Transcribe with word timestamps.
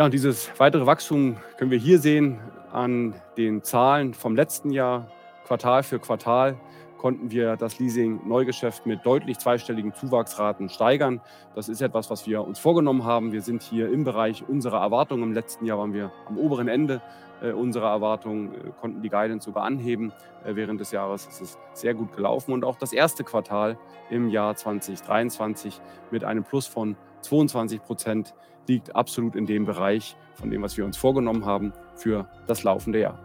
Ja, 0.00 0.06
und 0.06 0.14
dieses 0.14 0.50
weitere 0.58 0.86
Wachstum 0.86 1.36
können 1.58 1.70
wir 1.70 1.76
hier 1.76 1.98
sehen 1.98 2.38
an 2.72 3.12
den 3.36 3.62
Zahlen 3.62 4.14
vom 4.14 4.34
letzten 4.34 4.70
Jahr. 4.70 5.08
Quartal 5.46 5.82
für 5.82 5.98
Quartal 5.98 6.58
konnten 6.96 7.30
wir 7.30 7.58
das 7.58 7.78
Leasing-Neugeschäft 7.78 8.86
mit 8.86 9.04
deutlich 9.04 9.38
zweistelligen 9.38 9.92
Zuwachsraten 9.92 10.70
steigern. 10.70 11.20
Das 11.54 11.68
ist 11.68 11.82
etwas, 11.82 12.08
was 12.08 12.26
wir 12.26 12.42
uns 12.46 12.58
vorgenommen 12.58 13.04
haben. 13.04 13.32
Wir 13.32 13.42
sind 13.42 13.62
hier 13.62 13.92
im 13.92 14.04
Bereich 14.04 14.42
unserer 14.48 14.80
Erwartungen. 14.80 15.22
Im 15.22 15.32
letzten 15.34 15.66
Jahr 15.66 15.76
waren 15.76 15.92
wir 15.92 16.10
am 16.26 16.38
oberen 16.38 16.68
Ende 16.68 17.02
äh, 17.42 17.52
unserer 17.52 17.90
Erwartungen, 17.90 18.54
äh, 18.54 18.70
konnten 18.80 19.02
die 19.02 19.10
Guidance 19.10 19.44
sogar 19.44 19.64
anheben. 19.64 20.14
Äh, 20.46 20.54
während 20.54 20.80
des 20.80 20.92
Jahres 20.92 21.26
ist 21.26 21.42
es 21.42 21.58
sehr 21.74 21.92
gut 21.92 22.16
gelaufen. 22.16 22.54
Und 22.54 22.64
auch 22.64 22.76
das 22.76 22.94
erste 22.94 23.22
Quartal 23.22 23.76
im 24.08 24.30
Jahr 24.30 24.56
2023 24.56 25.78
mit 26.10 26.24
einem 26.24 26.42
Plus 26.42 26.66
von 26.66 26.96
22 27.22 27.82
Prozent 27.82 28.34
liegt 28.66 28.94
absolut 28.94 29.36
in 29.36 29.46
dem 29.46 29.64
Bereich 29.66 30.16
von 30.34 30.50
dem, 30.50 30.62
was 30.62 30.76
wir 30.76 30.84
uns 30.84 30.96
vorgenommen 30.96 31.44
haben 31.44 31.72
für 31.94 32.28
das 32.46 32.62
laufende 32.62 33.00
Jahr. 33.00 33.18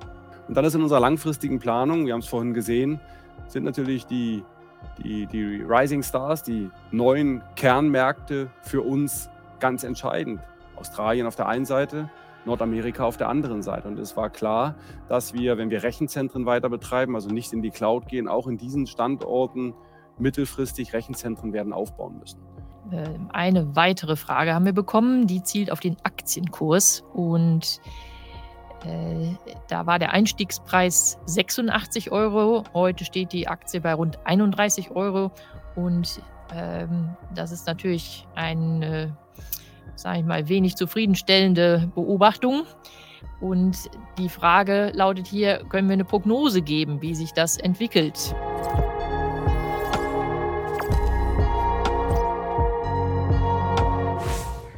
Und 0.48 0.56
dann 0.56 0.66
ist 0.66 0.76
in 0.76 0.82
unserer 0.82 1.00
langfristigen 1.00 1.60
Planung, 1.60 2.06
wir 2.06 2.14
haben 2.14 2.20
es 2.20 2.28
vorhin 2.28 2.54
gesehen, 2.54 3.00
sind 3.48 3.64
natürlich 3.64 4.06
die, 4.06 4.44
die, 5.04 5.26
die 5.28 5.64
Rising 5.68 6.04
Stars, 6.04 6.44
die 6.44 6.70
neuen 6.92 7.42
Kernmärkte 7.56 8.50
für 8.62 8.82
uns 8.82 9.30
ganz 9.60 9.84
entscheidend. 9.84 10.42
Australien 10.76 11.26
auf 11.26 11.36
der 11.36 11.48
einen 11.48 11.66
Seite, 11.66 12.10
Nordamerika 12.46 13.06
auf 13.06 13.18
der 13.18 13.30
anderen 13.30 13.64
Seite. 13.64 13.88
Und 13.88 13.98
es 13.98 14.16
war 14.18 14.30
klar, 14.30 14.76
dass 15.08 15.34
wir, 15.34 15.58
wenn 15.58 15.70
wir 15.70 15.84
Rechenzentren 15.84 16.46
weiter 16.46 16.70
betreiben, 16.70 17.16
also 17.16 17.30
nicht 17.30 17.54
in 17.54 17.62
die 17.62 17.72
Cloud 17.72 18.08
gehen, 18.08 18.28
auch 18.28 18.48
in 18.48 18.58
diesen 18.58 18.86
Standorten 18.88 19.74
mittelfristig 20.18 20.94
Rechenzentren 20.94 21.54
werden 21.54 21.74
aufbauen 21.74 22.20
müssen. 22.20 22.40
Ähm, 22.92 23.30
eine 23.34 23.76
weitere 23.76 24.16
Frage 24.16 24.54
haben 24.54 24.66
wir 24.66 24.74
bekommen, 24.74 25.28
die 25.28 25.44
zielt 25.44 25.72
auf 25.72 25.80
den 25.80 25.98
Aktienkurs 26.04 27.04
und 27.14 27.80
äh, 28.86 29.36
da 29.68 29.86
war 29.86 30.00
der 30.00 30.12
Einstiegspreis 30.12 31.18
86 31.26 32.12
Euro. 32.12 32.64
Heute 32.74 33.06
steht 33.06 33.34
die 33.34 33.48
Aktie 33.48 33.82
bei 33.82 33.94
rund 33.94 34.20
31 34.26 34.92
Euro. 34.92 35.32
Und 35.76 36.22
ähm, 36.54 37.10
das 37.34 37.52
ist 37.52 37.68
natürlich 37.68 38.28
eine, 38.36 39.18
sage 39.96 40.20
ich 40.20 40.26
mal, 40.26 40.48
wenig 40.48 40.76
zufriedenstellende 40.76 41.92
Beobachtung. 41.96 42.64
Und 43.42 43.78
die 44.18 44.30
Frage 44.30 44.92
lautet 44.94 45.28
hier, 45.28 45.64
können 45.70 45.90
wir 45.90 45.94
eine 45.94 46.06
Prognose 46.06 46.62
geben, 46.62 47.02
wie 47.02 47.16
sich 47.16 47.34
das 47.34 47.58
entwickelt? 47.58 48.36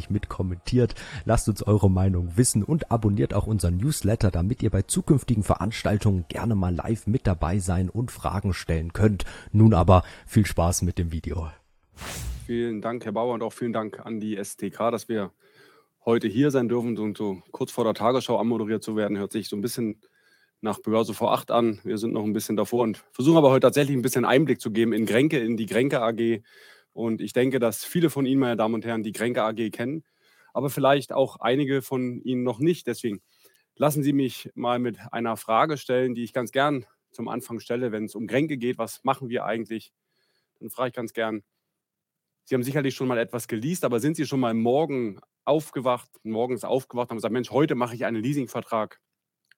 fleißig 0.00 0.10
mit 0.10 0.28
kommentiert. 0.28 0.94
Lasst 1.24 1.48
uns 1.48 1.62
eure 1.62 1.90
Meinung 1.90 2.36
wissen 2.36 2.62
und 2.62 2.90
abonniert 2.90 3.34
auch 3.34 3.46
unseren 3.46 3.76
Newsletter, 3.76 4.30
damit 4.30 4.62
ihr 4.62 4.70
bei 4.70 4.82
zukünftigen 4.82 5.42
Veranstaltungen 5.42 6.24
gerne 6.28 6.54
mal 6.54 6.74
live 6.74 7.06
mit 7.06 7.26
dabei 7.26 7.58
sein 7.58 7.90
und 7.90 8.10
Fragen 8.10 8.54
stellen 8.54 8.92
könnt. 8.92 9.24
Nun 9.52 9.74
aber 9.74 10.02
viel 10.26 10.46
Spaß 10.46 10.82
mit 10.82 10.98
dem 10.98 11.12
Video. 11.12 11.50
Vielen 12.46 12.80
Dank, 12.80 13.04
Herr 13.04 13.12
Bauer, 13.12 13.34
und 13.34 13.42
auch 13.42 13.52
vielen 13.52 13.72
Dank 13.72 14.00
an 14.04 14.20
die 14.20 14.42
STK, 14.42 14.90
dass 14.90 15.08
wir 15.08 15.32
heute 16.04 16.28
hier 16.28 16.50
sein 16.50 16.68
dürfen 16.68 16.98
und 16.98 17.18
so 17.18 17.42
kurz 17.52 17.70
vor 17.70 17.84
der 17.84 17.94
Tagesschau 17.94 18.38
anmoderiert 18.38 18.82
zu 18.82 18.96
werden, 18.96 19.18
hört 19.18 19.32
sich 19.32 19.48
so 19.48 19.56
ein 19.56 19.60
bisschen 19.60 20.00
nach 20.62 20.78
Börse 20.80 21.14
vor 21.14 21.32
acht 21.32 21.50
an. 21.50 21.78
Wir 21.84 21.98
sind 21.98 22.12
noch 22.12 22.24
ein 22.24 22.32
bisschen 22.32 22.56
davor 22.56 22.82
und 22.82 23.02
versuchen 23.12 23.38
aber 23.38 23.50
heute 23.50 23.66
tatsächlich 23.66 23.96
ein 23.96 24.02
bisschen 24.02 24.24
Einblick 24.24 24.60
zu 24.60 24.70
geben 24.70 24.92
in 24.92 25.06
Grenke, 25.06 25.38
in 25.38 25.56
die 25.56 25.66
Grenke 25.66 26.02
AG, 26.02 26.42
und 26.92 27.20
ich 27.20 27.32
denke, 27.32 27.58
dass 27.58 27.84
viele 27.84 28.10
von 28.10 28.26
Ihnen, 28.26 28.40
meine 28.40 28.56
Damen 28.56 28.74
und 28.74 28.84
Herren, 28.84 29.02
die 29.02 29.12
Kränke 29.12 29.42
AG 29.42 29.70
kennen, 29.70 30.04
aber 30.52 30.70
vielleicht 30.70 31.12
auch 31.12 31.36
einige 31.36 31.82
von 31.82 32.20
Ihnen 32.22 32.42
noch 32.42 32.58
nicht. 32.58 32.86
Deswegen 32.86 33.22
lassen 33.76 34.02
Sie 34.02 34.12
mich 34.12 34.50
mal 34.54 34.78
mit 34.78 34.98
einer 35.12 35.36
Frage 35.36 35.76
stellen, 35.76 36.14
die 36.14 36.24
ich 36.24 36.32
ganz 36.32 36.50
gern 36.52 36.86
zum 37.12 37.28
Anfang 37.28 37.60
stelle, 37.60 37.92
wenn 37.92 38.04
es 38.04 38.14
um 38.14 38.26
Kränke 38.26 38.56
geht. 38.56 38.78
Was 38.78 39.04
machen 39.04 39.28
wir 39.28 39.44
eigentlich? 39.44 39.92
Dann 40.58 40.70
frage 40.70 40.88
ich 40.88 40.94
ganz 40.94 41.12
gern, 41.12 41.42
Sie 42.44 42.54
haben 42.54 42.62
sicherlich 42.64 42.96
schon 42.96 43.06
mal 43.06 43.18
etwas 43.18 43.46
geleast, 43.46 43.84
aber 43.84 44.00
sind 44.00 44.16
Sie 44.16 44.26
schon 44.26 44.40
mal 44.40 44.54
morgen 44.54 45.20
aufgewacht, 45.44 46.10
morgens 46.24 46.64
aufgewacht 46.64 47.06
und 47.06 47.10
haben 47.10 47.18
gesagt, 47.18 47.32
Mensch, 47.32 47.50
heute 47.50 47.74
mache 47.76 47.94
ich 47.94 48.04
einen 48.04 48.22
Leasingvertrag. 48.22 49.00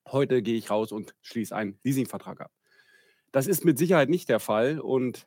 Heute 0.09 0.43
gehe 0.43 0.57
ich 0.57 0.71
raus 0.71 0.93
und 0.93 1.15
schließe 1.23 1.55
einen 1.57 1.79
Leasingvertrag 1.85 2.43
ab. 2.43 2.53
Das 3.31 3.47
ist 3.47 3.65
mit 3.65 3.79
Sicherheit 3.79 4.11
nicht 4.11 4.29
der 4.29 4.41
Fall 4.41 4.79
und 4.79 5.27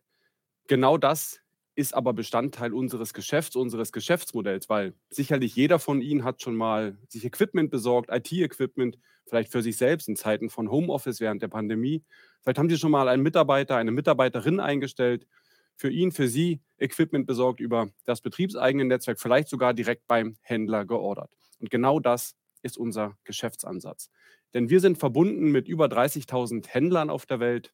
genau 0.68 0.98
das 0.98 1.42
ist 1.76 1.94
aber 1.94 2.14
Bestandteil 2.14 2.74
unseres 2.74 3.14
Geschäfts, 3.14 3.56
unseres 3.56 3.92
Geschäftsmodells, 3.92 4.70
weil 4.70 4.94
sicherlich 5.10 5.56
jeder 5.56 5.78
von 5.78 6.02
Ihnen 6.02 6.24
hat 6.24 6.42
schon 6.42 6.56
mal 6.56 6.98
sich 7.10 7.26
Equipment 7.26 7.70
besorgt, 7.70 8.10
IT-Equipment, 8.12 8.98
vielleicht 9.28 9.52
für 9.52 9.62
sich 9.62 9.78
selbst 9.78 10.08
in 10.08 10.16
Zeiten 10.16 10.50
von 10.50 10.72
Homeoffice 10.72 11.20
während 11.20 11.42
der 11.42 11.50
Pandemie. 11.50 12.04
Vielleicht 12.42 12.60
haben 12.60 12.70
Sie 12.70 12.78
schon 12.78 12.92
mal 12.92 13.10
einen 13.10 13.24
Mitarbeiter, 13.24 13.76
eine 13.76 13.92
Mitarbeiterin 13.92 14.60
eingestellt, 14.60 15.28
für 15.76 15.90
ihn, 15.90 16.14
für 16.14 16.30
Sie 16.30 16.62
Equipment 16.78 17.28
besorgt 17.28 17.60
über 17.60 17.90
das 18.06 18.22
betriebseigene 18.22 18.86
Netzwerk, 18.86 19.20
vielleicht 19.20 19.50
sogar 19.50 19.74
direkt 19.74 20.08
beim 20.08 20.38
Händler 20.42 20.86
geordert. 20.86 21.32
Und 21.60 21.70
genau 21.70 22.00
das 22.00 22.36
ist 22.62 22.78
unser 22.78 23.18
Geschäftsansatz. 23.26 24.10
Denn 24.54 24.70
wir 24.70 24.80
sind 24.80 24.98
verbunden 24.98 25.52
mit 25.52 25.68
über 25.68 25.88
30.000 25.88 26.68
Händlern 26.70 27.10
auf 27.10 27.26
der 27.26 27.42
Welt, 27.42 27.74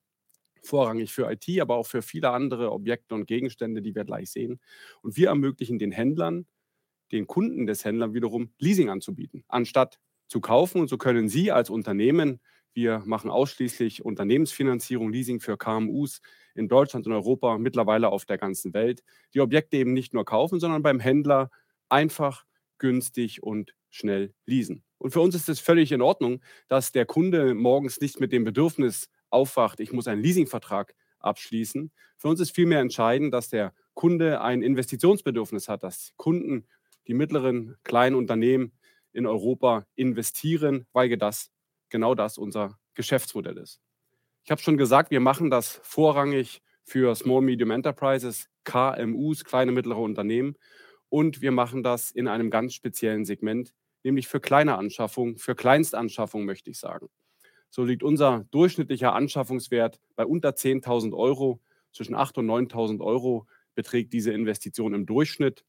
vorrangig 0.61 1.11
für 1.13 1.31
IT, 1.31 1.59
aber 1.59 1.75
auch 1.75 1.87
für 1.87 2.01
viele 2.01 2.31
andere 2.31 2.71
Objekte 2.71 3.15
und 3.15 3.25
Gegenstände, 3.27 3.81
die 3.81 3.95
wir 3.95 4.05
gleich 4.05 4.31
sehen. 4.31 4.59
Und 5.01 5.17
wir 5.17 5.29
ermöglichen 5.29 5.79
den 5.79 5.91
Händlern, 5.91 6.45
den 7.11 7.27
Kunden 7.27 7.65
des 7.65 7.83
Händlers 7.85 8.13
wiederum 8.13 8.53
Leasing 8.59 8.89
anzubieten, 8.89 9.43
anstatt 9.47 9.99
zu 10.27 10.39
kaufen. 10.39 10.81
Und 10.81 10.87
so 10.87 10.97
können 10.97 11.29
Sie 11.29 11.51
als 11.51 11.69
Unternehmen, 11.69 12.39
wir 12.73 13.03
machen 13.05 13.29
ausschließlich 13.29 14.05
Unternehmensfinanzierung, 14.05 15.11
Leasing 15.11 15.41
für 15.41 15.57
KMUs 15.57 16.21
in 16.55 16.69
Deutschland 16.69 17.05
und 17.05 17.13
Europa, 17.13 17.57
mittlerweile 17.57 18.09
auf 18.09 18.25
der 18.25 18.37
ganzen 18.37 18.73
Welt, 18.73 19.03
die 19.33 19.41
Objekte 19.41 19.77
eben 19.77 19.93
nicht 19.93 20.13
nur 20.13 20.23
kaufen, 20.23 20.59
sondern 20.59 20.81
beim 20.81 20.99
Händler 20.99 21.51
einfach, 21.89 22.45
günstig 22.77 23.43
und 23.43 23.75
schnell 23.89 24.33
leasen. 24.45 24.83
Und 24.97 25.11
für 25.11 25.21
uns 25.21 25.35
ist 25.35 25.49
es 25.49 25.59
völlig 25.59 25.91
in 25.91 26.01
Ordnung, 26.01 26.41
dass 26.67 26.91
der 26.91 27.05
Kunde 27.05 27.53
morgens 27.53 27.99
nicht 27.99 28.19
mit 28.19 28.31
dem 28.31 28.43
Bedürfnis 28.43 29.09
aufwacht, 29.31 29.79
ich 29.79 29.91
muss 29.91 30.07
einen 30.07 30.21
Leasingvertrag 30.21 30.93
abschließen. 31.19 31.91
Für 32.17 32.27
uns 32.27 32.39
ist 32.39 32.51
vielmehr 32.51 32.79
entscheidend, 32.79 33.33
dass 33.33 33.49
der 33.49 33.73
Kunde 33.93 34.41
ein 34.41 34.61
Investitionsbedürfnis 34.61 35.67
hat, 35.67 35.83
dass 35.83 36.13
Kunden, 36.17 36.67
die 37.07 37.13
mittleren, 37.13 37.77
kleinen 37.83 38.15
Unternehmen 38.15 38.73
in 39.13 39.25
Europa 39.25 39.85
investieren, 39.95 40.85
weil 40.93 41.15
das 41.17 41.51
genau 41.89 42.15
das 42.15 42.37
unser 42.37 42.79
Geschäftsmodell 42.93 43.57
ist. 43.57 43.81
Ich 44.43 44.51
habe 44.51 44.61
schon 44.61 44.77
gesagt, 44.77 45.11
wir 45.11 45.19
machen 45.19 45.49
das 45.49 45.79
vorrangig 45.83 46.61
für 46.83 47.13
Small 47.15 47.41
Medium 47.41 47.71
Enterprises, 47.71 48.49
KMUs, 48.63 49.43
kleine 49.45 49.71
mittlere 49.71 49.99
Unternehmen. 49.99 50.55
Und 51.09 51.41
wir 51.41 51.51
machen 51.51 51.83
das 51.83 52.11
in 52.11 52.27
einem 52.27 52.49
ganz 52.49 52.73
speziellen 52.73 53.25
Segment, 53.25 53.73
nämlich 54.03 54.27
für 54.27 54.39
kleine 54.39 54.77
Anschaffungen, 54.77 55.37
für 55.37 55.55
Kleinstanschaffungen 55.55 56.45
möchte 56.45 56.71
ich 56.71 56.79
sagen. 56.79 57.09
So 57.71 57.85
liegt 57.85 58.03
unser 58.03 58.45
durchschnittlicher 58.51 59.13
Anschaffungswert 59.13 59.99
bei 60.15 60.25
unter 60.25 60.49
10.000 60.49 61.17
Euro. 61.17 61.61
Zwischen 61.93 62.15
8.000 62.15 62.39
und 62.39 62.69
9.000 62.69 63.01
Euro 63.01 63.47
beträgt 63.73 64.13
diese 64.13 64.31
Investition 64.31 64.93
im 64.93 65.05
Durchschnitt. 65.05 65.65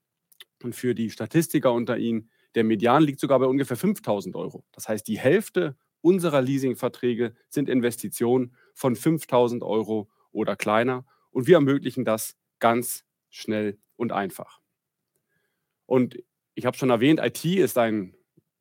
Und 0.62 0.74
für 0.74 0.94
die 0.94 1.10
Statistiker 1.10 1.72
unter 1.72 1.96
Ihnen, 1.96 2.28
der 2.54 2.64
Median 2.64 3.02
liegt 3.02 3.20
sogar 3.20 3.38
bei 3.38 3.46
ungefähr 3.46 3.78
5.000 3.78 4.34
Euro. 4.34 4.64
Das 4.72 4.88
heißt, 4.88 5.06
die 5.06 5.18
Hälfte 5.18 5.76
unserer 6.00 6.42
Leasingverträge 6.42 7.34
sind 7.48 7.68
Investitionen 7.68 8.54
von 8.74 8.96
5.000 8.96 9.62
Euro 9.64 10.10
oder 10.32 10.56
kleiner. 10.56 11.06
Und 11.30 11.46
wir 11.46 11.54
ermöglichen 11.54 12.04
das 12.04 12.36
ganz 12.58 13.04
schnell 13.30 13.78
und 13.96 14.12
einfach. 14.12 14.60
Und 15.86 16.22
ich 16.54 16.66
habe 16.66 16.76
schon 16.76 16.90
erwähnt, 16.90 17.20
IT 17.22 17.44
ist 17.44 17.78
ein 17.78 18.14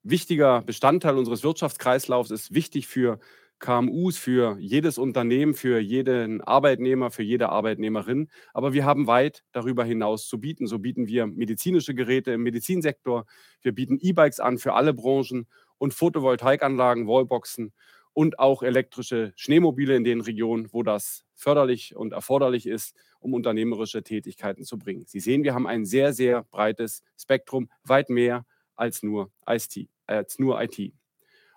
wichtiger 0.03 0.61
Bestandteil 0.63 1.17
unseres 1.17 1.43
Wirtschaftskreislaufs, 1.43 2.31
ist 2.31 2.53
wichtig 2.53 2.87
für 2.87 3.19
KMUs, 3.59 4.17
für 4.17 4.57
jedes 4.59 4.97
Unternehmen, 4.97 5.53
für 5.53 5.79
jeden 5.79 6.41
Arbeitnehmer, 6.41 7.11
für 7.11 7.21
jede 7.23 7.49
Arbeitnehmerin. 7.49 8.29
Aber 8.53 8.73
wir 8.73 8.85
haben 8.85 9.05
weit 9.07 9.43
darüber 9.51 9.85
hinaus 9.85 10.27
zu 10.27 10.39
bieten. 10.39 10.65
So 10.67 10.79
bieten 10.79 11.07
wir 11.07 11.27
medizinische 11.27 11.93
Geräte 11.93 12.31
im 12.31 12.41
Medizinsektor, 12.43 13.25
wir 13.61 13.73
bieten 13.73 13.99
E-Bikes 14.01 14.39
an 14.39 14.57
für 14.57 14.73
alle 14.73 14.93
Branchen 14.93 15.47
und 15.77 15.93
Photovoltaikanlagen, 15.93 17.07
Wallboxen 17.07 17.71
und 18.13 18.39
auch 18.39 18.63
elektrische 18.63 19.31
Schneemobile 19.35 19.95
in 19.95 20.03
den 20.03 20.21
Regionen, 20.21 20.67
wo 20.71 20.83
das 20.83 21.23
förderlich 21.35 21.95
und 21.95 22.13
erforderlich 22.13 22.65
ist, 22.67 22.95
um 23.19 23.33
unternehmerische 23.33 24.03
Tätigkeiten 24.03 24.63
zu 24.63 24.77
bringen. 24.77 25.05
Sie 25.07 25.19
sehen, 25.19 25.43
wir 25.43 25.53
haben 25.53 25.67
ein 25.67 25.85
sehr, 25.85 26.13
sehr 26.13 26.43
breites 26.51 27.03
Spektrum, 27.17 27.69
weit 27.83 28.09
mehr 28.09 28.45
als 28.81 29.03
nur 29.03 29.31
IT. 29.47 29.87
Als 30.07 30.39
nur 30.39 30.61
IT. 30.61 30.79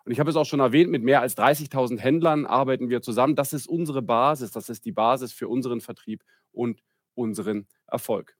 Und 0.04 0.12
ich 0.12 0.20
habe 0.20 0.28
es 0.28 0.36
auch 0.36 0.44
schon 0.44 0.60
erwähnt, 0.60 0.90
mit 0.90 1.02
mehr 1.02 1.22
als 1.22 1.36
30.000 1.36 1.98
Händlern 1.98 2.44
arbeiten 2.44 2.90
wir 2.90 3.00
zusammen. 3.00 3.34
Das 3.34 3.54
ist 3.54 3.66
unsere 3.66 4.02
Basis, 4.02 4.50
das 4.50 4.68
ist 4.68 4.84
die 4.84 4.92
Basis 4.92 5.32
für 5.32 5.48
unseren 5.48 5.80
Vertrieb 5.80 6.22
und 6.52 6.82
unseren 7.14 7.66
Erfolg. 7.86 8.36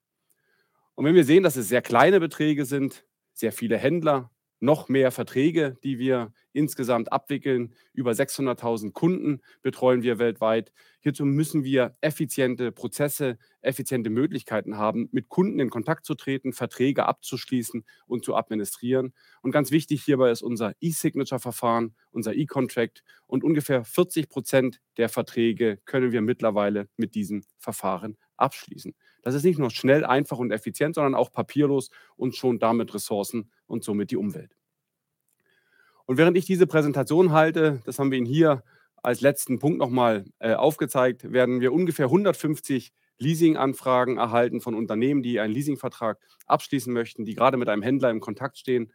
Und 0.95 1.07
wenn 1.07 1.15
wir 1.15 1.25
sehen, 1.25 1.43
dass 1.43 1.57
es 1.57 1.69
sehr 1.69 1.81
kleine 1.81 2.21
Beträge 2.21 2.67
sind, 2.67 3.07
sehr 3.33 3.51
viele 3.51 3.79
Händler, 3.79 4.31
noch 4.65 4.89
mehr 4.89 5.11
Verträge, 5.11 5.77
die 5.85 5.99
wir 5.99 6.33
insgesamt 6.53 7.13
abwickeln. 7.13 7.75
Über 7.93 8.13
600.000 8.13 8.93
Kunden 8.93 9.41
betreuen 9.63 10.03
wir 10.03 10.19
weltweit. 10.19 10.73
Hierzu 11.01 11.27
müssen 11.27 11.65
wir 11.65 11.97
effiziente 12.01 12.73
Prozesse, 12.73 13.39
effiziente 13.61 14.09
Möglichkeiten 14.09 14.79
haben, 14.79 15.09
mit 15.13 15.29
Kunden 15.29 15.61
in 15.61 15.69
Kontakt 15.69 16.07
zu 16.07 16.15
treten, 16.15 16.53
Verträge 16.53 17.07
abzuschließen 17.07 17.85
und 18.07 18.25
zu 18.25 18.35
administrieren. 18.35 19.13
Und 19.43 19.51
ganz 19.51 19.71
wichtig 19.71 20.03
hierbei 20.03 20.31
ist 20.31 20.43
unser 20.43 20.73
E-Signature-Verfahren, 20.81 21.95
unser 22.11 22.35
E-Contract. 22.35 23.05
Und 23.27 23.45
ungefähr 23.45 23.85
40 23.85 24.29
Prozent 24.29 24.81
der 24.97 25.09
Verträge 25.09 25.79
können 25.85 26.13
wir 26.13 26.23
mittlerweile 26.23 26.89
mit 26.97 27.15
diesem 27.15 27.45
Verfahren 27.59 28.17
abschließen. 28.37 28.95
Das 29.23 29.35
ist 29.35 29.45
nicht 29.45 29.59
nur 29.59 29.71
schnell, 29.71 30.05
einfach 30.05 30.39
und 30.39 30.51
effizient, 30.51 30.95
sondern 30.95 31.15
auch 31.15 31.33
papierlos 31.33 31.91
und 32.17 32.35
schon 32.37 32.59
damit 32.59 32.95
Ressourcen 32.95 33.51
und 33.67 33.85
somit 33.85 34.11
die 34.11 34.17
Umwelt. 34.17 34.57
Und 36.07 36.19
während 36.19 36.37
ich 36.37 36.45
diese 36.45 36.67
Präsentation 36.67 37.33
halte, 37.33 37.81
das 37.87 37.99
haben 37.99 38.11
wir 38.11 38.19
Ihnen 38.19 38.27
hier 38.27 38.63
als 39.03 39.21
letzten 39.21 39.59
Punkt 39.59 39.79
nochmal 39.79 40.25
äh, 40.39 40.55
aufgezeigt, 40.55 41.31
werden 41.33 41.61
wir 41.61 41.73
ungefähr 41.73 42.07
150 42.07 42.93
Leasing-Anfragen 43.19 44.17
erhalten 44.17 44.61
von 44.61 44.75
Unternehmen, 44.75 45.23
die 45.23 45.41
einen 45.41 45.55
Leasingvertrag 45.55 46.19
abschließen 46.47 46.93
möchten, 46.93 47.25
die 47.25 47.35
gerade 47.35 47.57
mit 47.57 47.69
einem 47.69 47.83
Händler 47.83 48.11
im 48.11 48.21
Kontakt 48.21 48.59
stehen. 48.59 48.93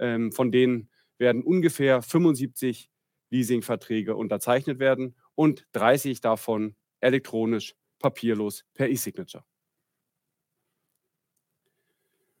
Ähm, 0.00 0.32
von 0.32 0.52
denen 0.52 0.90
werden 1.18 1.42
ungefähr 1.42 2.02
75 2.02 2.90
Leasingverträge 3.30 4.16
unterzeichnet 4.16 4.78
werden 4.78 5.16
und 5.34 5.66
30 5.72 6.20
davon 6.20 6.76
elektronisch, 7.00 7.74
papierlos 7.98 8.64
per 8.74 8.88
E-Signature. 8.88 9.44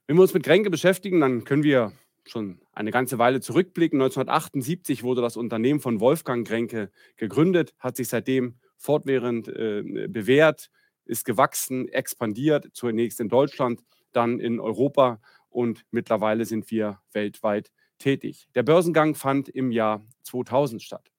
Wenn 0.08 0.16
wir 0.16 0.22
uns 0.22 0.32
mit 0.32 0.42
Kränke 0.42 0.70
beschäftigen, 0.70 1.20
dann 1.20 1.44
können 1.44 1.62
wir 1.62 1.92
schon 2.24 2.62
eine 2.72 2.90
ganze 2.90 3.18
Weile 3.18 3.42
zurückblicken. 3.42 4.00
1978 4.00 5.02
wurde 5.02 5.20
das 5.20 5.36
Unternehmen 5.36 5.80
von 5.80 6.00
Wolfgang 6.00 6.48
Kränke 6.48 6.90
gegründet, 7.18 7.74
hat 7.78 7.98
sich 7.98 8.08
seitdem 8.08 8.54
fortwährend 8.78 9.48
äh, 9.48 10.08
bewährt, 10.08 10.70
ist 11.04 11.26
gewachsen, 11.26 11.88
expandiert, 11.88 12.70
zunächst 12.72 13.20
in 13.20 13.28
Deutschland, 13.28 13.82
dann 14.12 14.40
in 14.40 14.60
Europa 14.60 15.20
und 15.50 15.84
mittlerweile 15.90 16.46
sind 16.46 16.70
wir 16.70 17.00
weltweit 17.12 17.70
tätig. 17.98 18.48
Der 18.54 18.62
Börsengang 18.62 19.14
fand 19.14 19.50
im 19.50 19.70
Jahr 19.70 20.02
2000 20.22 20.82
statt. 20.82 21.12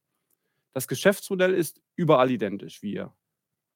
Das 0.74 0.88
Geschäftsmodell 0.88 1.54
ist 1.54 1.80
überall 1.96 2.32
identisch. 2.32 2.82
Wir 2.82 3.14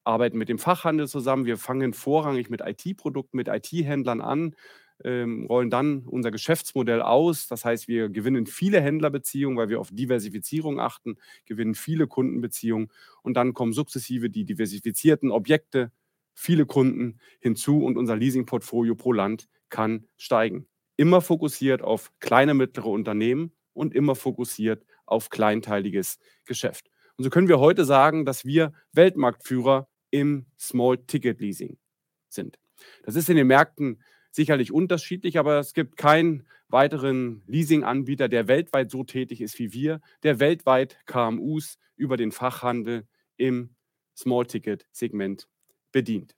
arbeiten 0.02 0.38
mit 0.38 0.48
dem 0.48 0.58
Fachhandel 0.58 1.06
zusammen, 1.06 1.46
wir 1.46 1.56
fangen 1.56 1.92
vorrangig 1.92 2.50
mit 2.50 2.62
IT-Produkten, 2.62 3.36
mit 3.36 3.46
IT-Händlern 3.46 4.20
an, 4.20 4.56
ähm, 5.04 5.46
rollen 5.46 5.70
dann 5.70 6.00
unser 6.06 6.30
Geschäftsmodell 6.30 7.02
aus. 7.02 7.46
Das 7.46 7.64
heißt, 7.64 7.88
wir 7.88 8.08
gewinnen 8.08 8.46
viele 8.46 8.80
Händlerbeziehungen, 8.80 9.58
weil 9.58 9.68
wir 9.68 9.80
auf 9.80 9.90
Diversifizierung 9.92 10.80
achten, 10.80 11.16
gewinnen 11.44 11.74
viele 11.74 12.06
Kundenbeziehungen 12.06 12.88
und 13.22 13.36
dann 13.36 13.54
kommen 13.54 13.72
sukzessive 13.72 14.30
die 14.30 14.44
diversifizierten 14.44 15.30
Objekte, 15.30 15.92
viele 16.32 16.66
Kunden 16.66 17.20
hinzu 17.40 17.84
und 17.84 17.96
unser 17.96 18.16
Leasingportfolio 18.16 18.94
pro 18.94 19.12
Land 19.12 19.48
kann 19.68 20.06
steigen. 20.16 20.66
Immer 20.96 21.20
fokussiert 21.20 21.82
auf 21.82 22.12
kleine, 22.20 22.54
mittlere 22.54 22.86
Unternehmen 22.86 23.52
und 23.72 23.94
immer 23.94 24.14
fokussiert 24.14 24.84
auf 25.06 25.28
kleinteiliges 25.28 26.18
Geschäft. 26.44 26.90
Und 27.16 27.24
so 27.24 27.30
können 27.30 27.48
wir 27.48 27.60
heute 27.60 27.84
sagen, 27.84 28.24
dass 28.24 28.44
wir 28.44 28.72
Weltmarktführer 28.92 29.88
im 30.10 30.46
Small-Ticket-Leasing 30.58 31.76
sind. 32.28 32.58
Das 33.04 33.14
ist 33.16 33.28
in 33.28 33.36
den 33.36 33.46
Märkten 33.46 34.00
sicherlich 34.34 34.72
unterschiedlich, 34.72 35.38
aber 35.38 35.60
es 35.60 35.74
gibt 35.74 35.96
keinen 35.96 36.44
weiteren 36.68 37.42
Leasing-Anbieter, 37.46 38.28
der 38.28 38.48
weltweit 38.48 38.90
so 38.90 39.04
tätig 39.04 39.40
ist 39.40 39.58
wie 39.60 39.72
wir, 39.72 40.00
der 40.24 40.40
weltweit 40.40 40.98
KMUs 41.06 41.78
über 41.94 42.16
den 42.16 42.32
Fachhandel 42.32 43.06
im 43.36 43.76
Small-Ticket-Segment 44.16 45.48
bedient. 45.92 46.34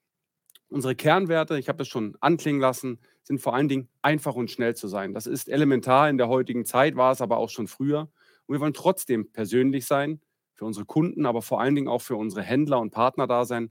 Unsere 0.68 0.94
Kernwerte, 0.94 1.58
ich 1.58 1.70
habe 1.70 1.84
es 1.84 1.88
schon 1.88 2.16
anklingen 2.20 2.60
lassen, 2.60 2.98
sind 3.22 3.40
vor 3.40 3.54
allen 3.54 3.68
Dingen 3.68 3.88
einfach 4.02 4.34
und 4.34 4.50
schnell 4.50 4.76
zu 4.76 4.88
sein. 4.88 5.14
Das 5.14 5.26
ist 5.26 5.48
elementar 5.48 6.10
in 6.10 6.18
der 6.18 6.28
heutigen 6.28 6.66
Zeit, 6.66 6.96
war 6.96 7.12
es 7.12 7.22
aber 7.22 7.38
auch 7.38 7.50
schon 7.50 7.66
früher. 7.66 8.10
Und 8.46 8.54
wir 8.54 8.60
wollen 8.60 8.74
trotzdem 8.74 9.32
persönlich 9.32 9.86
sein, 9.86 10.20
für 10.52 10.64
unsere 10.64 10.84
Kunden, 10.84 11.24
aber 11.26 11.40
vor 11.40 11.60
allen 11.60 11.74
Dingen 11.74 11.88
auch 11.88 12.02
für 12.02 12.16
unsere 12.16 12.42
Händler 12.42 12.80
und 12.80 12.90
Partner 12.90 13.26
da 13.26 13.44
sein 13.44 13.70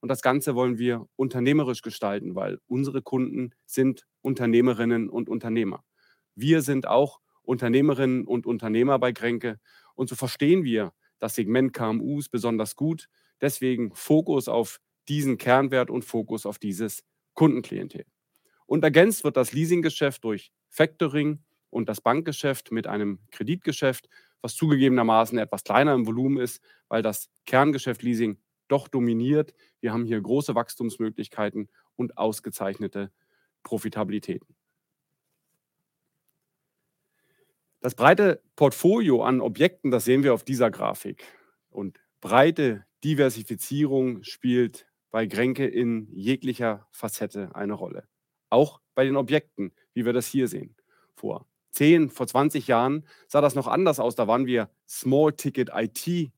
und 0.00 0.08
das 0.08 0.22
Ganze 0.22 0.54
wollen 0.54 0.78
wir 0.78 1.06
unternehmerisch 1.16 1.82
gestalten, 1.82 2.34
weil 2.34 2.58
unsere 2.66 3.02
Kunden 3.02 3.52
sind 3.64 4.06
Unternehmerinnen 4.22 5.08
und 5.08 5.28
Unternehmer. 5.28 5.84
Wir 6.34 6.62
sind 6.62 6.86
auch 6.86 7.20
Unternehmerinnen 7.42 8.24
und 8.26 8.46
Unternehmer 8.46 8.98
bei 8.98 9.12
Kränke. 9.12 9.58
Und 9.94 10.08
so 10.08 10.16
verstehen 10.16 10.64
wir 10.64 10.92
das 11.18 11.34
Segment 11.34 11.72
KMUs 11.72 12.28
besonders 12.28 12.76
gut. 12.76 13.08
Deswegen 13.40 13.94
Fokus 13.94 14.48
auf 14.48 14.80
diesen 15.08 15.38
Kernwert 15.38 15.90
und 15.90 16.04
Fokus 16.04 16.44
auf 16.44 16.58
dieses 16.58 17.04
Kundenklientel. 17.34 18.04
Und 18.66 18.82
ergänzt 18.84 19.24
wird 19.24 19.36
das 19.36 19.52
Leasinggeschäft 19.52 20.24
durch 20.24 20.50
Factoring 20.68 21.44
und 21.70 21.88
das 21.88 22.00
Bankgeschäft 22.00 22.72
mit 22.72 22.86
einem 22.86 23.20
Kreditgeschäft, 23.30 24.08
was 24.42 24.56
zugegebenermaßen 24.56 25.38
etwas 25.38 25.64
kleiner 25.64 25.94
im 25.94 26.06
Volumen 26.06 26.38
ist, 26.38 26.62
weil 26.88 27.02
das 27.02 27.28
Kerngeschäft 27.46 28.02
Leasing 28.02 28.38
doch 28.68 28.88
dominiert. 28.88 29.54
Wir 29.80 29.92
haben 29.92 30.04
hier 30.04 30.20
große 30.20 30.54
Wachstumsmöglichkeiten 30.54 31.68
und 31.96 32.18
ausgezeichnete 32.18 33.10
Profitabilitäten. 33.62 34.56
Das 37.80 37.94
breite 37.94 38.42
Portfolio 38.56 39.22
an 39.22 39.40
Objekten, 39.40 39.90
das 39.90 40.04
sehen 40.04 40.22
wir 40.22 40.34
auf 40.34 40.44
dieser 40.44 40.70
Grafik. 40.70 41.24
Und 41.70 42.00
breite 42.20 42.84
Diversifizierung 43.04 44.22
spielt 44.24 44.86
bei 45.10 45.26
Grenke 45.26 45.66
in 45.66 46.08
jeglicher 46.12 46.88
Facette 46.90 47.54
eine 47.54 47.74
Rolle. 47.74 48.08
Auch 48.50 48.80
bei 48.94 49.04
den 49.04 49.16
Objekten, 49.16 49.72
wie 49.94 50.04
wir 50.04 50.12
das 50.12 50.26
hier 50.26 50.48
sehen. 50.48 50.74
Vor 51.14 51.46
10, 51.70 52.10
vor 52.10 52.26
20 52.26 52.66
Jahren 52.66 53.06
sah 53.28 53.40
das 53.40 53.54
noch 53.54 53.66
anders 53.66 54.00
aus. 54.00 54.14
Da 54.14 54.26
waren 54.26 54.46
wir 54.46 54.70
Small 54.88 55.32
Ticket 55.32 55.70
IT 55.74 56.32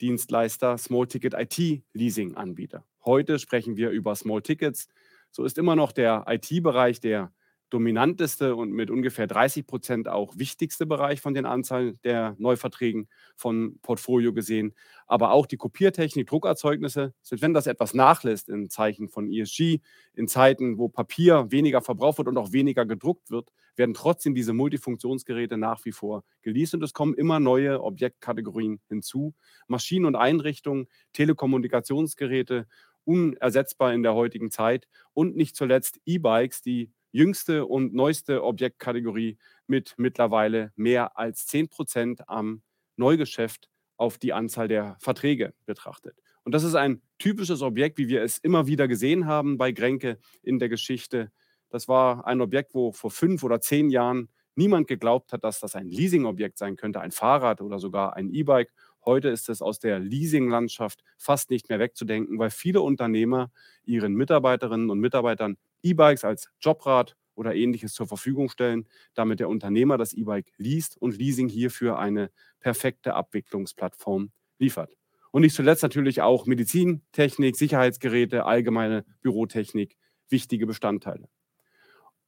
Dienstleister, 0.00 0.78
Small 0.78 1.06
Ticket 1.06 1.34
IT 1.34 1.82
Leasing 1.92 2.34
Anbieter. 2.34 2.84
Heute 3.04 3.38
sprechen 3.38 3.76
wir 3.76 3.90
über 3.90 4.14
Small 4.14 4.42
Tickets. 4.42 4.88
So 5.30 5.44
ist 5.44 5.58
immer 5.58 5.76
noch 5.76 5.92
der 5.92 6.24
IT-Bereich 6.28 7.00
der 7.00 7.32
dominanteste 7.70 8.54
und 8.54 8.72
mit 8.72 8.90
ungefähr 8.90 9.26
30 9.26 9.66
Prozent 9.66 10.08
auch 10.08 10.34
wichtigste 10.36 10.86
Bereich 10.86 11.20
von 11.20 11.34
den 11.34 11.46
Anzahlen 11.46 11.98
der 12.04 12.36
Neuverträgen 12.38 13.08
von 13.36 13.78
Portfolio 13.82 14.32
gesehen. 14.32 14.74
Aber 15.06 15.32
auch 15.32 15.46
die 15.46 15.56
Kopiertechnik, 15.56 16.26
Druckerzeugnisse, 16.28 17.12
selbst 17.22 17.42
wenn 17.42 17.54
das 17.54 17.66
etwas 17.66 17.94
nachlässt 17.94 18.48
in 18.48 18.70
Zeichen 18.70 19.08
von 19.08 19.30
ESG, 19.32 19.80
in 20.14 20.28
Zeiten, 20.28 20.78
wo 20.78 20.88
Papier 20.88 21.46
weniger 21.50 21.80
verbraucht 21.82 22.18
wird 22.18 22.28
und 22.28 22.38
auch 22.38 22.52
weniger 22.52 22.86
gedruckt 22.86 23.30
wird, 23.30 23.50
werden 23.76 23.94
trotzdem 23.94 24.34
diese 24.34 24.52
Multifunktionsgeräte 24.52 25.56
nach 25.56 25.84
wie 25.84 25.92
vor 25.92 26.24
geleast 26.42 26.74
und 26.74 26.82
es 26.82 26.92
kommen 26.94 27.14
immer 27.14 27.40
neue 27.40 27.82
Objektkategorien 27.82 28.80
hinzu. 28.88 29.34
Maschinen 29.68 30.06
und 30.06 30.16
Einrichtungen, 30.16 30.86
Telekommunikationsgeräte, 31.12 32.66
unersetzbar 33.04 33.94
in 33.94 34.02
der 34.02 34.14
heutigen 34.14 34.50
Zeit 34.50 34.88
und 35.14 35.36
nicht 35.36 35.56
zuletzt 35.56 36.00
E-Bikes, 36.04 36.62
die 36.62 36.90
jüngste 37.12 37.66
und 37.66 37.94
neueste 37.94 38.42
Objektkategorie 38.42 39.38
mit 39.66 39.94
mittlerweile 39.96 40.72
mehr 40.76 41.18
als 41.18 41.46
10 41.46 41.68
Prozent 41.68 42.28
am 42.28 42.62
Neugeschäft 42.96 43.68
auf 43.96 44.18
die 44.18 44.32
Anzahl 44.32 44.68
der 44.68 44.96
Verträge 45.00 45.54
betrachtet. 45.64 46.16
Und 46.44 46.52
das 46.52 46.62
ist 46.62 46.74
ein 46.74 47.02
typisches 47.18 47.62
Objekt, 47.62 47.98
wie 47.98 48.08
wir 48.08 48.22
es 48.22 48.38
immer 48.38 48.66
wieder 48.66 48.86
gesehen 48.86 49.26
haben 49.26 49.58
bei 49.58 49.72
Grenke 49.72 50.18
in 50.42 50.58
der 50.58 50.68
Geschichte. 50.68 51.32
Das 51.70 51.88
war 51.88 52.26
ein 52.26 52.40
Objekt, 52.40 52.74
wo 52.74 52.92
vor 52.92 53.10
fünf 53.10 53.42
oder 53.42 53.60
zehn 53.60 53.90
Jahren 53.90 54.28
niemand 54.54 54.86
geglaubt 54.88 55.32
hat, 55.32 55.44
dass 55.44 55.60
das 55.60 55.74
ein 55.74 55.88
Leasingobjekt 55.88 56.58
sein 56.58 56.76
könnte, 56.76 57.00
ein 57.00 57.10
Fahrrad 57.10 57.60
oder 57.60 57.78
sogar 57.78 58.16
ein 58.16 58.32
E-Bike. 58.32 58.72
Heute 59.04 59.28
ist 59.28 59.48
es 59.48 59.62
aus 59.62 59.78
der 59.78 59.98
Leasing-Landschaft 59.98 61.02
fast 61.16 61.50
nicht 61.50 61.68
mehr 61.68 61.78
wegzudenken, 61.78 62.38
weil 62.38 62.50
viele 62.50 62.80
Unternehmer 62.80 63.50
ihren 63.84 64.14
Mitarbeiterinnen 64.14 64.90
und 64.90 64.98
Mitarbeitern 64.98 65.58
E-Bikes 65.82 66.24
als 66.24 66.48
Jobrad 66.60 67.16
oder 67.34 67.54
ähnliches 67.54 67.92
zur 67.92 68.06
Verfügung 68.06 68.48
stellen, 68.48 68.88
damit 69.14 69.40
der 69.40 69.48
Unternehmer 69.48 69.98
das 69.98 70.12
E-Bike 70.12 70.52
liest 70.56 70.96
und 71.00 71.16
Leasing 71.16 71.48
hierfür 71.48 71.98
eine 71.98 72.30
perfekte 72.60 73.14
Abwicklungsplattform 73.14 74.30
liefert. 74.58 74.96
Und 75.30 75.42
nicht 75.42 75.54
zuletzt 75.54 75.82
natürlich 75.82 76.22
auch 76.22 76.46
Medizintechnik, 76.46 77.56
Sicherheitsgeräte, 77.56 78.46
allgemeine 78.46 79.04
Bürotechnik, 79.20 79.96
wichtige 80.30 80.66
Bestandteile. 80.66 81.28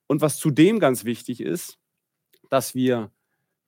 Und 0.06 0.20
was 0.20 0.38
zudem 0.38 0.78
ganz 0.78 1.04
wichtig 1.04 1.40
ist, 1.40 1.78
dass 2.50 2.74
wir 2.74 3.10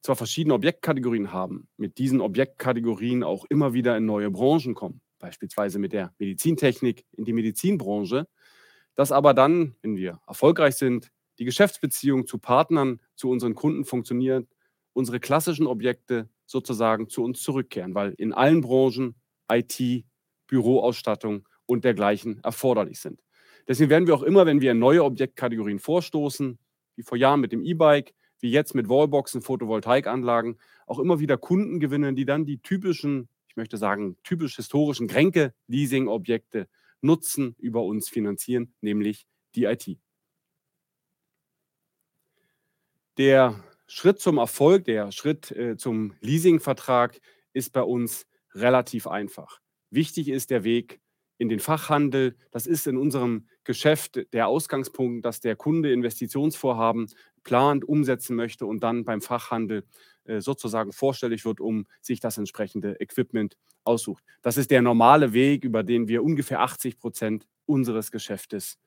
zwar 0.02 0.16
verschiedene 0.16 0.54
Objektkategorien 0.54 1.32
haben, 1.32 1.68
mit 1.76 1.98
diesen 1.98 2.20
Objektkategorien 2.20 3.22
auch 3.22 3.44
immer 3.46 3.74
wieder 3.74 3.96
in 3.96 4.06
neue 4.06 4.30
Branchen 4.30 4.74
kommen, 4.74 5.00
beispielsweise 5.18 5.78
mit 5.78 5.92
der 5.92 6.14
Medizintechnik 6.18 7.04
in 7.12 7.24
die 7.24 7.32
Medizinbranche, 7.32 8.26
dass 8.94 9.12
aber 9.12 9.34
dann, 9.34 9.74
wenn 9.82 9.96
wir 9.96 10.20
erfolgreich 10.26 10.76
sind, 10.76 11.10
die 11.38 11.44
Geschäftsbeziehung 11.44 12.26
zu 12.26 12.38
Partnern, 12.38 13.00
zu 13.16 13.30
unseren 13.30 13.54
Kunden 13.54 13.84
funktioniert, 13.84 14.46
unsere 14.92 15.20
klassischen 15.20 15.66
Objekte 15.66 16.28
sozusagen 16.46 17.08
zu 17.08 17.22
uns 17.22 17.42
zurückkehren, 17.42 17.94
weil 17.94 18.12
in 18.18 18.32
allen 18.32 18.60
Branchen 18.60 19.14
IT, 19.50 20.04
Büroausstattung 20.46 21.48
und 21.66 21.84
dergleichen 21.84 22.40
erforderlich 22.42 23.00
sind. 23.00 23.22
Deswegen 23.68 23.90
werden 23.90 24.06
wir 24.06 24.14
auch 24.14 24.22
immer, 24.22 24.46
wenn 24.46 24.60
wir 24.60 24.74
neue 24.74 25.04
Objektkategorien 25.04 25.78
vorstoßen, 25.78 26.58
wie 26.96 27.02
vor 27.02 27.16
Jahren 27.16 27.40
mit 27.40 27.52
dem 27.52 27.62
E-Bike, 27.62 28.12
wie 28.40 28.50
jetzt 28.50 28.74
mit 28.74 28.88
Wallboxen, 28.88 29.42
Photovoltaikanlagen, 29.42 30.58
auch 30.86 30.98
immer 30.98 31.20
wieder 31.20 31.36
Kunden 31.36 31.78
gewinnen, 31.78 32.16
die 32.16 32.24
dann 32.24 32.44
die 32.44 32.58
typischen, 32.58 33.28
ich 33.48 33.56
möchte 33.56 33.76
sagen, 33.76 34.16
typisch 34.24 34.56
historischen 34.56 35.06
Kränke-Leasing-Objekte 35.06 36.68
nutzen, 37.00 37.54
über 37.58 37.82
uns 37.84 38.08
finanzieren, 38.08 38.74
nämlich 38.80 39.26
die 39.54 39.64
IT. 39.64 39.98
Der 43.18 43.62
Schritt 43.86 44.20
zum 44.20 44.38
Erfolg, 44.38 44.84
der 44.84 45.10
Schritt 45.12 45.50
äh, 45.50 45.76
zum 45.76 46.14
Leasingvertrag 46.20 47.20
ist 47.52 47.72
bei 47.72 47.82
uns 47.82 48.26
relativ 48.54 49.06
einfach. 49.06 49.60
Wichtig 49.90 50.28
ist 50.28 50.50
der 50.50 50.64
Weg 50.64 51.00
in 51.38 51.48
den 51.48 51.58
Fachhandel. 51.58 52.36
Das 52.50 52.66
ist 52.66 52.86
in 52.86 52.96
unserem 52.96 53.48
Geschäft 53.64 54.20
der 54.32 54.46
Ausgangspunkt, 54.46 55.24
dass 55.24 55.40
der 55.40 55.56
Kunde 55.56 55.92
Investitionsvorhaben 55.92 57.08
plant, 57.42 57.84
umsetzen 57.84 58.36
möchte 58.36 58.66
und 58.66 58.82
dann 58.82 59.04
beim 59.04 59.20
Fachhandel 59.20 59.84
sozusagen 60.38 60.92
vorstellig 60.92 61.44
wird, 61.44 61.60
um 61.60 61.86
sich 62.00 62.20
das 62.20 62.38
entsprechende 62.38 63.00
Equipment 63.00 63.56
aussucht. 63.84 64.22
Das 64.42 64.56
ist 64.56 64.70
der 64.70 64.82
normale 64.82 65.32
Weg, 65.32 65.64
über 65.64 65.82
den 65.82 66.08
wir 66.08 66.22
ungefähr 66.22 66.60
80 66.60 66.98
Prozent 66.98 67.46
unseres 67.66 68.10
Geschäftes 68.10 68.78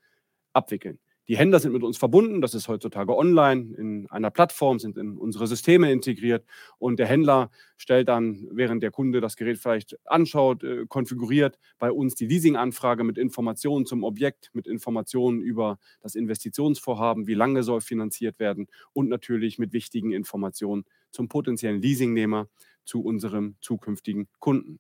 abwickeln. 0.54 1.00
Die 1.30 1.38
Händler 1.38 1.60
sind 1.60 1.72
mit 1.72 1.84
uns 1.84 1.98
verbunden, 1.98 2.42
das 2.42 2.54
ist 2.54 2.68
heutzutage 2.68 3.16
online, 3.16 3.74
in 3.78 4.08
einer 4.10 4.30
Plattform, 4.30 4.78
sind 4.78 4.98
in 4.98 5.18
unsere 5.18 5.48
Systeme 5.48 5.90
integriert 5.90 6.46
und 6.80 7.00
der 7.00 7.08
Händler 7.08 7.50
stellt 7.78 8.10
dann, 8.10 8.46
während 8.52 8.84
der 8.84 8.92
Kunde 8.92 9.22
das 9.22 9.38
Gerät 9.38 9.58
vielleicht 9.58 9.98
anschaut, 10.06 10.66
äh, 10.66 10.86
konfiguriert 10.86 11.60
bei 11.80 11.94
uns 11.94 12.16
die 12.16 12.28
Leasinganfrage 12.28 13.06
mit 13.06 13.18
Informationen 13.18 13.86
zum 13.86 14.04
Objekt, 14.04 14.50
mit 14.54 14.68
Informationen 14.68 15.40
über 15.40 15.80
das 16.02 16.16
Investitionsvorhaben, 16.16 17.26
wie 17.26 17.36
lange 17.36 17.64
soll 17.64 17.80
finanziert 17.80 18.38
werden 18.40 18.68
und 18.92 19.08
natürlich 19.08 19.58
mit 19.58 19.72
wichtigen 19.72 20.12
Informationen 20.12 20.84
zum 21.14 21.30
potenziellen 21.30 21.82
Leasingnehmer, 21.82 22.50
zu 22.84 23.02
unserem 23.02 23.56
zukünftigen 23.62 24.28
Kunden. 24.40 24.80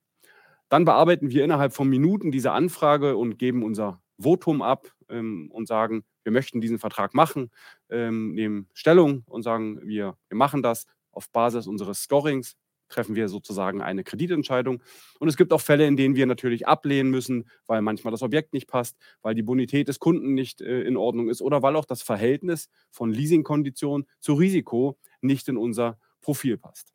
Dann 0.67 0.85
bearbeiten 0.85 1.29
wir 1.29 1.43
innerhalb 1.43 1.73
von 1.73 1.87
Minuten 1.87 2.31
diese 2.31 2.51
Anfrage 2.51 3.15
und 3.15 3.37
geben 3.37 3.63
unser 3.63 4.01
Votum 4.19 4.61
ab 4.61 4.91
ähm, 5.09 5.49
und 5.51 5.67
sagen, 5.67 6.03
wir 6.23 6.31
möchten 6.31 6.61
diesen 6.61 6.79
Vertrag 6.79 7.13
machen, 7.13 7.51
ähm, 7.89 8.33
nehmen 8.33 8.67
Stellung 8.73 9.23
und 9.27 9.43
sagen, 9.43 9.79
wir, 9.83 10.17
wir 10.29 10.37
machen 10.37 10.63
das 10.63 10.85
auf 11.11 11.29
Basis 11.29 11.67
unseres 11.67 12.03
Scorings, 12.03 12.55
treffen 12.89 13.15
wir 13.15 13.27
sozusagen 13.27 13.81
eine 13.81 14.03
Kreditentscheidung. 14.03 14.81
Und 15.19 15.27
es 15.27 15.37
gibt 15.37 15.51
auch 15.51 15.61
Fälle, 15.61 15.87
in 15.87 15.97
denen 15.97 16.15
wir 16.15 16.25
natürlich 16.25 16.67
ablehnen 16.67 17.11
müssen, 17.11 17.49
weil 17.65 17.81
manchmal 17.81 18.11
das 18.11 18.21
Objekt 18.21 18.53
nicht 18.53 18.67
passt, 18.67 18.97
weil 19.21 19.35
die 19.35 19.43
Bonität 19.43 19.87
des 19.87 19.99
Kunden 19.99 20.33
nicht 20.33 20.61
äh, 20.61 20.81
in 20.81 20.97
Ordnung 20.97 21.29
ist 21.29 21.41
oder 21.41 21.61
weil 21.61 21.75
auch 21.75 21.85
das 21.85 22.01
Verhältnis 22.01 22.69
von 22.91 23.11
Leasingkondition 23.11 24.05
zu 24.19 24.33
Risiko 24.33 24.97
nicht 25.21 25.47
in 25.49 25.57
unser 25.57 25.97
Profil 26.23 26.57
passt. 26.57 26.93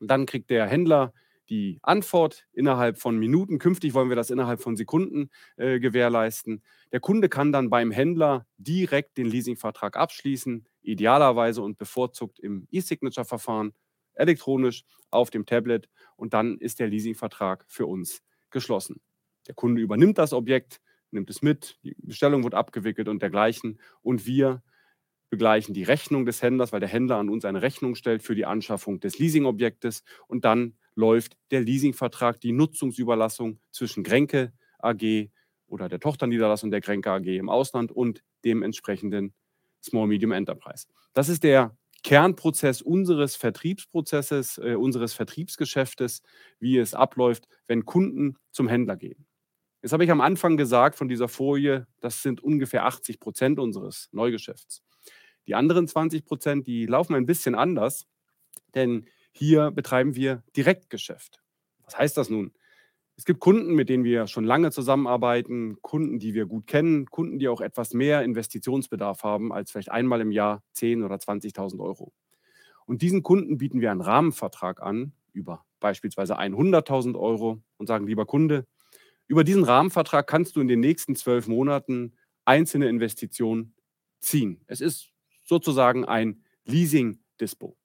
Und 0.00 0.10
dann 0.10 0.26
kriegt 0.26 0.50
der 0.50 0.66
Händler 0.66 1.12
die 1.48 1.78
Antwort 1.82 2.46
innerhalb 2.52 2.98
von 2.98 3.18
Minuten. 3.18 3.58
Künftig 3.58 3.94
wollen 3.94 4.08
wir 4.08 4.16
das 4.16 4.30
innerhalb 4.30 4.60
von 4.60 4.76
Sekunden 4.76 5.30
äh, 5.56 5.78
gewährleisten. 5.78 6.62
Der 6.92 7.00
Kunde 7.00 7.28
kann 7.28 7.52
dann 7.52 7.70
beim 7.70 7.90
Händler 7.90 8.46
direkt 8.58 9.16
den 9.16 9.26
Leasingvertrag 9.26 9.96
abschließen, 9.96 10.66
idealerweise 10.82 11.62
und 11.62 11.78
bevorzugt 11.78 12.40
im 12.40 12.66
E-Signature-Verfahren, 12.70 13.72
elektronisch 14.14 14.84
auf 15.10 15.30
dem 15.30 15.46
Tablet 15.46 15.88
und 16.16 16.34
dann 16.34 16.58
ist 16.58 16.80
der 16.80 16.88
Leasingvertrag 16.88 17.64
für 17.68 17.86
uns 17.86 18.22
geschlossen. 18.50 19.00
Der 19.46 19.54
Kunde 19.54 19.80
übernimmt 19.80 20.18
das 20.18 20.32
Objekt, 20.32 20.80
nimmt 21.10 21.30
es 21.30 21.42
mit, 21.42 21.78
die 21.84 21.94
Bestellung 21.98 22.42
wird 22.42 22.54
abgewickelt 22.54 23.08
und 23.08 23.22
dergleichen 23.22 23.78
und 24.02 24.26
wir 24.26 24.62
begleichen 25.30 25.74
die 25.74 25.82
Rechnung 25.82 26.24
des 26.24 26.42
Händlers, 26.42 26.72
weil 26.72 26.80
der 26.80 26.88
Händler 26.88 27.16
an 27.16 27.28
uns 27.28 27.44
eine 27.44 27.62
Rechnung 27.62 27.94
stellt 27.94 28.22
für 28.22 28.34
die 28.34 28.46
Anschaffung 28.46 29.00
des 29.00 29.18
Leasingobjektes 29.18 30.02
und 30.28 30.44
dann 30.44 30.76
läuft 30.94 31.36
der 31.50 31.60
Leasingvertrag, 31.60 32.40
die 32.40 32.52
Nutzungsüberlassung 32.52 33.58
zwischen 33.70 34.02
Grenke 34.02 34.52
AG 34.78 35.30
oder 35.66 35.88
der 35.88 36.00
Tochterniederlassung 36.00 36.70
der 36.70 36.80
Grenke 36.80 37.10
AG 37.10 37.26
im 37.26 37.48
Ausland 37.48 37.92
und 37.92 38.22
dem 38.44 38.62
entsprechenden 38.62 39.34
Small 39.82 40.06
Medium 40.06 40.32
Enterprise. 40.32 40.86
Das 41.12 41.28
ist 41.28 41.44
der 41.44 41.76
Kernprozess 42.02 42.82
unseres 42.82 43.36
Vertriebsprozesses, 43.36 44.58
äh, 44.58 44.74
unseres 44.74 45.12
Vertriebsgeschäftes, 45.12 46.22
wie 46.60 46.78
es 46.78 46.94
abläuft, 46.94 47.48
wenn 47.66 47.84
Kunden 47.84 48.36
zum 48.52 48.68
Händler 48.68 48.96
gehen. 48.96 49.26
Jetzt 49.82 49.92
habe 49.92 50.04
ich 50.04 50.10
am 50.10 50.20
Anfang 50.20 50.56
gesagt 50.56 50.96
von 50.96 51.08
dieser 51.08 51.28
Folie, 51.28 51.86
das 52.00 52.22
sind 52.22 52.40
ungefähr 52.42 52.86
80 52.86 53.20
Prozent 53.20 53.58
unseres 53.58 54.08
Neugeschäfts. 54.12 54.82
Die 55.46 55.54
anderen 55.54 55.86
20 55.86 56.24
Prozent, 56.24 56.66
die 56.66 56.86
laufen 56.86 57.14
ein 57.14 57.26
bisschen 57.26 57.54
anders, 57.54 58.06
denn 58.74 59.06
hier 59.32 59.70
betreiben 59.70 60.16
wir 60.16 60.42
Direktgeschäft. 60.56 61.42
Was 61.84 61.98
heißt 61.98 62.16
das 62.16 62.30
nun? 62.30 62.52
Es 63.16 63.24
gibt 63.24 63.40
Kunden, 63.40 63.74
mit 63.74 63.88
denen 63.88 64.04
wir 64.04 64.26
schon 64.26 64.44
lange 64.44 64.70
zusammenarbeiten, 64.70 65.78
Kunden, 65.80 66.18
die 66.18 66.34
wir 66.34 66.44
gut 66.46 66.66
kennen, 66.66 67.06
Kunden, 67.06 67.38
die 67.38 67.48
auch 67.48 67.62
etwas 67.62 67.94
mehr 67.94 68.22
Investitionsbedarf 68.22 69.22
haben 69.22 69.52
als 69.52 69.70
vielleicht 69.70 69.90
einmal 69.90 70.20
im 70.20 70.32
Jahr 70.32 70.62
10.000 70.74 71.04
oder 71.04 71.16
20.000 71.16 71.80
Euro. 71.80 72.12
Und 72.84 73.00
diesen 73.02 73.22
Kunden 73.22 73.56
bieten 73.56 73.80
wir 73.80 73.90
einen 73.90 74.02
Rahmenvertrag 74.02 74.82
an 74.82 75.12
über 75.32 75.64
beispielsweise 75.80 76.38
100.000 76.38 77.18
Euro 77.18 77.62
und 77.78 77.86
sagen, 77.86 78.06
lieber 78.06 78.26
Kunde, 78.26 78.66
über 79.26 79.44
diesen 79.44 79.64
Rahmenvertrag 79.64 80.26
kannst 80.26 80.56
du 80.56 80.60
in 80.60 80.68
den 80.68 80.80
nächsten 80.80 81.16
zwölf 81.16 81.48
Monaten 81.48 82.16
einzelne 82.44 82.88
Investitionen 82.88 83.74
ziehen. 84.20 84.62
Es 84.66 84.80
ist 84.80 85.12
sozusagen 85.46 86.04
ein 86.04 86.42
Leasing-Dispo. 86.66 87.76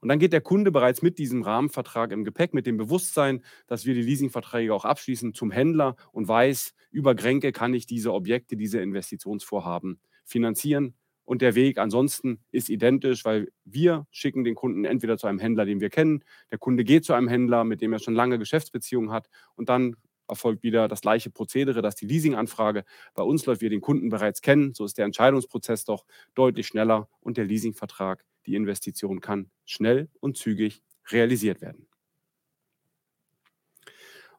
Und 0.00 0.08
dann 0.08 0.18
geht 0.18 0.32
der 0.32 0.40
Kunde 0.40 0.70
bereits 0.72 1.02
mit 1.02 1.18
diesem 1.18 1.42
Rahmenvertrag 1.42 2.12
im 2.12 2.24
Gepäck, 2.24 2.54
mit 2.54 2.66
dem 2.66 2.76
Bewusstsein, 2.76 3.44
dass 3.66 3.84
wir 3.84 3.94
die 3.94 4.02
Leasingverträge 4.02 4.74
auch 4.74 4.84
abschließen, 4.84 5.34
zum 5.34 5.50
Händler 5.50 5.96
und 6.12 6.26
weiß, 6.26 6.74
über 6.90 7.14
Grenke 7.14 7.52
kann 7.52 7.74
ich 7.74 7.86
diese 7.86 8.12
Objekte, 8.12 8.56
diese 8.56 8.80
Investitionsvorhaben 8.80 10.00
finanzieren. 10.24 10.94
Und 11.24 11.42
der 11.42 11.54
Weg 11.54 11.78
ansonsten 11.78 12.40
ist 12.50 12.70
identisch, 12.70 13.24
weil 13.24 13.52
wir 13.64 14.06
schicken 14.10 14.42
den 14.42 14.54
Kunden 14.54 14.84
entweder 14.84 15.16
zu 15.16 15.26
einem 15.28 15.38
Händler, 15.38 15.64
den 15.64 15.80
wir 15.80 15.90
kennen, 15.90 16.24
der 16.50 16.58
Kunde 16.58 16.82
geht 16.82 17.04
zu 17.04 17.12
einem 17.12 17.28
Händler, 17.28 17.62
mit 17.64 17.82
dem 17.82 17.92
er 17.92 18.00
schon 18.00 18.14
lange 18.14 18.38
Geschäftsbeziehungen 18.38 19.12
hat 19.12 19.28
und 19.54 19.68
dann 19.68 19.96
erfolgt 20.30 20.62
wieder 20.62 20.88
das 20.88 21.00
gleiche 21.00 21.30
Prozedere, 21.30 21.82
dass 21.82 21.96
die 21.96 22.06
Leasinganfrage 22.06 22.84
bei 23.14 23.22
uns 23.22 23.46
läuft, 23.46 23.60
wir 23.60 23.70
den 23.70 23.80
Kunden 23.80 24.08
bereits 24.08 24.40
kennen. 24.40 24.74
So 24.74 24.84
ist 24.84 24.98
der 24.98 25.04
Entscheidungsprozess 25.04 25.84
doch 25.84 26.06
deutlich 26.34 26.66
schneller 26.66 27.08
und 27.20 27.36
der 27.36 27.44
Leasingvertrag 27.44 28.24
die 28.46 28.54
Investition 28.54 29.20
kann 29.20 29.50
schnell 29.64 30.08
und 30.20 30.36
zügig 30.36 30.82
realisiert 31.10 31.60
werden. 31.60 31.86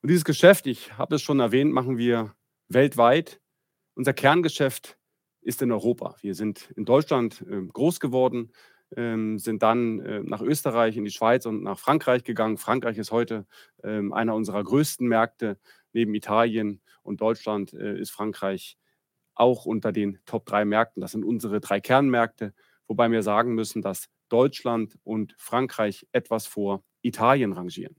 Und 0.02 0.10
dieses 0.10 0.26
Geschäft, 0.26 0.66
ich 0.66 0.98
habe 0.98 1.16
es 1.16 1.22
schon 1.22 1.40
erwähnt, 1.40 1.72
machen 1.72 1.98
wir 1.98 2.34
weltweit. 2.70 3.40
Unser 3.94 4.14
Kerngeschäft 4.14 4.98
ist 5.42 5.62
in 5.62 5.72
Europa. 5.72 6.16
Wir 6.22 6.34
sind 6.34 6.72
in 6.76 6.86
Deutschland 6.86 7.46
äh, 7.48 7.62
groß 7.62 8.00
geworden, 8.00 8.52
ähm, 8.96 9.38
sind 9.38 9.64
dann 9.64 10.00
äh, 10.00 10.22
nach 10.24 10.42
Österreich, 10.42 10.98
in 10.98 11.06
die 11.06 11.12
Schweiz 11.12 11.46
und 11.46 11.64
nach 11.64 11.78
Frankreich 11.78 12.24
gegangen. 12.24 12.58
Frankreich 12.58 12.98
ist 12.98 13.12
heute 13.12 13.46
ähm, 13.84 14.12
einer 14.12 14.36
unserer 14.36 14.64
größten 14.64 15.08
Märkte. 15.08 15.60
Neben 15.94 16.14
Italien 16.16 16.82
und 17.04 17.22
Deutschland 17.22 17.74
äh, 17.74 18.00
ist 18.00 18.12
Frankreich 18.12 18.78
auch 19.34 19.66
unter 19.66 19.92
den 19.92 20.20
Top 20.26 20.46
3 20.46 20.66
Märkten. 20.66 21.02
Das 21.02 21.12
sind 21.12 21.24
unsere 21.24 21.60
drei 21.60 21.80
Kernmärkte 21.80 22.54
wobei 22.92 23.10
wir 23.10 23.24
sagen 23.24 23.54
müssen, 23.54 23.82
dass 23.82 24.10
Deutschland 24.28 25.00
und 25.06 25.34
Frankreich 25.38 26.06
etwas 26.12 26.46
vor 26.46 26.84
Italien 27.02 27.54
rangieren. 27.54 27.96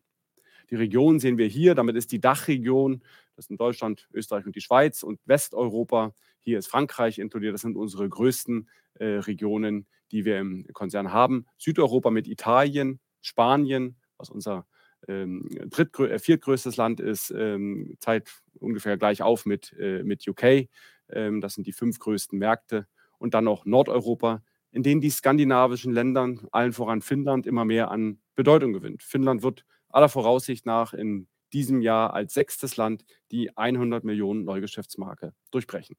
Die 0.69 0.75
Region 0.75 1.19
sehen 1.19 1.39
wir 1.39 1.47
hier, 1.47 1.75
damit 1.75 1.97
ist 1.97 2.13
die 2.13 2.21
Dachregion, 2.21 3.03
das 3.35 3.47
sind 3.47 3.59
Deutschland, 3.59 4.07
Österreich 4.13 4.45
und 4.45 4.55
die 4.55 4.61
Schweiz 4.61 5.03
und 5.03 5.19
Westeuropa. 5.25 6.13
Hier 6.41 6.59
ist 6.59 6.67
Frankreich 6.67 7.19
inkludiert, 7.19 7.55
das 7.55 7.63
sind 7.63 7.75
unsere 7.75 8.07
größten 8.07 8.69
äh, 8.97 9.07
Regionen, 9.07 9.87
die 10.11 10.27
wir 10.27 10.39
im 10.39 10.67
Konzern 10.75 11.11
haben. 11.11 11.47
Südeuropa 11.57 12.11
mit 12.11 12.29
Italien, 12.29 13.01
Spanien, 13.23 13.97
was 14.19 14.29
unser 14.29 14.67
ähm, 15.09 15.49
drittgrö 15.67 16.09
äh, 16.09 16.19
viertgrößtes 16.19 16.77
Land 16.77 17.01
ist, 17.01 17.33
ähm, 17.37 17.97
zeigt 17.99 18.43
ungefähr 18.61 18.97
gleich 18.97 19.23
auf 19.23 19.47
mit, 19.47 19.75
äh, 19.79 20.03
mit 20.03 20.27
UK. 20.27 20.69
Ähm, 21.11 21.41
das 21.41 21.55
sind 21.55 21.67
die 21.67 21.73
fünf 21.73 21.99
größten 21.99 22.39
Märkte. 22.39 22.87
Und 23.19 23.35
dann 23.35 23.45
noch 23.45 23.65
Nordeuropa, 23.65 24.43
in 24.71 24.83
denen 24.83 25.01
die 25.01 25.11
skandinavischen 25.11 25.93
Länder, 25.93 26.35
allen 26.51 26.73
voran 26.73 27.03
Finnland, 27.03 27.47
immer 27.47 27.65
mehr 27.65 27.91
an 27.91 28.21
Bedeutung 28.35 28.73
gewinnt. 28.73 29.03
Finnland 29.03 29.43
wird 29.43 29.65
aller 29.89 30.09
Voraussicht 30.09 30.67
nach 30.67 30.93
in 30.95 31.29
diesem 31.53 31.83
Jahr 31.83 32.15
als 32.15 32.35
sechstes 32.35 32.77
Land 32.77 33.05
die 33.31 33.57
100 33.57 34.05
Millionen 34.05 34.45
Neugeschäftsmarke 34.45 35.35
durchbrechen. 35.51 35.97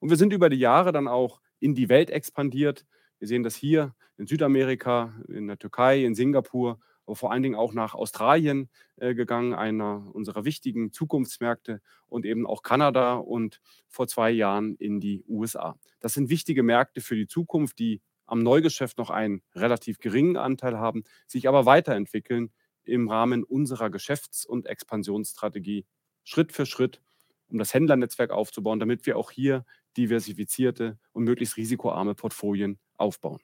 Und 0.00 0.10
wir 0.10 0.16
sind 0.16 0.32
über 0.32 0.48
die 0.48 0.58
Jahre 0.58 0.92
dann 0.92 1.08
auch 1.08 1.40
in 1.60 1.74
die 1.74 1.88
Welt 1.88 2.10
expandiert. 2.10 2.84
Wir 3.18 3.28
sehen 3.28 3.42
das 3.42 3.54
hier 3.54 3.94
in 4.18 4.26
Südamerika, 4.26 5.14
in 5.28 5.46
der 5.46 5.58
Türkei, 5.58 6.04
in 6.04 6.14
Singapur 6.14 6.80
vor 7.12 7.32
allen 7.32 7.42
Dingen 7.42 7.54
auch 7.54 7.74
nach 7.74 7.94
Australien 7.94 8.70
äh, 8.96 9.14
gegangen, 9.14 9.54
einer 9.54 10.14
unserer 10.14 10.44
wichtigen 10.44 10.92
Zukunftsmärkte 10.92 11.80
und 12.06 12.24
eben 12.24 12.46
auch 12.46 12.62
Kanada 12.62 13.16
und 13.16 13.60
vor 13.88 14.06
zwei 14.06 14.30
Jahren 14.30 14.74
in 14.76 15.00
die 15.00 15.24
USA. 15.28 15.76
Das 16.00 16.14
sind 16.14 16.30
wichtige 16.30 16.62
Märkte 16.62 17.00
für 17.00 17.16
die 17.16 17.26
Zukunft, 17.26 17.78
die 17.78 18.00
am 18.26 18.42
Neugeschäft 18.42 18.96
noch 18.98 19.10
einen 19.10 19.42
relativ 19.54 19.98
geringen 19.98 20.36
Anteil 20.36 20.78
haben, 20.78 21.04
sich 21.26 21.46
aber 21.46 21.66
weiterentwickeln 21.66 22.52
im 22.84 23.08
Rahmen 23.08 23.44
unserer 23.44 23.90
Geschäfts- 23.90 24.46
und 24.46 24.66
Expansionsstrategie 24.66 25.84
Schritt 26.22 26.52
für 26.52 26.64
Schritt, 26.66 27.02
um 27.48 27.58
das 27.58 27.74
Händlernetzwerk 27.74 28.30
aufzubauen, 28.30 28.80
damit 28.80 29.04
wir 29.06 29.18
auch 29.18 29.30
hier 29.30 29.64
diversifizierte 29.96 30.98
und 31.12 31.24
möglichst 31.24 31.56
risikoarme 31.56 32.14
Portfolien 32.14 32.78
aufbauen. 32.96 33.40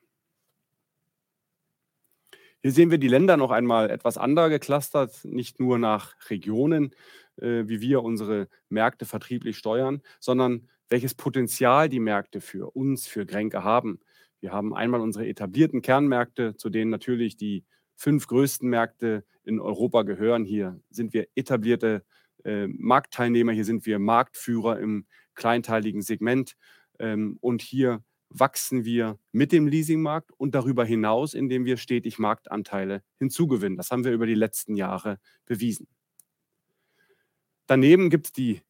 Hier 2.62 2.72
sehen 2.72 2.90
wir 2.90 2.98
die 2.98 3.08
Länder 3.08 3.36
noch 3.36 3.50
einmal 3.50 3.90
etwas 3.90 4.18
anders 4.18 4.50
geclustert, 4.50 5.24
nicht 5.24 5.60
nur 5.60 5.78
nach 5.78 6.14
Regionen, 6.28 6.94
äh, 7.36 7.64
wie 7.66 7.80
wir 7.80 8.02
unsere 8.02 8.48
Märkte 8.68 9.06
vertrieblich 9.06 9.56
steuern, 9.56 10.02
sondern 10.20 10.68
welches 10.90 11.14
Potenzial 11.14 11.88
die 11.88 12.00
Märkte 12.00 12.40
für 12.40 12.70
uns, 12.76 13.06
für 13.06 13.24
Grenke 13.24 13.64
haben. 13.64 14.00
Wir 14.40 14.52
haben 14.52 14.74
einmal 14.74 15.00
unsere 15.00 15.26
etablierten 15.26 15.80
Kernmärkte, 15.82 16.56
zu 16.56 16.68
denen 16.68 16.90
natürlich 16.90 17.36
die 17.36 17.64
fünf 17.96 18.26
größten 18.26 18.68
Märkte 18.68 19.24
in 19.42 19.60
Europa 19.60 20.02
gehören. 20.02 20.44
Hier 20.44 20.80
sind 20.90 21.14
wir 21.14 21.28
etablierte 21.34 22.04
äh, 22.44 22.66
Marktteilnehmer, 22.66 23.52
hier 23.52 23.64
sind 23.64 23.86
wir 23.86 23.98
Marktführer 23.98 24.78
im 24.80 25.06
kleinteiligen 25.34 26.02
Segment. 26.02 26.56
Ähm, 26.98 27.38
und 27.40 27.62
hier 27.62 28.02
wachsen 28.30 28.84
wir 28.84 29.18
mit 29.32 29.52
dem 29.52 29.66
Leasingmarkt 29.66 30.30
und 30.36 30.54
darüber 30.54 30.84
hinaus, 30.84 31.34
indem 31.34 31.64
wir 31.64 31.76
stetig 31.76 32.18
Marktanteile 32.18 33.02
hinzugewinnen. 33.18 33.76
Das 33.76 33.90
haben 33.90 34.04
wir 34.04 34.12
über 34.12 34.26
die 34.26 34.34
letzten 34.34 34.76
Jahre 34.76 35.18
bewiesen. 35.44 35.88
Daneben 37.66 38.08
gibt 38.10 38.26
es 38.26 38.32
die 38.32 38.62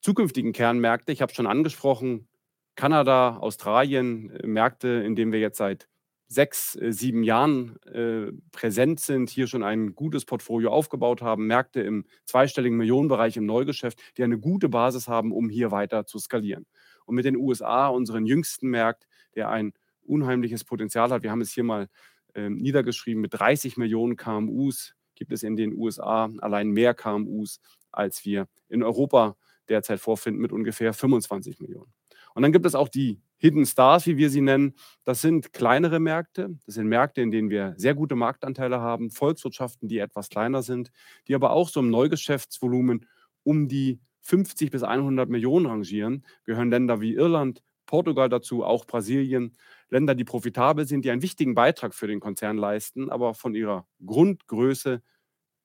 zukünftigen 0.00 0.52
Kernmärkte. 0.52 1.12
Ich 1.12 1.20
habe 1.20 1.34
schon 1.34 1.46
angesprochen, 1.46 2.28
Kanada, 2.76 3.38
Australien, 3.38 4.30
äh, 4.30 4.46
Märkte, 4.46 4.88
in 4.88 5.16
denen 5.16 5.32
wir 5.32 5.40
jetzt 5.40 5.58
seit 5.58 5.88
sechs, 6.28 6.76
äh, 6.76 6.92
sieben 6.92 7.22
Jahren 7.22 7.80
äh, 7.86 8.32
präsent 8.52 9.00
sind, 9.00 9.30
hier 9.30 9.46
schon 9.46 9.62
ein 9.62 9.94
gutes 9.94 10.24
Portfolio 10.24 10.70
aufgebaut 10.70 11.22
haben, 11.22 11.46
Märkte 11.46 11.80
im 11.80 12.04
zweistelligen 12.24 12.76
Millionenbereich 12.76 13.36
im 13.36 13.46
Neugeschäft, 13.46 14.00
die 14.16 14.24
eine 14.24 14.38
gute 14.38 14.68
Basis 14.68 15.08
haben, 15.08 15.32
um 15.32 15.48
hier 15.48 15.70
weiter 15.70 16.06
zu 16.06 16.18
skalieren 16.18 16.66
und 17.06 17.14
mit 17.14 17.24
den 17.24 17.36
USA, 17.36 17.88
unseren 17.88 18.26
jüngsten 18.26 18.68
Markt, 18.70 19.06
der 19.34 19.48
ein 19.48 19.72
unheimliches 20.02 20.64
Potenzial 20.64 21.10
hat. 21.10 21.22
Wir 21.22 21.30
haben 21.30 21.40
es 21.40 21.52
hier 21.52 21.64
mal 21.64 21.88
äh, 22.34 22.50
niedergeschrieben, 22.50 23.20
mit 23.20 23.34
30 23.34 23.76
Millionen 23.76 24.16
KMUs 24.16 24.94
gibt 25.16 25.32
es 25.32 25.42
in 25.42 25.56
den 25.56 25.72
USA 25.72 26.30
allein 26.38 26.68
mehr 26.68 26.94
KMUs, 26.94 27.60
als 27.90 28.24
wir 28.24 28.46
in 28.68 28.82
Europa 28.82 29.36
derzeit 29.68 29.98
vorfinden, 29.98 30.40
mit 30.40 30.52
ungefähr 30.52 30.92
25 30.92 31.58
Millionen. 31.58 31.92
Und 32.34 32.42
dann 32.42 32.52
gibt 32.52 32.66
es 32.66 32.74
auch 32.74 32.88
die 32.88 33.20
Hidden 33.38 33.66
Stars, 33.66 34.06
wie 34.06 34.18
wir 34.18 34.30
sie 34.30 34.42
nennen. 34.42 34.74
Das 35.04 35.22
sind 35.22 35.52
kleinere 35.52 36.00
Märkte. 36.00 36.50
Das 36.66 36.74
sind 36.74 36.86
Märkte, 36.86 37.22
in 37.22 37.30
denen 37.30 37.50
wir 37.50 37.74
sehr 37.76 37.94
gute 37.94 38.14
Marktanteile 38.14 38.80
haben, 38.80 39.10
Volkswirtschaften, 39.10 39.88
die 39.88 39.98
etwas 39.98 40.28
kleiner 40.28 40.62
sind, 40.62 40.92
die 41.28 41.34
aber 41.34 41.50
auch 41.50 41.68
so 41.68 41.80
im 41.80 41.90
Neugeschäftsvolumen 41.90 43.06
um 43.42 43.68
die 43.68 44.00
50 44.26 44.70
bis 44.70 44.82
100 44.82 45.28
Millionen 45.28 45.66
rangieren, 45.66 46.24
gehören 46.44 46.70
Länder 46.70 47.00
wie 47.00 47.14
Irland, 47.14 47.62
Portugal 47.86 48.28
dazu, 48.28 48.64
auch 48.64 48.84
Brasilien, 48.84 49.56
Länder, 49.88 50.16
die 50.16 50.24
profitabel 50.24 50.86
sind, 50.86 51.04
die 51.04 51.10
einen 51.10 51.22
wichtigen 51.22 51.54
Beitrag 51.54 51.94
für 51.94 52.08
den 52.08 52.18
Konzern 52.18 52.56
leisten, 52.58 53.10
aber 53.10 53.34
von 53.34 53.54
ihrer 53.54 53.86
Grundgröße 54.04 55.02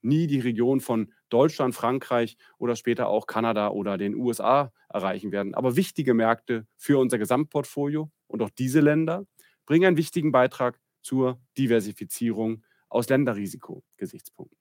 nie 0.04 0.28
die 0.28 0.40
Region 0.40 0.80
von 0.80 1.12
Deutschland, 1.30 1.76
Frankreich 1.76 2.38
oder 2.58 2.76
später 2.76 3.08
auch 3.08 3.28
Kanada 3.28 3.70
oder 3.70 3.98
den 3.98 4.16
USA 4.16 4.72
erreichen 4.90 5.32
werden. 5.32 5.56
Aber 5.56 5.76
wichtige 5.76 6.14
Märkte 6.14 6.68
für 6.78 7.00
unser 7.00 7.18
Gesamtportfolio 7.18 8.12
und 8.28 8.42
auch 8.42 8.50
diese 8.50 8.80
Länder 8.80 9.26
bringen 9.66 9.86
einen 9.86 9.98
wichtigen 9.98 10.32
Beitrag 10.32 10.80
zur 11.02 11.40
Diversifizierung 11.58 12.64
aus 12.90 13.10
Länderrisiko-Gesichtspunkten. 13.10 14.61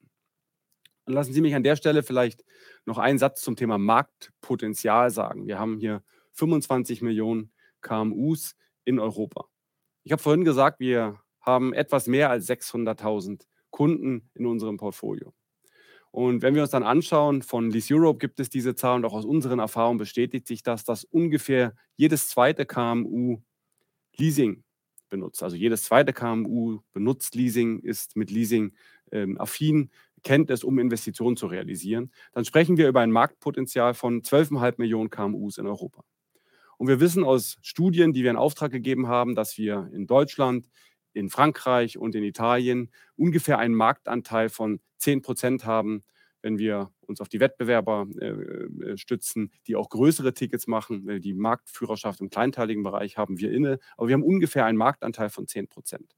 Lassen 1.11 1.33
Sie 1.33 1.41
mich 1.41 1.55
an 1.55 1.63
der 1.63 1.77
Stelle 1.77 2.03
vielleicht 2.03 2.45
noch 2.87 2.99
einen 2.99 3.19
Satz 3.19 3.43
zum 3.43 3.57
Thema 3.57 3.79
Marktpotenzial 3.79 5.11
sagen. 5.11 5.47
Wir 5.47 5.59
haben 5.59 5.79
hier 5.79 6.03
25 6.33 7.03
Millionen 7.03 7.53
KMUs 7.81 8.57
in 8.85 8.99
Europa. 8.99 9.47
Ich 10.05 10.13
habe 10.13 10.23
vorhin 10.23 10.45
gesagt, 10.45 10.81
wir 10.81 11.21
haben 11.41 11.73
etwas 11.73 12.07
mehr 12.07 12.31
als 12.31 12.49
600.000 12.49 13.47
Kunden 13.71 14.31
in 14.35 14.47
unserem 14.47 14.77
Portfolio. 14.77 15.35
Und 16.13 16.43
wenn 16.43 16.55
wir 16.55 16.63
uns 16.63 16.73
dann 16.73 16.83
anschauen, 16.83 17.43
von 17.43 17.71
Lease 17.71 17.95
Europe 17.95 18.19
gibt 18.19 18.41
es 18.41 18.51
diese 18.51 18.75
Zahl 18.75 18.97
und 18.97 19.05
auch 19.05 19.13
aus 19.13 19.25
unseren 19.25 19.61
Erfahrungen 19.61 19.99
bestätigt 19.99 20.47
sich 20.47 20.63
das, 20.63 20.85
dass 20.85 21.05
ungefähr 21.05 21.75
jedes 21.97 22.29
zweite 22.29 22.67
KMU 22.67 23.43
Leasing 24.17 24.65
benutzt. 25.09 25.43
Also 25.43 25.57
jedes 25.57 25.85
zweite 25.85 26.13
KMU 26.13 26.81
benutzt 26.93 27.35
Leasing, 27.35 27.81
ist 27.81 28.17
mit 28.17 28.31
Leasing 28.31 28.73
ähm, 29.13 29.39
affin 29.41 29.91
kennt 30.23 30.51
es, 30.51 30.65
um 30.65 30.79
Investitionen 30.79 31.37
zu 31.37 31.47
realisieren, 31.47 32.13
dann 32.33 32.45
sprechen 32.45 32.77
wir 32.77 32.89
über 32.89 33.01
ein 33.01 33.13
Marktpotenzial 33.13 33.95
von 33.95 34.23
12,5 34.23 34.75
Millionen 34.79 35.11
KMUs 35.11 35.59
in 35.59 35.67
Europa. 35.67 36.05
Und 36.77 36.89
wir 36.89 36.99
wissen 36.99 37.25
aus 37.25 37.59
Studien, 37.61 38.13
die 38.13 38.23
wir 38.23 38.31
in 38.31 38.37
Auftrag 38.37 38.73
gegeben 38.73 39.07
haben, 39.07 39.35
dass 39.35 39.59
wir 39.59 39.91
in 39.93 40.07
Deutschland, 40.07 40.71
in 41.13 41.29
Frankreich 41.29 41.99
und 41.99 42.15
in 42.15 42.25
Italien 42.25 42.91
ungefähr 43.17 43.59
einen 43.59 43.75
Marktanteil 43.75 44.49
von 44.49 44.81
10 44.97 45.23
Prozent 45.23 45.67
haben, 45.67 46.05
wenn 46.41 46.59
wir 46.59 46.91
uns 47.03 47.21
auf 47.21 47.29
die 47.29 47.41
Wettbewerber 47.41 48.07
äh, 48.19 48.29
äh 48.29 48.97
stützen, 48.97 49.53
die 49.67 49.77
auch 49.77 49.91
größere 49.91 50.33
Tickets 50.33 50.67
machen. 50.67 51.21
Die 51.21 51.35
Marktführerschaft 51.35 52.21
im 52.21 52.31
kleinteiligen 52.31 52.83
Bereich 52.83 53.19
haben 53.19 53.39
wir 53.39 53.53
inne, 53.53 53.79
aber 53.97 54.09
wir 54.09 54.15
haben 54.15 54.23
ungefähr 54.23 54.65
einen 54.65 54.79
Marktanteil 54.79 55.29
von 55.29 55.47
10 55.47 55.69
Prozent. 55.69 56.17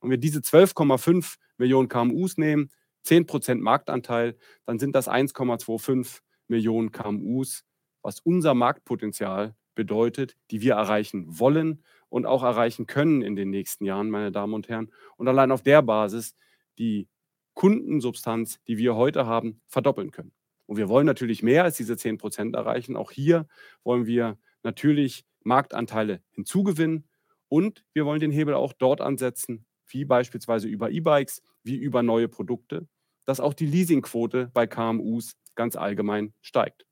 Und 0.00 0.10
wir 0.10 0.18
diese 0.18 0.40
12,5 0.40 1.38
Millionen 1.56 1.88
KMUs 1.88 2.36
nehmen, 2.36 2.70
10% 3.06 3.56
Marktanteil, 3.56 4.36
dann 4.64 4.78
sind 4.78 4.94
das 4.94 5.08
1,25 5.08 6.20
Millionen 6.48 6.92
KMUs, 6.92 7.64
was 8.02 8.20
unser 8.20 8.54
Marktpotenzial 8.54 9.54
bedeutet, 9.74 10.36
die 10.50 10.60
wir 10.60 10.74
erreichen 10.74 11.38
wollen 11.38 11.84
und 12.08 12.26
auch 12.26 12.42
erreichen 12.42 12.86
können 12.86 13.22
in 13.22 13.36
den 13.36 13.50
nächsten 13.50 13.84
Jahren, 13.84 14.10
meine 14.10 14.32
Damen 14.32 14.54
und 14.54 14.68
Herren. 14.68 14.90
Und 15.16 15.28
allein 15.28 15.52
auf 15.52 15.62
der 15.62 15.82
Basis 15.82 16.34
die 16.78 17.08
Kundensubstanz, 17.54 18.60
die 18.66 18.78
wir 18.78 18.94
heute 18.94 19.26
haben, 19.26 19.60
verdoppeln 19.66 20.10
können. 20.10 20.32
Und 20.66 20.76
wir 20.76 20.88
wollen 20.88 21.06
natürlich 21.06 21.42
mehr 21.42 21.64
als 21.64 21.76
diese 21.76 21.94
10% 21.94 22.54
erreichen. 22.54 22.96
Auch 22.96 23.10
hier 23.10 23.46
wollen 23.84 24.06
wir 24.06 24.38
natürlich 24.62 25.24
Marktanteile 25.42 26.22
hinzugewinnen 26.30 27.08
und 27.48 27.84
wir 27.94 28.04
wollen 28.04 28.20
den 28.20 28.30
Hebel 28.30 28.54
auch 28.54 28.72
dort 28.72 29.00
ansetzen, 29.00 29.64
wie 29.88 30.04
beispielsweise 30.04 30.68
über 30.68 30.90
E-Bikes, 30.90 31.42
wie 31.62 31.76
über 31.76 32.02
neue 32.02 32.28
Produkte, 32.28 32.86
dass 33.24 33.40
auch 33.40 33.54
die 33.54 33.66
Leasingquote 33.66 34.50
bei 34.54 34.66
KMUs 34.66 35.36
ganz 35.54 35.76
allgemein 35.76 36.32
steigt. 36.40 36.86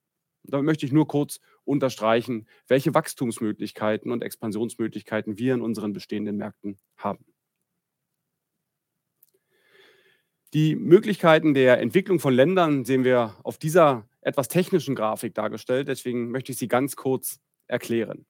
Damit 0.45 0.67
möchte 0.67 0.87
ich 0.87 0.93
nur 0.93 1.09
kurz 1.09 1.41
unterstreichen, 1.65 2.47
welche 2.69 2.95
Wachstumsmöglichkeiten 2.95 4.13
und 4.13 4.23
Expansionsmöglichkeiten 4.23 5.39
wir 5.39 5.55
in 5.55 5.61
unseren 5.61 5.93
bestehenden 5.93 6.37
Märkten 6.37 6.79
haben. 6.97 7.25
Die 10.55 10.77
Möglichkeiten 10.77 11.55
der 11.55 11.81
Entwicklung 11.81 12.21
von 12.21 12.33
Ländern 12.33 12.85
sehen 12.85 13.05
wir 13.05 13.37
auf 13.43 13.59
dieser 13.59 14.09
etwas 14.21 14.49
technischen 14.49 14.95
Grafik 14.95 15.35
dargestellt. 15.35 15.89
Deswegen 15.89 16.31
möchte 16.31 16.53
ich 16.53 16.59
sie 16.59 16.69
ganz 16.69 16.97
kurz 16.97 17.41
erklären. 17.67 18.27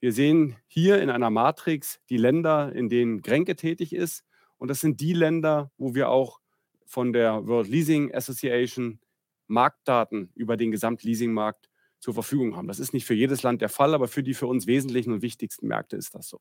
Wir 0.00 0.12
sehen 0.12 0.56
hier 0.66 1.02
in 1.02 1.10
einer 1.10 1.30
Matrix 1.30 2.00
die 2.08 2.18
Länder, 2.18 2.72
in 2.72 2.88
denen 2.88 3.22
Grenke 3.22 3.56
tätig 3.56 3.92
ist. 3.92 4.24
Und 4.56 4.68
das 4.68 4.80
sind 4.80 5.00
die 5.00 5.12
Länder, 5.12 5.72
wo 5.76 5.94
wir 5.94 6.08
auch 6.08 6.40
von 6.86 7.12
der 7.12 7.46
World 7.46 7.68
Leasing 7.68 8.14
Association 8.14 9.00
Marktdaten 9.48 10.30
über 10.34 10.56
den 10.56 10.70
Gesamtleasingmarkt 10.70 11.68
zur 12.00 12.14
Verfügung 12.14 12.56
haben. 12.56 12.68
Das 12.68 12.78
ist 12.78 12.92
nicht 12.92 13.06
für 13.06 13.14
jedes 13.14 13.42
Land 13.42 13.60
der 13.60 13.68
Fall, 13.68 13.94
aber 13.94 14.08
für 14.08 14.22
die 14.22 14.34
für 14.34 14.46
uns 14.46 14.66
wesentlichen 14.66 15.12
und 15.12 15.22
wichtigsten 15.22 15.66
Märkte 15.66 15.96
ist 15.96 16.14
das 16.14 16.28
so. 16.28 16.40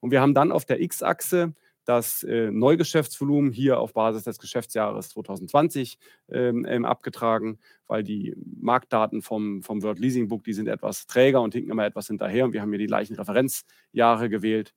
Und 0.00 0.12
wir 0.12 0.20
haben 0.20 0.34
dann 0.34 0.52
auf 0.52 0.64
der 0.64 0.80
X-Achse 0.80 1.54
das 1.88 2.22
äh, 2.22 2.50
Neugeschäftsvolumen 2.50 3.50
hier 3.50 3.80
auf 3.80 3.94
Basis 3.94 4.22
des 4.24 4.38
Geschäftsjahres 4.38 5.08
2020 5.08 5.98
ähm, 6.28 6.66
ähm, 6.68 6.84
abgetragen, 6.84 7.58
weil 7.86 8.04
die 8.04 8.36
Marktdaten 8.60 9.22
vom, 9.22 9.62
vom 9.62 9.82
World 9.82 9.98
Leasing 9.98 10.28
Book, 10.28 10.44
die 10.44 10.52
sind 10.52 10.68
etwas 10.68 11.06
träger 11.06 11.40
und 11.40 11.54
hinken 11.54 11.70
immer 11.70 11.86
etwas 11.86 12.08
hinterher 12.08 12.44
und 12.44 12.52
wir 12.52 12.60
haben 12.60 12.68
hier 12.70 12.78
die 12.78 12.86
gleichen 12.86 13.14
Referenzjahre 13.14 14.28
gewählt. 14.28 14.74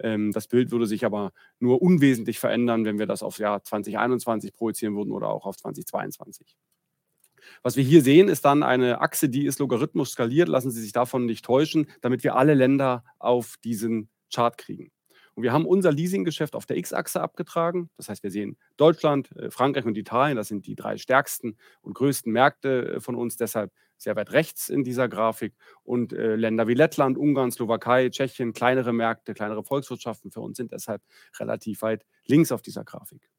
Ähm, 0.00 0.32
das 0.32 0.48
Bild 0.48 0.70
würde 0.70 0.86
sich 0.86 1.06
aber 1.06 1.32
nur 1.60 1.80
unwesentlich 1.80 2.38
verändern, 2.38 2.84
wenn 2.84 2.98
wir 2.98 3.06
das 3.06 3.22
auf 3.22 3.38
Jahr 3.38 3.64
2021 3.64 4.52
projizieren 4.52 4.94
würden 4.96 5.12
oder 5.12 5.28
auch 5.28 5.46
auf 5.46 5.56
2022. 5.56 6.58
Was 7.62 7.76
wir 7.76 7.84
hier 7.84 8.02
sehen, 8.02 8.28
ist 8.28 8.44
dann 8.44 8.62
eine 8.62 9.00
Achse, 9.00 9.30
die 9.30 9.46
ist 9.46 9.60
logarithmisch 9.60 10.10
skaliert. 10.10 10.48
Lassen 10.50 10.70
Sie 10.70 10.82
sich 10.82 10.92
davon 10.92 11.24
nicht 11.24 11.42
täuschen, 11.42 11.88
damit 12.02 12.22
wir 12.22 12.36
alle 12.36 12.52
Länder 12.52 13.02
auf 13.18 13.56
diesen 13.64 14.10
Chart 14.30 14.58
kriegen. 14.58 14.92
Und 15.34 15.42
wir 15.42 15.52
haben 15.52 15.66
unser 15.66 15.92
Leasinggeschäft 15.92 16.54
auf 16.54 16.66
der 16.66 16.76
X-Achse 16.76 17.20
abgetragen. 17.20 17.90
Das 17.96 18.08
heißt, 18.08 18.22
wir 18.22 18.30
sehen 18.30 18.58
Deutschland, 18.76 19.34
äh, 19.36 19.50
Frankreich 19.50 19.84
und 19.84 19.96
Italien. 19.96 20.36
Das 20.36 20.48
sind 20.48 20.66
die 20.66 20.74
drei 20.74 20.96
stärksten 20.98 21.56
und 21.80 21.94
größten 21.94 22.32
Märkte 22.32 22.94
äh, 22.94 23.00
von 23.00 23.14
uns. 23.14 23.36
Deshalb 23.36 23.72
sehr 23.96 24.16
weit 24.16 24.32
rechts 24.32 24.68
in 24.68 24.82
dieser 24.82 25.08
Grafik. 25.08 25.54
Und 25.82 26.12
äh, 26.12 26.34
Länder 26.36 26.66
wie 26.68 26.74
Lettland, 26.74 27.18
Ungarn, 27.18 27.50
Slowakei, 27.50 28.08
Tschechien, 28.08 28.52
kleinere 28.52 28.92
Märkte, 28.92 29.34
kleinere 29.34 29.62
Volkswirtschaften 29.62 30.30
für 30.30 30.40
uns 30.40 30.56
sind 30.56 30.72
deshalb 30.72 31.02
relativ 31.38 31.82
weit 31.82 32.04
links 32.26 32.50
auf 32.52 32.62
dieser 32.62 32.84
Grafik. 32.84 33.30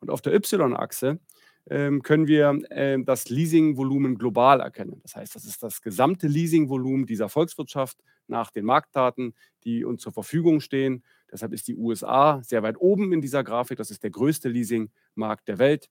Und 0.00 0.10
auf 0.10 0.22
der 0.22 0.34
Y-Achse 0.34 1.20
können 1.68 2.26
wir 2.26 2.58
ähm, 2.70 3.04
das 3.04 3.28
Leasingvolumen 3.28 4.16
global 4.16 4.60
erkennen. 4.60 5.00
Das 5.02 5.16
heißt, 5.16 5.34
das 5.34 5.44
ist 5.44 5.62
das 5.62 5.82
gesamte 5.82 6.26
Leasingvolumen 6.26 7.06
dieser 7.06 7.28
Volkswirtschaft 7.28 7.98
nach 8.26 8.50
den 8.50 8.64
Marktdaten, 8.64 9.34
die 9.64 9.84
uns 9.84 10.02
zur 10.02 10.12
Verfügung 10.12 10.60
stehen. 10.60 11.04
Deshalb 11.30 11.52
ist 11.52 11.68
die 11.68 11.76
USA 11.76 12.42
sehr 12.42 12.62
weit 12.62 12.78
oben 12.78 13.12
in 13.12 13.20
dieser 13.20 13.44
Grafik. 13.44 13.78
Das 13.78 13.90
ist 13.90 14.02
der 14.02 14.10
größte 14.10 14.48
Leasingmarkt 14.48 15.48
der 15.48 15.58
Welt. 15.58 15.90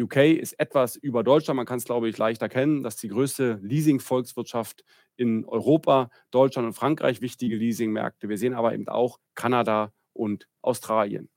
UK 0.00 0.16
ist 0.16 0.58
etwas 0.58 0.96
über 0.96 1.22
Deutschland. 1.22 1.56
Man 1.56 1.66
kann 1.66 1.78
es, 1.78 1.84
glaube 1.84 2.08
ich, 2.08 2.16
leicht 2.16 2.40
erkennen. 2.40 2.82
Das 2.82 2.94
ist 2.94 3.02
die 3.02 3.08
größte 3.08 3.58
Leasing-Volkswirtschaft 3.62 4.84
in 5.16 5.44
Europa. 5.44 6.08
Deutschland 6.30 6.66
und 6.66 6.72
Frankreich 6.72 7.20
wichtige 7.20 7.56
Leasingmärkte. 7.56 8.28
Wir 8.28 8.38
sehen 8.38 8.54
aber 8.54 8.72
eben 8.72 8.88
auch 8.88 9.18
Kanada 9.34 9.92
und 10.14 10.48
Australien. 10.62 11.28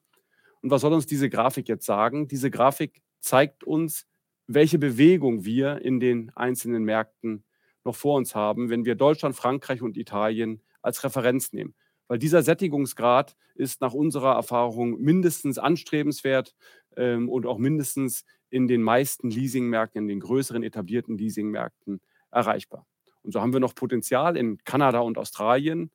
Und 0.63 0.71
was 0.71 0.81
soll 0.81 0.93
uns 0.93 1.05
diese 1.05 1.29
Grafik 1.29 1.67
jetzt 1.67 1.85
sagen? 1.85 2.27
Diese 2.27 2.49
Grafik 2.49 3.01
zeigt 3.19 3.63
uns, 3.65 4.07
welche 4.47 4.79
Bewegung 4.79 5.45
wir 5.45 5.81
in 5.81 5.99
den 5.99 6.31
einzelnen 6.35 6.83
Märkten 6.83 7.43
noch 7.83 7.95
vor 7.95 8.15
uns 8.15 8.33
haben, 8.33 8.69
wenn 8.69 8.85
wir 8.85 8.95
Deutschland, 8.95 9.35
Frankreich 9.35 9.81
und 9.81 9.97
Italien 9.97 10.61
als 10.81 11.03
Referenz 11.03 11.51
nehmen. 11.51 11.75
Weil 12.07 12.17
dieser 12.17 12.43
Sättigungsgrad 12.43 13.35
ist 13.55 13.81
nach 13.81 13.93
unserer 13.93 14.35
Erfahrung 14.35 14.99
mindestens 15.01 15.57
anstrebenswert 15.57 16.55
ähm, 16.95 17.29
und 17.29 17.45
auch 17.45 17.57
mindestens 17.57 18.23
in 18.49 18.67
den 18.67 18.81
meisten 18.81 19.29
Leasingmärkten, 19.29 20.03
in 20.03 20.07
den 20.07 20.19
größeren 20.21 20.63
etablierten 20.63 21.17
Leasingmärkten 21.17 21.99
erreichbar. 22.31 22.85
Und 23.21 23.31
so 23.33 23.41
haben 23.41 23.53
wir 23.53 23.59
noch 23.59 23.75
Potenzial 23.75 24.37
in 24.37 24.63
Kanada 24.63 24.99
und 24.99 25.17
Australien, 25.17 25.91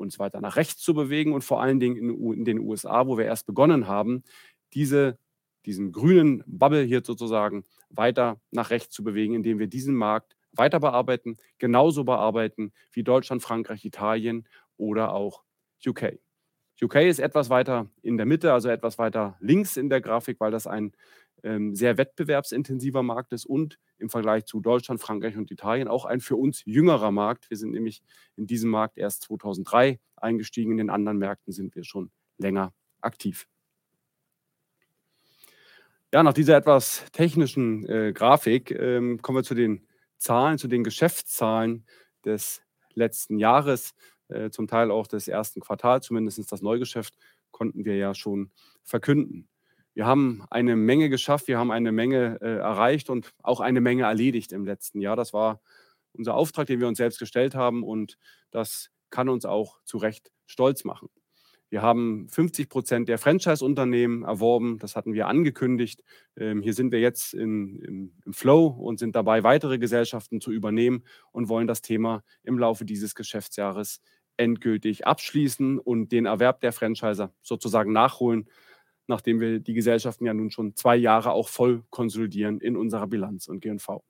uns 0.00 0.18
weiter 0.18 0.40
nach 0.40 0.56
rechts 0.56 0.82
zu 0.82 0.94
bewegen 0.94 1.32
und 1.32 1.44
vor 1.44 1.62
allen 1.62 1.78
Dingen 1.78 1.96
in, 1.96 2.32
in 2.32 2.44
den 2.44 2.58
USA, 2.58 3.06
wo 3.06 3.18
wir 3.18 3.26
erst 3.26 3.46
begonnen 3.46 3.86
haben, 3.86 4.24
diese, 4.74 5.18
diesen 5.66 5.92
grünen 5.92 6.42
Bubble 6.46 6.82
hier 6.82 7.02
sozusagen 7.04 7.64
weiter 7.90 8.40
nach 8.50 8.70
rechts 8.70 8.94
zu 8.94 9.04
bewegen, 9.04 9.34
indem 9.34 9.58
wir 9.58 9.66
diesen 9.66 9.94
Markt 9.94 10.36
weiter 10.52 10.80
bearbeiten, 10.80 11.36
genauso 11.58 12.04
bearbeiten 12.04 12.72
wie 12.92 13.04
Deutschland, 13.04 13.42
Frankreich, 13.42 13.84
Italien 13.84 14.48
oder 14.76 15.12
auch 15.12 15.42
UK. 15.86 16.18
UK 16.82 16.96
ist 16.96 17.18
etwas 17.18 17.50
weiter 17.50 17.90
in 18.02 18.16
der 18.16 18.26
Mitte, 18.26 18.52
also 18.52 18.68
etwas 18.68 18.98
weiter 18.98 19.36
links 19.40 19.76
in 19.76 19.90
der 19.90 20.00
Grafik, 20.00 20.40
weil 20.40 20.50
das 20.50 20.66
ein 20.66 20.92
sehr 21.42 21.96
wettbewerbsintensiver 21.96 23.02
Markt 23.02 23.32
ist 23.32 23.46
und 23.46 23.78
im 23.98 24.10
Vergleich 24.10 24.44
zu 24.44 24.60
Deutschland, 24.60 25.00
Frankreich 25.00 25.36
und 25.36 25.50
Italien 25.50 25.88
auch 25.88 26.04
ein 26.04 26.20
für 26.20 26.36
uns 26.36 26.62
jüngerer 26.64 27.10
Markt. 27.10 27.50
Wir 27.50 27.56
sind 27.56 27.72
nämlich 27.72 28.02
in 28.36 28.46
diesem 28.46 28.70
Markt 28.70 28.98
erst 28.98 29.22
2003 29.24 30.00
eingestiegen, 30.16 30.72
in 30.72 30.78
den 30.78 30.90
anderen 30.90 31.18
Märkten 31.18 31.52
sind 31.52 31.74
wir 31.74 31.84
schon 31.84 32.10
länger 32.38 32.72
aktiv. 33.00 33.46
Ja, 36.12 36.22
nach 36.22 36.32
dieser 36.32 36.56
etwas 36.56 37.04
technischen 37.12 37.88
äh, 37.88 38.12
Grafik 38.12 38.72
ähm, 38.72 39.22
kommen 39.22 39.38
wir 39.38 39.44
zu 39.44 39.54
den 39.54 39.86
Zahlen, 40.16 40.58
zu 40.58 40.66
den 40.66 40.82
Geschäftszahlen 40.82 41.86
des 42.24 42.62
letzten 42.94 43.38
Jahres, 43.38 43.94
äh, 44.28 44.50
zum 44.50 44.66
Teil 44.66 44.90
auch 44.90 45.06
des 45.06 45.28
ersten 45.28 45.60
Quartals, 45.60 46.06
zumindest 46.06 46.50
das 46.50 46.62
Neugeschäft 46.62 47.16
konnten 47.52 47.84
wir 47.84 47.96
ja 47.96 48.14
schon 48.14 48.50
verkünden 48.82 49.49
wir 50.00 50.06
haben 50.06 50.42
eine 50.48 50.76
Menge 50.76 51.10
geschafft, 51.10 51.46
wir 51.46 51.58
haben 51.58 51.70
eine 51.70 51.92
Menge 51.92 52.38
äh, 52.40 52.56
erreicht 52.56 53.10
und 53.10 53.34
auch 53.42 53.60
eine 53.60 53.82
Menge 53.82 54.04
erledigt 54.04 54.50
im 54.50 54.64
letzten 54.64 54.98
Jahr. 55.02 55.14
Das 55.14 55.34
war 55.34 55.60
unser 56.14 56.36
Auftrag, 56.36 56.68
den 56.68 56.80
wir 56.80 56.88
uns 56.88 56.96
selbst 56.96 57.18
gestellt 57.18 57.54
haben 57.54 57.82
und 57.82 58.16
das 58.50 58.90
kann 59.10 59.28
uns 59.28 59.44
auch 59.44 59.78
zu 59.84 59.98
Recht 59.98 60.32
stolz 60.46 60.84
machen. 60.84 61.10
Wir 61.68 61.82
haben 61.82 62.30
50 62.30 62.70
Prozent 62.70 63.08
der 63.10 63.18
Franchise-Unternehmen 63.18 64.22
erworben. 64.22 64.78
Das 64.78 64.96
hatten 64.96 65.12
wir 65.12 65.28
angekündigt. 65.28 66.02
Ähm, 66.34 66.62
hier 66.62 66.72
sind 66.72 66.92
wir 66.92 67.00
jetzt 67.00 67.34
in, 67.34 67.78
im, 67.80 68.12
im, 68.24 68.32
Flow 68.32 68.68
und 68.68 68.98
sind 68.98 69.14
dabei, 69.14 69.44
weitere 69.44 69.78
Gesellschaften 69.78 70.40
zu 70.40 70.50
übernehmen 70.50 71.04
und 71.30 71.50
wollen 71.50 71.66
das 71.66 71.82
Thema 71.82 72.24
im 72.42 72.58
Laufe 72.58 72.86
dieses 72.86 73.14
Geschäftsjahres 73.14 74.00
endgültig 74.38 75.06
abschließen 75.06 75.78
und 75.78 76.10
den 76.10 76.24
Erwerb 76.24 76.62
der 76.62 76.72
Franchiser 76.72 77.34
sozusagen 77.42 77.92
nachholen 77.92 78.48
nachdem 79.06 79.40
wir 79.40 79.60
die 79.60 79.74
Gesellschaften 79.74 80.26
ja 80.26 80.34
nun 80.34 80.50
schon 80.50 80.76
zwei 80.76 80.96
Jahre 80.96 81.32
auch 81.32 81.48
voll 81.48 81.82
konsolidieren 81.90 82.60
in 82.60 82.76
unserer 82.76 83.06
Bilanz 83.06 83.48
und 83.48 83.60
GNV. 83.60 84.02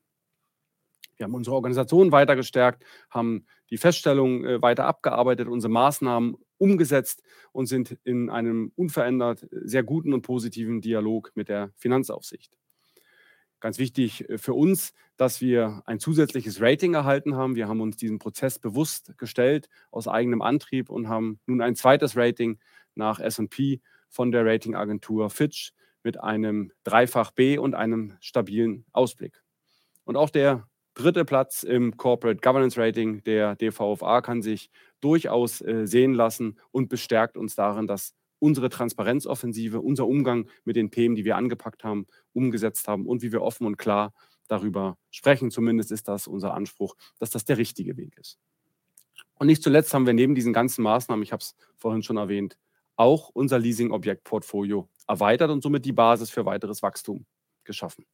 Wir 1.21 1.25
haben 1.25 1.35
unsere 1.35 1.55
Organisation 1.55 2.13
weiter 2.13 2.35
gestärkt, 2.35 2.83
haben 3.11 3.45
die 3.69 3.77
Feststellungen 3.77 4.45
äh, 4.47 4.63
weiter 4.63 4.87
abgearbeitet, 4.87 5.49
unsere 5.49 5.71
Maßnahmen 5.71 6.37
umgesetzt 6.57 7.23
und 7.53 7.67
sind 7.67 7.99
in 8.05 8.31
einem 8.31 8.73
unverändert 8.75 9.47
sehr 9.51 9.83
guten 9.83 10.15
und 10.15 10.23
positiven 10.23 10.81
Dialog 10.81 11.31
mit 11.35 11.51
der 11.51 11.73
Finanzaufsicht. 11.77 12.57
Ganz 13.61 13.79
wichtig 13.79 14.29
äh, 14.31 14.39
für 14.39 14.55
uns, 14.55 14.95
dass 15.19 15.43
wir 15.43 15.83
ein 15.85 16.01
zusätzliches 16.01 16.63
Rating 16.63 16.95
erhalten 16.95 17.37
haben. 17.37 17.55
Wir 17.55 17.69
haben 17.69 17.83
uns 17.83 17.97
diesen 17.97 18.19
Prozess 18.19 18.59
bewusst 18.59 19.13
gestellt 19.19 19.69
aus 19.91 20.09
eigenem 20.09 20.41
Antrieb 20.41 20.89
und 20.89 21.09
haben 21.09 21.39
nun 21.47 21.61
ein 21.61 21.77
zweites 21.77 22.17
Rating 22.17 22.59
nach 22.95 23.21
SP 23.21 23.85
von 24.11 24.33
der 24.33 24.45
Ratingagentur 24.45 25.31
Fitch 25.31 25.73
mit 26.03 26.21
einem 26.21 26.73
Dreifach 26.85 27.31
B 27.31 27.59
und 27.59 27.75
einem 27.75 28.17
stabilen 28.21 28.85
Ausblick. 28.93 29.43
Und 30.05 30.17
auch 30.17 30.31
der 30.31 30.69
dritte 30.95 31.25
Platz 31.25 31.63
im 31.63 31.97
Corporate 31.97 32.41
Governance 32.41 32.81
Rating 32.81 33.23
der 33.25 33.57
DVFA 33.57 34.21
kann 34.21 34.43
sich 34.43 34.71
durchaus 35.01 35.61
äh, 35.61 35.87
sehen 35.87 36.15
lassen 36.15 36.59
und 36.71 36.89
bestärkt 36.89 37.37
uns 37.37 37.55
darin, 37.55 37.87
dass 37.87 38.15
unsere 38.39 38.71
Transparenzoffensive, 38.71 39.81
unser 39.81 40.07
Umgang 40.07 40.49
mit 40.65 40.77
den 40.77 40.91
Themen, 40.91 41.15
die 41.15 41.25
wir 41.25 41.37
angepackt 41.37 41.85
haben, 41.85 42.07
umgesetzt 42.33 42.89
haben 42.89 43.07
und 43.07 43.23
wie 43.23 43.33
wir 43.33 43.43
offen 43.43 43.67
und 43.67 43.77
klar 43.77 44.13
darüber 44.49 44.97
sprechen. 45.11 45.51
Zumindest 45.51 45.93
ist 45.93 46.09
das 46.09 46.27
unser 46.27 46.55
Anspruch, 46.55 46.97
dass 47.19 47.31
das 47.31 47.45
der 47.45 47.59
richtige 47.59 47.97
Weg 47.97 48.17
ist. 48.19 48.39
Und 49.35 49.47
nicht 49.47 49.63
zuletzt 49.63 49.95
haben 49.95 50.07
wir 50.07 50.13
neben 50.13 50.35
diesen 50.35 50.53
ganzen 50.53 50.83
Maßnahmen, 50.83 51.23
ich 51.23 51.33
habe 51.33 51.41
es 51.41 51.55
vorhin 51.77 52.03
schon 52.03 52.17
erwähnt, 52.17 52.59
auch 53.01 53.31
unser 53.31 53.59
Leasing-Objektportfolio 53.59 54.89
erweitert 55.09 55.51
und 55.51 55.63
somit 55.63 55.87
die 55.87 55.93
Basis 55.93 56.29
für 56.29 56.45
weiteres 56.45 56.83
Wachstum 56.83 57.25
geschaffen. 57.65 58.05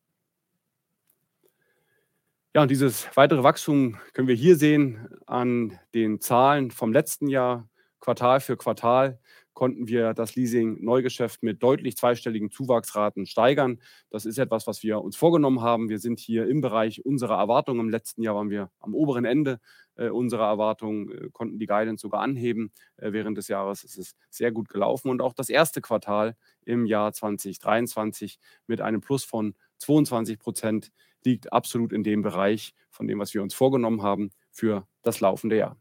Ja, 2.54 2.62
und 2.62 2.70
dieses 2.70 3.08
weitere 3.16 3.42
Wachstum 3.42 3.98
können 4.12 4.28
wir 4.28 4.36
hier 4.36 4.56
sehen 4.56 5.08
an 5.26 5.78
den 5.92 6.20
Zahlen 6.20 6.70
vom 6.70 6.92
letzten 6.92 7.26
Jahr. 7.26 7.68
Quartal 7.98 8.38
für 8.40 8.56
Quartal 8.56 9.18
konnten 9.56 9.88
wir 9.88 10.12
das 10.12 10.36
Leasing-Neugeschäft 10.36 11.42
mit 11.42 11.62
deutlich 11.62 11.96
zweistelligen 11.96 12.50
Zuwachsraten 12.50 13.24
steigern. 13.24 13.80
Das 14.10 14.26
ist 14.26 14.36
etwas, 14.36 14.66
was 14.66 14.82
wir 14.82 15.00
uns 15.00 15.16
vorgenommen 15.16 15.62
haben. 15.62 15.88
Wir 15.88 15.98
sind 15.98 16.20
hier 16.20 16.46
im 16.46 16.60
Bereich 16.60 17.06
unserer 17.06 17.38
Erwartungen. 17.38 17.80
Im 17.80 17.88
letzten 17.88 18.22
Jahr 18.22 18.34
waren 18.34 18.50
wir 18.50 18.70
am 18.80 18.94
oberen 18.94 19.24
Ende 19.24 19.58
äh, 19.96 20.10
unserer 20.10 20.46
Erwartungen, 20.46 21.10
äh, 21.10 21.28
konnten 21.32 21.58
die 21.58 21.64
Guidance 21.64 22.02
sogar 22.02 22.20
anheben. 22.20 22.70
Äh, 22.98 23.12
während 23.12 23.38
des 23.38 23.48
Jahres 23.48 23.82
ist 23.82 23.96
es 23.96 24.14
sehr 24.28 24.52
gut 24.52 24.68
gelaufen. 24.68 25.08
Und 25.08 25.22
auch 25.22 25.32
das 25.32 25.48
erste 25.48 25.80
Quartal 25.80 26.36
im 26.66 26.84
Jahr 26.84 27.14
2023 27.14 28.38
mit 28.66 28.82
einem 28.82 29.00
Plus 29.00 29.24
von 29.24 29.54
22 29.78 30.38
Prozent 30.38 30.92
liegt 31.24 31.50
absolut 31.50 31.94
in 31.94 32.02
dem 32.02 32.20
Bereich 32.20 32.74
von 32.90 33.08
dem, 33.08 33.20
was 33.20 33.32
wir 33.32 33.42
uns 33.42 33.54
vorgenommen 33.54 34.02
haben 34.02 34.32
für 34.52 34.86
das 35.00 35.20
laufende 35.20 35.56
Jahr. 35.56 35.78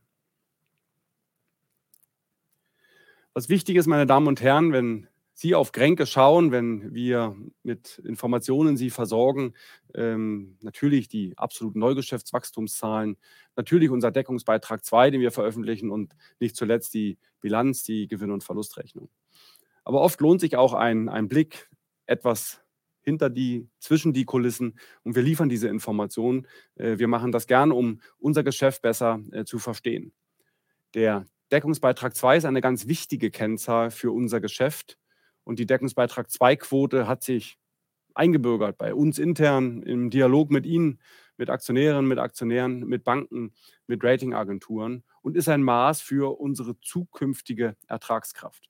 Was 3.35 3.49
wichtig 3.49 3.75
ist, 3.75 3.85
meine 3.85 4.05
Damen 4.05 4.27
und 4.27 4.41
Herren, 4.41 4.71
wenn 4.71 5.09
Sie 5.33 5.55
auf 5.55 5.73
Kränke 5.73 6.05
schauen, 6.05 6.53
wenn 6.53 6.93
wir 6.93 7.35
mit 7.63 7.97
Informationen 8.05 8.77
Sie 8.77 8.89
versorgen. 8.89 9.53
Ähm, 9.93 10.57
natürlich 10.61 11.09
die 11.09 11.37
absoluten 11.37 11.79
Neugeschäftswachstumszahlen, 11.79 13.17
natürlich 13.57 13.89
unser 13.89 14.11
Deckungsbeitrag 14.11 14.85
2, 14.85 15.11
den 15.11 15.19
wir 15.19 15.31
veröffentlichen 15.31 15.91
und 15.91 16.15
nicht 16.39 16.55
zuletzt 16.55 16.93
die 16.93 17.17
Bilanz, 17.41 17.83
die 17.83 18.07
Gewinn- 18.07 18.31
und 18.31 18.45
Verlustrechnung. 18.45 19.09
Aber 19.83 19.99
oft 19.99 20.21
lohnt 20.21 20.39
sich 20.39 20.55
auch 20.55 20.71
ein, 20.73 21.09
ein 21.09 21.27
Blick 21.27 21.69
etwas 22.05 22.61
hinter 23.01 23.29
die, 23.29 23.67
zwischen 23.79 24.13
die 24.13 24.23
Kulissen 24.23 24.79
und 25.03 25.17
wir 25.17 25.23
liefern 25.23 25.49
diese 25.49 25.67
Informationen. 25.67 26.47
Äh, 26.75 26.99
wir 26.99 27.09
machen 27.09 27.33
das 27.33 27.47
gern, 27.47 27.73
um 27.73 27.99
unser 28.17 28.45
Geschäft 28.45 28.81
besser 28.81 29.19
äh, 29.33 29.43
zu 29.43 29.59
verstehen. 29.59 30.13
Der 30.93 31.25
Deckungsbeitrag 31.51 32.15
2 32.15 32.37
ist 32.37 32.45
eine 32.45 32.61
ganz 32.61 32.87
wichtige 32.87 33.29
Kennzahl 33.29 33.91
für 33.91 34.11
unser 34.11 34.41
Geschäft 34.41 34.97
und 35.43 35.59
die 35.59 35.67
Deckungsbeitrag 35.67 36.27
2-Quote 36.27 37.07
hat 37.07 37.23
sich 37.23 37.57
eingebürgert 38.15 38.77
bei 38.77 38.93
uns 38.93 39.19
intern 39.19 39.83
im 39.83 40.09
Dialog 40.09 40.49
mit 40.49 40.65
Ihnen, 40.65 40.99
mit 41.37 41.49
Aktionären, 41.49 42.07
mit 42.07 42.17
Aktionären, 42.17 42.79
mit 42.79 43.03
Banken, 43.03 43.53
mit 43.87 44.03
Ratingagenturen 44.03 45.03
und 45.21 45.35
ist 45.35 45.49
ein 45.49 45.61
Maß 45.61 46.01
für 46.01 46.39
unsere 46.39 46.79
zukünftige 46.79 47.75
Ertragskraft. 47.87 48.69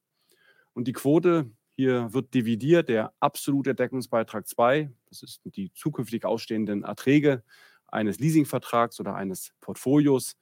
Und 0.74 0.88
die 0.88 0.94
Quote, 0.94 1.52
hier 1.78 2.14
wird 2.14 2.34
dividiert 2.34 2.90
der 2.90 3.14
absolute 3.20 3.76
Deckungsbeitrag 3.76 4.48
2, 4.48 4.92
das 5.10 5.24
ist 5.24 5.42
die 5.46 5.72
zukünftig 5.74 6.26
ausstehenden 6.26 6.84
Erträge 6.84 7.44
eines 7.88 8.20
Leasingvertrags 8.20 9.00
oder 9.00 9.16
eines 9.16 9.54
Portfolios, 9.62 10.36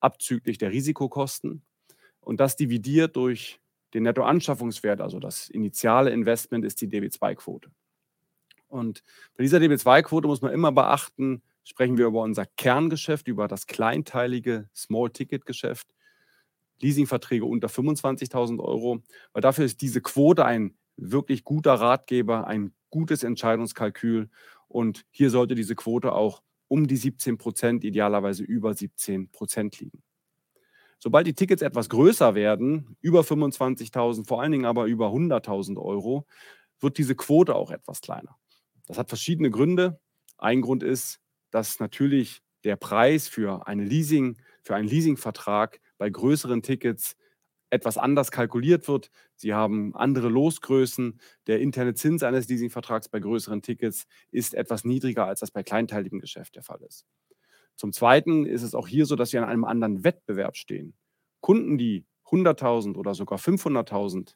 abzüglich 0.00 0.58
der 0.58 0.72
Risikokosten. 0.72 1.62
Und 2.20 2.40
das 2.40 2.56
dividiert 2.56 3.16
durch 3.16 3.60
den 3.94 4.04
Nettoanschaffungswert, 4.04 5.00
also 5.00 5.18
das 5.18 5.48
initiale 5.48 6.10
Investment, 6.10 6.64
ist 6.64 6.80
die 6.80 6.88
DB2-Quote. 6.88 7.70
Und 8.68 9.02
bei 9.36 9.42
dieser 9.42 9.58
DB2-Quote 9.58 10.28
muss 10.28 10.42
man 10.42 10.52
immer 10.52 10.70
beachten, 10.70 11.42
sprechen 11.64 11.98
wir 11.98 12.06
über 12.06 12.22
unser 12.22 12.46
Kerngeschäft, 12.46 13.28
über 13.28 13.48
das 13.48 13.66
kleinteilige 13.66 14.68
Small-Ticket-Geschäft, 14.74 15.88
Leasingverträge 16.80 17.44
unter 17.44 17.68
25.000 17.68 18.60
Euro, 18.60 19.02
weil 19.32 19.42
dafür 19.42 19.64
ist 19.64 19.82
diese 19.82 20.00
Quote 20.00 20.44
ein 20.44 20.76
wirklich 20.96 21.44
guter 21.44 21.74
Ratgeber, 21.74 22.46
ein 22.46 22.72
gutes 22.90 23.22
Entscheidungskalkül. 23.22 24.30
Und 24.68 25.04
hier 25.10 25.30
sollte 25.30 25.54
diese 25.54 25.74
Quote 25.74 26.12
auch 26.12 26.42
um 26.68 26.86
die 26.86 26.96
17 26.96 27.38
Prozent, 27.38 27.84
idealerweise 27.84 28.44
über 28.44 28.74
17 28.74 29.30
Prozent 29.30 29.80
liegen. 29.80 30.02
Sobald 31.00 31.26
die 31.26 31.34
Tickets 31.34 31.62
etwas 31.62 31.88
größer 31.88 32.34
werden, 32.34 32.96
über 33.00 33.22
25.000, 33.22 34.26
vor 34.28 34.42
allen 34.42 34.52
Dingen 34.52 34.66
aber 34.66 34.84
über 34.84 35.08
100.000 35.08 35.78
Euro, 35.80 36.26
wird 36.78 36.98
diese 36.98 37.14
Quote 37.14 37.54
auch 37.54 37.70
etwas 37.70 38.02
kleiner. 38.02 38.36
Das 38.86 38.98
hat 38.98 39.08
verschiedene 39.08 39.50
Gründe. 39.50 39.98
Ein 40.36 40.60
Grund 40.60 40.82
ist, 40.82 41.20
dass 41.50 41.80
natürlich 41.80 42.42
der 42.64 42.76
Preis 42.76 43.28
für 43.28 43.66
eine 43.66 43.84
Leasing, 43.84 44.36
für 44.62 44.74
einen 44.74 44.88
Leasingvertrag 44.88 45.80
bei 45.96 46.10
größeren 46.10 46.62
Tickets 46.62 47.16
etwas 47.70 47.96
anders 47.96 48.30
kalkuliert 48.30 48.86
wird. 48.88 49.10
Sie 49.36 49.54
haben 49.54 49.94
andere 49.94 50.28
Losgrößen. 50.28 51.18
Der 51.46 51.60
interne 51.60 51.94
Zins 51.94 52.22
eines 52.22 52.48
Leasingvertrags 52.48 53.08
bei 53.08 53.20
größeren 53.20 53.62
Tickets 53.62 54.06
ist 54.32 54.54
etwas 54.54 54.84
niedriger, 54.84 55.26
als 55.26 55.40
das 55.40 55.50
bei 55.50 55.62
kleinteiligem 55.62 56.20
Geschäft 56.20 56.56
der 56.56 56.62
Fall 56.62 56.82
ist. 56.82 57.06
Zum 57.80 57.94
Zweiten 57.94 58.44
ist 58.44 58.62
es 58.62 58.74
auch 58.74 58.86
hier 58.86 59.06
so, 59.06 59.16
dass 59.16 59.32
wir 59.32 59.42
an 59.42 59.48
einem 59.48 59.64
anderen 59.64 60.04
Wettbewerb 60.04 60.54
stehen. 60.58 60.92
Kunden, 61.40 61.78
die 61.78 62.04
100.000 62.26 62.94
oder 62.94 63.14
sogar 63.14 63.38
500.000 63.38 64.34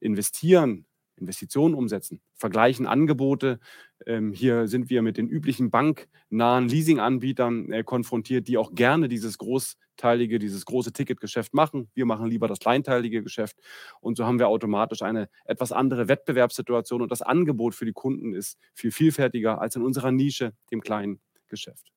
investieren, 0.00 0.86
Investitionen 1.16 1.74
umsetzen, 1.74 2.22
vergleichen 2.36 2.86
Angebote. 2.86 3.60
Ähm, 4.06 4.32
hier 4.32 4.66
sind 4.66 4.88
wir 4.88 5.02
mit 5.02 5.18
den 5.18 5.28
üblichen 5.28 5.70
banknahen 5.70 6.70
Leasinganbietern 6.70 7.70
äh, 7.70 7.84
konfrontiert, 7.84 8.48
die 8.48 8.56
auch 8.56 8.74
gerne 8.74 9.08
dieses 9.08 9.36
großteilige, 9.36 10.38
dieses 10.38 10.64
große 10.64 10.94
Ticketgeschäft 10.94 11.52
machen. 11.52 11.90
Wir 11.92 12.06
machen 12.06 12.28
lieber 12.28 12.48
das 12.48 12.60
kleinteilige 12.60 13.22
Geschäft. 13.22 13.58
Und 14.00 14.16
so 14.16 14.24
haben 14.24 14.38
wir 14.38 14.48
automatisch 14.48 15.02
eine 15.02 15.28
etwas 15.44 15.70
andere 15.70 16.08
Wettbewerbssituation 16.08 17.02
und 17.02 17.12
das 17.12 17.20
Angebot 17.20 17.74
für 17.74 17.84
die 17.84 17.92
Kunden 17.92 18.32
ist 18.32 18.56
viel 18.72 18.90
vielfältiger 18.90 19.60
als 19.60 19.76
in 19.76 19.82
unserer 19.82 20.12
Nische, 20.12 20.54
dem 20.72 20.80
kleinen 20.80 21.20
Geschäft. 21.46 21.92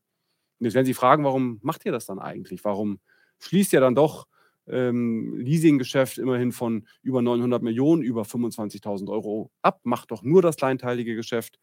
Und 0.64 0.68
jetzt 0.68 0.76
werden 0.76 0.86
Sie 0.86 0.94
fragen, 0.94 1.26
warum 1.26 1.60
macht 1.62 1.86
ihr 1.86 1.92
das 1.92 2.06
dann 2.06 2.20
eigentlich? 2.20 2.64
Warum 2.64 3.02
schließt 3.40 3.74
ihr 3.74 3.82
dann 3.82 3.96
doch 3.96 4.28
ähm, 4.66 5.36
Leasinggeschäft 5.36 6.18
immerhin 6.18 6.54
von 6.54 6.88
über 7.02 7.22
900 7.22 7.62
Millionen, 7.62 8.02
über 8.02 8.22
25.000 8.22 9.10
Euro 9.10 9.52
ab? 9.62 9.82
Macht 9.84 10.12
doch 10.12 10.24
nur 10.24 10.42
das 10.42 10.56
kleinteilige 10.56 11.18
Geschäft. 11.18 11.60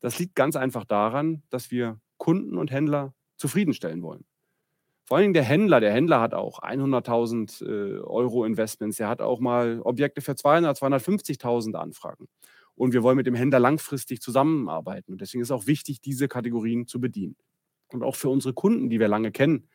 Das 0.00 0.18
liegt 0.18 0.34
ganz 0.36 0.56
einfach 0.56 0.86
daran, 0.86 1.42
dass 1.50 1.70
wir 1.70 2.00
Kunden 2.16 2.56
und 2.56 2.70
Händler 2.70 3.12
zufriedenstellen 3.36 4.00
wollen. 4.00 4.24
Vor 5.04 5.18
allen 5.18 5.24
Dingen 5.24 5.34
der 5.34 5.42
Händler. 5.42 5.80
Der 5.80 5.92
Händler 5.92 6.22
hat 6.22 6.32
auch 6.32 6.62
100.000 6.62 7.62
äh, 7.62 7.98
Euro 7.98 8.46
Investments. 8.46 8.96
Der 8.96 9.10
hat 9.10 9.20
auch 9.20 9.38
mal 9.38 9.82
Objekte 9.82 10.22
für 10.22 10.34
200, 10.34 10.78
250.000 10.78 11.74
Anfragen. 11.74 12.28
Und 12.74 12.94
wir 12.94 13.02
wollen 13.02 13.18
mit 13.18 13.26
dem 13.26 13.34
Händler 13.34 13.58
langfristig 13.58 14.22
zusammenarbeiten. 14.22 15.12
Und 15.12 15.20
deswegen 15.20 15.42
ist 15.42 15.48
es 15.48 15.52
auch 15.52 15.66
wichtig, 15.66 16.00
diese 16.00 16.26
Kategorien 16.26 16.86
zu 16.86 17.02
bedienen 17.02 17.36
und 17.94 18.02
auch 18.02 18.16
für 18.16 18.28
unsere 18.28 18.52
Kunden, 18.54 18.90
die 18.90 19.00
wir 19.00 19.08
lange 19.08 19.32
kennen, 19.32 19.68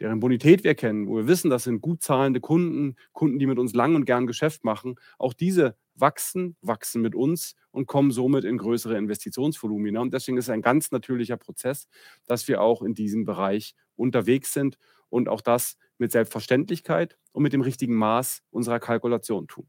deren 0.00 0.20
Bonität 0.20 0.64
wir 0.64 0.74
kennen, 0.74 1.08
wo 1.08 1.16
wir 1.16 1.26
wissen, 1.26 1.50
das 1.50 1.64
sind 1.64 1.80
gut 1.80 2.02
zahlende 2.02 2.40
Kunden, 2.40 2.96
Kunden, 3.12 3.38
die 3.38 3.46
mit 3.46 3.58
uns 3.58 3.74
lang 3.74 3.94
und 3.94 4.04
gern 4.04 4.26
Geschäft 4.26 4.64
machen, 4.64 4.96
auch 5.18 5.32
diese 5.32 5.76
wachsen, 5.94 6.56
wachsen 6.60 7.00
mit 7.02 7.14
uns 7.14 7.54
und 7.70 7.86
kommen 7.86 8.10
somit 8.10 8.44
in 8.44 8.58
größere 8.58 8.96
Investitionsvolumina. 8.96 10.00
Und 10.00 10.12
deswegen 10.12 10.36
ist 10.36 10.46
es 10.46 10.50
ein 10.50 10.62
ganz 10.62 10.90
natürlicher 10.90 11.36
Prozess, 11.36 11.88
dass 12.26 12.48
wir 12.48 12.60
auch 12.60 12.82
in 12.82 12.94
diesem 12.94 13.24
Bereich 13.24 13.74
unterwegs 13.96 14.52
sind 14.52 14.78
und 15.08 15.28
auch 15.28 15.40
das 15.40 15.76
mit 15.98 16.12
Selbstverständlichkeit 16.12 17.16
und 17.32 17.42
mit 17.42 17.54
dem 17.54 17.62
richtigen 17.62 17.94
Maß 17.94 18.42
unserer 18.50 18.80
Kalkulation 18.80 19.48
tun. 19.48 19.66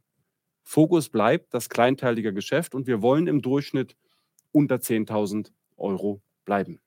Fokus 0.63 1.07
bleibt 1.07 1.53
das 1.53 1.69
kleinteilige 1.69 2.33
Geschäft 2.33 2.75
und 2.75 2.87
wir 2.87 3.01
wollen 3.01 3.27
im 3.27 3.41
Durchschnitt 3.41 3.95
unter 4.51 4.75
10.000 4.75 5.51
Euro 5.77 6.21
bleiben. 6.43 6.81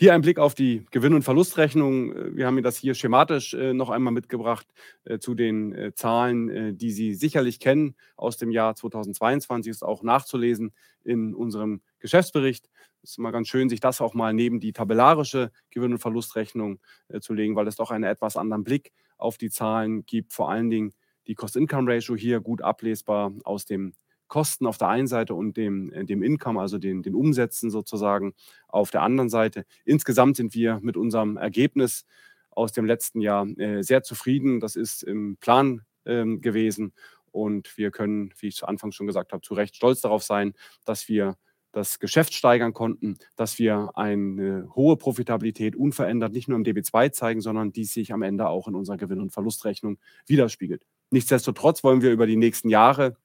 Hier 0.00 0.14
ein 0.14 0.22
Blick 0.22 0.38
auf 0.38 0.54
die 0.54 0.86
Gewinn- 0.92 1.12
und 1.12 1.24
Verlustrechnung. 1.24 2.16
Äh, 2.16 2.34
wir 2.34 2.46
haben 2.46 2.56
Ihnen 2.56 2.64
das 2.64 2.78
hier 2.78 2.94
schematisch 2.94 3.52
äh, 3.52 3.74
noch 3.74 3.90
einmal 3.90 4.14
mitgebracht 4.14 4.66
äh, 5.04 5.18
zu 5.18 5.34
den 5.34 5.92
Zahlen, 5.94 6.78
die 6.78 6.90
Sie 6.90 7.12
sicherlich 7.12 7.60
kennen 7.60 7.94
aus 8.16 8.38
dem 8.38 8.50
Jahr 8.50 8.74
2022. 8.74 9.70
Ist 9.70 9.82
auch 9.82 10.02
nachzulesen 10.02 10.72
in 11.04 11.34
unserem 11.34 11.82
Geschäftsbericht. 11.98 12.70
Es 13.02 13.10
ist 13.10 13.18
immer 13.18 13.30
ganz 13.30 13.48
schön, 13.48 13.68
sich 13.68 13.80
das 13.80 14.00
auch 14.00 14.14
mal 14.14 14.32
neben 14.32 14.58
die 14.58 14.72
tabellarische 14.72 15.50
Gewinn- 15.68 15.92
und 15.92 15.98
Verlustrechnung 15.98 16.80
zu 17.20 17.34
legen, 17.34 17.54
weil 17.54 17.68
es 17.68 17.76
doch 17.76 17.90
einen 17.90 18.04
etwas 18.04 18.38
anderen 18.38 18.64
Blick 18.64 18.92
auf 19.18 19.36
die 19.36 19.50
Zahlen 19.50 20.06
gibt. 20.06 20.32
Vor 20.32 20.50
allen 20.50 20.70
Dingen 20.70 20.94
die 21.26 21.34
Cost-Income-Ratio 21.34 22.16
hier 22.16 22.40
gut 22.40 22.62
ablesbar 22.62 23.34
aus 23.44 23.66
dem 23.66 23.92
Kosten 24.30 24.66
auf 24.66 24.78
der 24.78 24.88
einen 24.88 25.08
Seite 25.08 25.34
und 25.34 25.58
dem, 25.58 25.92
äh, 25.92 26.04
dem 26.06 26.22
Income, 26.22 26.58
also 26.58 26.78
den, 26.78 27.02
den 27.02 27.14
Umsätzen 27.14 27.70
sozusagen 27.70 28.32
auf 28.68 28.90
der 28.90 29.02
anderen 29.02 29.28
Seite. 29.28 29.66
Insgesamt 29.84 30.36
sind 30.36 30.54
wir 30.54 30.80
mit 30.80 30.96
unserem 30.96 31.36
Ergebnis 31.36 32.06
aus 32.50 32.72
dem 32.72 32.86
letzten 32.86 33.20
Jahr 33.20 33.46
äh, 33.58 33.82
sehr 33.82 34.02
zufrieden. 34.02 34.60
Das 34.60 34.76
ist 34.76 35.02
im 35.02 35.36
Plan 35.36 35.82
ähm, 36.06 36.40
gewesen 36.40 36.94
und 37.32 37.76
wir 37.76 37.90
können, 37.90 38.32
wie 38.38 38.48
ich 38.48 38.56
zu 38.56 38.66
Anfang 38.66 38.92
schon 38.92 39.06
gesagt 39.06 39.32
habe, 39.32 39.42
zu 39.42 39.54
Recht 39.54 39.76
stolz 39.76 40.00
darauf 40.00 40.22
sein, 40.22 40.54
dass 40.84 41.08
wir 41.08 41.36
das 41.72 41.98
Geschäft 41.98 42.34
steigern 42.34 42.72
konnten, 42.72 43.16
dass 43.36 43.58
wir 43.58 43.90
eine 43.94 44.68
hohe 44.74 44.96
Profitabilität 44.96 45.76
unverändert 45.76 46.32
nicht 46.32 46.48
nur 46.48 46.56
im 46.58 46.64
DB2 46.64 47.12
zeigen, 47.12 47.40
sondern 47.40 47.72
dies 47.72 47.92
sich 47.92 48.12
am 48.12 48.22
Ende 48.22 48.48
auch 48.48 48.66
in 48.66 48.74
unserer 48.74 48.96
Gewinn- 48.96 49.20
und 49.20 49.32
Verlustrechnung 49.32 49.98
widerspiegelt. 50.26 50.84
Nichtsdestotrotz 51.10 51.84
wollen 51.84 52.02
wir 52.02 52.10
über 52.10 52.26
die 52.26 52.36
nächsten 52.36 52.68
Jahre 52.68 53.16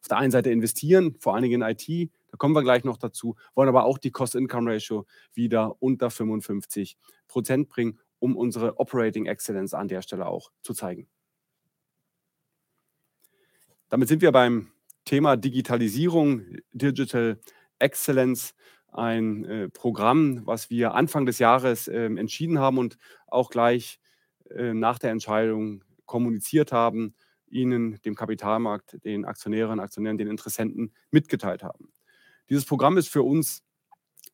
auf 0.00 0.08
der 0.08 0.18
einen 0.18 0.30
Seite 0.30 0.50
investieren, 0.50 1.16
vor 1.18 1.34
allen 1.34 1.42
Dingen 1.42 1.62
in 1.62 1.68
IT, 1.68 2.10
da 2.30 2.36
kommen 2.36 2.54
wir 2.54 2.62
gleich 2.62 2.84
noch 2.84 2.96
dazu, 2.96 3.36
wollen 3.54 3.68
aber 3.68 3.84
auch 3.84 3.98
die 3.98 4.10
Cost-Income-Ratio 4.10 5.06
wieder 5.34 5.80
unter 5.80 6.10
55 6.10 6.96
Prozent 7.28 7.68
bringen, 7.68 7.98
um 8.18 8.36
unsere 8.36 8.78
Operating 8.78 9.26
Excellence 9.26 9.74
an 9.74 9.88
der 9.88 10.02
Stelle 10.02 10.26
auch 10.26 10.50
zu 10.62 10.74
zeigen. 10.74 11.08
Damit 13.88 14.08
sind 14.08 14.22
wir 14.22 14.32
beim 14.32 14.68
Thema 15.04 15.36
Digitalisierung, 15.36 16.42
Digital 16.72 17.38
Excellence, 17.78 18.54
ein 18.92 19.44
äh, 19.44 19.68
Programm, 19.68 20.46
was 20.46 20.70
wir 20.70 20.94
Anfang 20.94 21.26
des 21.26 21.38
Jahres 21.38 21.86
äh, 21.86 22.06
entschieden 22.06 22.58
haben 22.58 22.78
und 22.78 22.98
auch 23.26 23.50
gleich 23.50 24.00
äh, 24.50 24.72
nach 24.72 24.98
der 24.98 25.10
Entscheidung 25.10 25.84
kommuniziert 26.06 26.72
haben 26.72 27.14
Ihnen, 27.48 28.00
dem 28.02 28.14
Kapitalmarkt, 28.14 29.04
den 29.04 29.24
Aktionärinnen, 29.24 29.80
Aktionären, 29.80 30.18
den 30.18 30.28
Interessenten 30.28 30.92
mitgeteilt 31.10 31.62
haben. 31.62 31.92
Dieses 32.50 32.64
Programm 32.64 32.96
ist 32.98 33.08
für 33.08 33.22
uns 33.22 33.62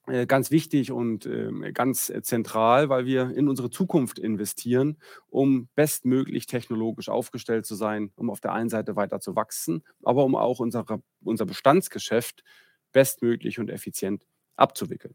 äh, 0.09 0.27
ganz 0.27 0.51
wichtig 0.51 0.90
und 0.90 1.27
ähm, 1.27 1.64
ganz 1.75 2.12
zentral, 2.22 2.88
weil 2.88 3.07
wir 3.07 3.31
in 3.37 3.48
unsere 3.48 3.70
Zukunft 3.70 4.18
investieren, 4.18 4.98
um 5.29 5.68
bestmöglich 5.77 6.46
technologisch 6.46 7.09
aufgestellt 7.09 7.66
zu 7.66 7.77
sein, 7.77 8.11
um 8.16 8.29
auf 8.29 8.40
der 8.40 8.53
einen 8.53 8.68
Seite 8.68 8.96
weiter 8.96 9.20
zu 9.20 9.37
wachsen, 9.37 9.85
aber 10.03 10.25
um 10.25 10.35
auch 10.35 10.59
unsere, 10.59 11.03
unser 11.22 11.46
Bestandsgeschäft 11.46 12.42
bestmöglich 12.92 13.61
und 13.61 13.70
effizient 13.70 14.27
abzuwickeln. 14.57 15.14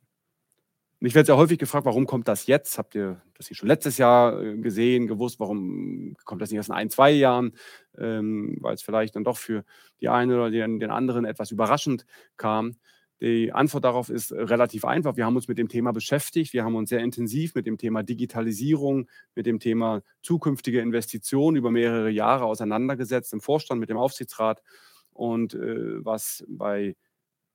Ich 0.99 1.13
werde 1.13 1.27
sehr 1.27 1.37
häufig 1.37 1.59
gefragt, 1.59 1.85
warum 1.85 2.07
kommt 2.07 2.27
das 2.27 2.47
jetzt? 2.47 2.79
Habt 2.79 2.95
ihr 2.95 3.21
das 3.35 3.47
hier 3.47 3.55
schon 3.55 3.67
letztes 3.67 3.99
Jahr 3.99 4.41
äh, 4.41 4.57
gesehen, 4.57 5.05
gewusst? 5.05 5.39
Warum 5.39 6.15
kommt 6.25 6.41
das 6.41 6.49
nicht 6.49 6.57
erst 6.57 6.69
in 6.69 6.75
ein, 6.75 6.89
zwei 6.89 7.11
Jahren? 7.11 7.53
Ähm, 7.99 8.57
weil 8.61 8.73
es 8.73 8.81
vielleicht 8.81 9.15
dann 9.15 9.23
doch 9.23 9.37
für 9.37 9.63
die 10.01 10.09
einen 10.09 10.31
oder 10.33 10.49
den, 10.49 10.79
den 10.79 10.89
anderen 10.89 11.23
etwas 11.25 11.51
überraschend 11.51 12.07
kam. 12.35 12.77
Die 13.21 13.51
Antwort 13.51 13.83
darauf 13.83 14.09
ist 14.09 14.31
äh, 14.31 14.41
relativ 14.41 14.85
einfach. 14.85 15.17
Wir 15.17 15.25
haben 15.27 15.35
uns 15.35 15.47
mit 15.47 15.59
dem 15.59 15.69
Thema 15.69 15.91
beschäftigt. 15.91 16.53
Wir 16.53 16.63
haben 16.63 16.75
uns 16.75 16.89
sehr 16.89 17.01
intensiv 17.01 17.53
mit 17.53 17.67
dem 17.67 17.77
Thema 17.77 18.01
Digitalisierung, 18.01 19.07
mit 19.35 19.45
dem 19.45 19.59
Thema 19.59 20.01
zukünftige 20.23 20.81
Investitionen 20.81 21.57
über 21.57 21.69
mehrere 21.69 22.09
Jahre 22.09 22.45
auseinandergesetzt 22.45 23.33
im 23.33 23.41
Vorstand, 23.41 23.79
mit 23.79 23.91
dem 23.91 23.97
Aufsichtsrat. 23.97 24.63
Und 25.11 25.53
äh, 25.53 26.03
was 26.03 26.43
bei 26.47 26.95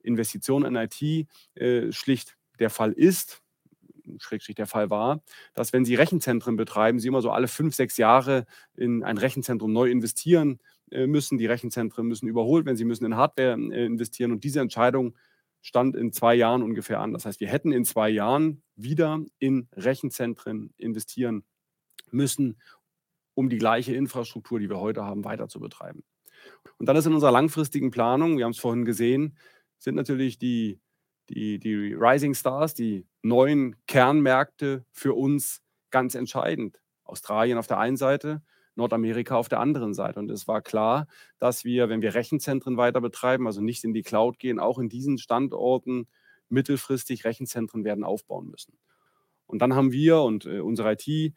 Investitionen 0.04 0.76
in 0.76 0.88
IT 0.88 1.28
äh, 1.54 1.90
schlicht 1.90 2.36
der 2.62 2.70
Fall 2.70 2.92
ist, 2.92 3.42
Schrägstrich 4.18 4.56
der 4.56 4.66
Fall 4.66 4.90
war, 4.90 5.22
dass 5.54 5.72
wenn 5.72 5.84
Sie 5.84 5.94
Rechenzentren 5.94 6.56
betreiben, 6.56 6.98
Sie 6.98 7.08
immer 7.08 7.22
so 7.22 7.30
alle 7.30 7.48
fünf, 7.48 7.74
sechs 7.74 7.96
Jahre 7.96 8.46
in 8.74 9.02
ein 9.02 9.18
Rechenzentrum 9.18 9.72
neu 9.72 9.90
investieren 9.90 10.60
äh, 10.90 11.06
müssen. 11.06 11.38
Die 11.38 11.46
Rechenzentren 11.46 12.06
müssen 12.06 12.26
überholt 12.26 12.66
werden, 12.66 12.76
Sie 12.76 12.84
müssen 12.84 13.04
in 13.04 13.16
Hardware 13.16 13.52
äh, 13.52 13.84
investieren 13.84 14.32
und 14.32 14.44
diese 14.44 14.60
Entscheidung 14.60 15.16
stand 15.60 15.94
in 15.94 16.12
zwei 16.12 16.34
Jahren 16.34 16.62
ungefähr 16.62 17.00
an. 17.00 17.12
Das 17.12 17.24
heißt, 17.24 17.40
wir 17.40 17.48
hätten 17.48 17.72
in 17.72 17.84
zwei 17.84 18.10
Jahren 18.10 18.62
wieder 18.74 19.24
in 19.38 19.68
Rechenzentren 19.74 20.74
investieren 20.76 21.44
müssen, 22.10 22.60
um 23.34 23.48
die 23.48 23.58
gleiche 23.58 23.94
Infrastruktur, 23.94 24.58
die 24.58 24.68
wir 24.68 24.80
heute 24.80 25.04
haben, 25.04 25.24
weiter 25.24 25.48
zu 25.48 25.60
betreiben. 25.60 26.02
Und 26.78 26.86
dann 26.86 26.96
ist 26.96 27.06
in 27.06 27.14
unserer 27.14 27.30
langfristigen 27.30 27.92
Planung, 27.92 28.36
wir 28.36 28.44
haben 28.44 28.52
es 28.52 28.58
vorhin 28.58 28.84
gesehen, 28.84 29.36
sind 29.78 29.94
natürlich 29.94 30.38
die, 30.38 30.80
die, 31.30 31.58
die 31.58 31.94
Rising 31.94 32.34
Stars, 32.34 32.74
die 32.74 33.06
neuen 33.22 33.76
Kernmärkte 33.86 34.84
für 34.90 35.14
uns 35.14 35.62
ganz 35.90 36.14
entscheidend. 36.14 36.80
Australien 37.04 37.58
auf 37.58 37.66
der 37.66 37.78
einen 37.78 37.96
Seite, 37.96 38.42
Nordamerika 38.74 39.36
auf 39.36 39.48
der 39.48 39.60
anderen 39.60 39.94
Seite. 39.94 40.18
Und 40.18 40.30
es 40.30 40.48
war 40.48 40.62
klar, 40.62 41.06
dass 41.38 41.64
wir, 41.64 41.88
wenn 41.88 42.02
wir 42.02 42.14
Rechenzentren 42.14 42.76
weiter 42.76 43.00
betreiben, 43.00 43.46
also 43.46 43.60
nicht 43.60 43.84
in 43.84 43.92
die 43.92 44.02
Cloud 44.02 44.38
gehen, 44.38 44.58
auch 44.58 44.78
in 44.78 44.88
diesen 44.88 45.18
Standorten 45.18 46.08
mittelfristig 46.48 47.24
Rechenzentren 47.24 47.84
werden 47.84 48.04
aufbauen 48.04 48.48
müssen. 48.48 48.78
Und 49.46 49.60
dann 49.60 49.74
haben 49.74 49.92
wir 49.92 50.22
und 50.22 50.46
äh, 50.46 50.60
unsere 50.60 50.92
IT 50.92 51.34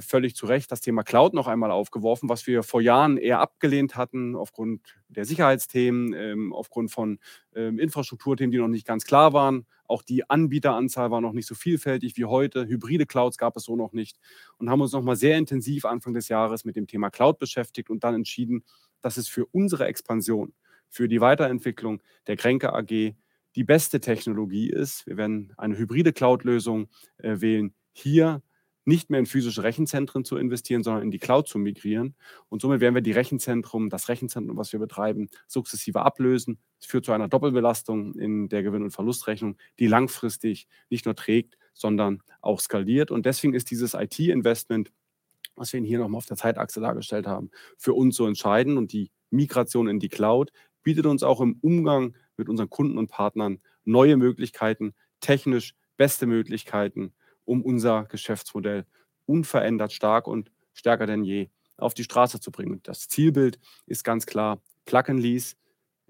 völlig 0.00 0.34
zu 0.34 0.46
Recht 0.46 0.72
das 0.72 0.80
Thema 0.80 1.02
Cloud 1.02 1.34
noch 1.34 1.46
einmal 1.46 1.70
aufgeworfen, 1.70 2.28
was 2.28 2.46
wir 2.46 2.62
vor 2.62 2.80
Jahren 2.80 3.18
eher 3.18 3.40
abgelehnt 3.40 3.96
hatten 3.96 4.34
aufgrund 4.34 4.80
der 5.08 5.26
Sicherheitsthemen, 5.26 6.14
ähm, 6.14 6.52
aufgrund 6.54 6.90
von 6.90 7.18
ähm, 7.54 7.78
Infrastrukturthemen, 7.78 8.50
die 8.50 8.58
noch 8.58 8.68
nicht 8.68 8.86
ganz 8.86 9.04
klar 9.04 9.34
waren. 9.34 9.66
Auch 9.84 10.02
die 10.02 10.28
Anbieteranzahl 10.30 11.10
war 11.10 11.20
noch 11.20 11.34
nicht 11.34 11.46
so 11.46 11.54
vielfältig 11.54 12.16
wie 12.16 12.24
heute. 12.24 12.66
Hybride 12.66 13.04
Clouds 13.04 13.36
gab 13.36 13.56
es 13.56 13.64
so 13.64 13.76
noch 13.76 13.92
nicht 13.92 14.18
und 14.56 14.70
haben 14.70 14.80
uns 14.80 14.92
noch 14.92 15.02
mal 15.02 15.16
sehr 15.16 15.36
intensiv 15.36 15.84
Anfang 15.84 16.14
des 16.14 16.28
Jahres 16.28 16.64
mit 16.64 16.76
dem 16.76 16.86
Thema 16.86 17.10
Cloud 17.10 17.38
beschäftigt 17.38 17.90
und 17.90 18.04
dann 18.04 18.14
entschieden, 18.14 18.64
dass 19.02 19.18
es 19.18 19.28
für 19.28 19.44
unsere 19.46 19.84
Expansion, 19.86 20.54
für 20.88 21.08
die 21.08 21.20
Weiterentwicklung 21.20 22.02
der 22.26 22.36
Kränke 22.36 22.72
AG 22.72 23.14
die 23.54 23.64
beste 23.64 24.00
Technologie 24.00 24.70
ist. 24.70 25.06
Wir 25.06 25.18
werden 25.18 25.52
eine 25.58 25.76
hybride 25.76 26.14
Cloud-Lösung 26.14 26.88
äh, 27.18 27.40
wählen, 27.42 27.74
hier 27.92 28.42
nicht 28.84 29.10
mehr 29.10 29.20
in 29.20 29.26
physische 29.26 29.62
Rechenzentren 29.62 30.24
zu 30.24 30.36
investieren, 30.36 30.82
sondern 30.82 31.04
in 31.04 31.10
die 31.10 31.18
Cloud 31.18 31.48
zu 31.48 31.58
migrieren. 31.58 32.14
Und 32.48 32.62
somit 32.62 32.80
werden 32.80 32.94
wir 32.94 33.02
die 33.02 33.12
Rechenzentrum, 33.12 33.90
das 33.90 34.08
Rechenzentrum, 34.08 34.56
was 34.56 34.72
wir 34.72 34.80
betreiben, 34.80 35.28
sukzessive 35.46 36.02
ablösen. 36.02 36.58
Das 36.80 36.88
führt 36.88 37.04
zu 37.04 37.12
einer 37.12 37.28
Doppelbelastung 37.28 38.14
in 38.14 38.48
der 38.48 38.62
Gewinn- 38.62 38.82
und 38.82 38.90
Verlustrechnung, 38.90 39.56
die 39.78 39.86
langfristig 39.86 40.66
nicht 40.90 41.04
nur 41.04 41.14
trägt, 41.14 41.56
sondern 41.74 42.22
auch 42.40 42.60
skaliert. 42.60 43.10
Und 43.10 43.26
deswegen 43.26 43.54
ist 43.54 43.70
dieses 43.70 43.94
IT-Investment, 43.94 44.90
was 45.54 45.72
wir 45.72 45.78
Ihnen 45.78 45.86
hier 45.86 45.98
nochmal 45.98 46.18
auf 46.18 46.26
der 46.26 46.36
Zeitachse 46.36 46.80
dargestellt 46.80 47.26
haben, 47.26 47.50
für 47.76 47.94
uns 47.94 48.16
so 48.16 48.26
entscheidend. 48.26 48.78
Und 48.78 48.92
die 48.92 49.10
Migration 49.30 49.88
in 49.88 50.00
die 50.00 50.08
Cloud 50.08 50.50
bietet 50.82 51.06
uns 51.06 51.22
auch 51.22 51.40
im 51.40 51.58
Umgang 51.60 52.16
mit 52.36 52.48
unseren 52.48 52.70
Kunden 52.70 52.98
und 52.98 53.08
Partnern 53.08 53.60
neue 53.84 54.16
Möglichkeiten, 54.16 54.94
technisch 55.20 55.74
beste 55.96 56.26
Möglichkeiten, 56.26 57.12
um 57.44 57.62
unser 57.62 58.04
Geschäftsmodell 58.04 58.86
unverändert 59.26 59.92
stark 59.92 60.26
und 60.26 60.50
stärker 60.74 61.06
denn 61.06 61.24
je 61.24 61.48
auf 61.76 61.94
die 61.94 62.04
Straße 62.04 62.40
zu 62.40 62.50
bringen. 62.50 62.80
Das 62.82 63.08
Zielbild 63.08 63.58
ist 63.86 64.04
ganz 64.04 64.26
klar 64.26 64.60
Plug 64.84 65.04
and 65.08 65.20
Lease, 65.20 65.56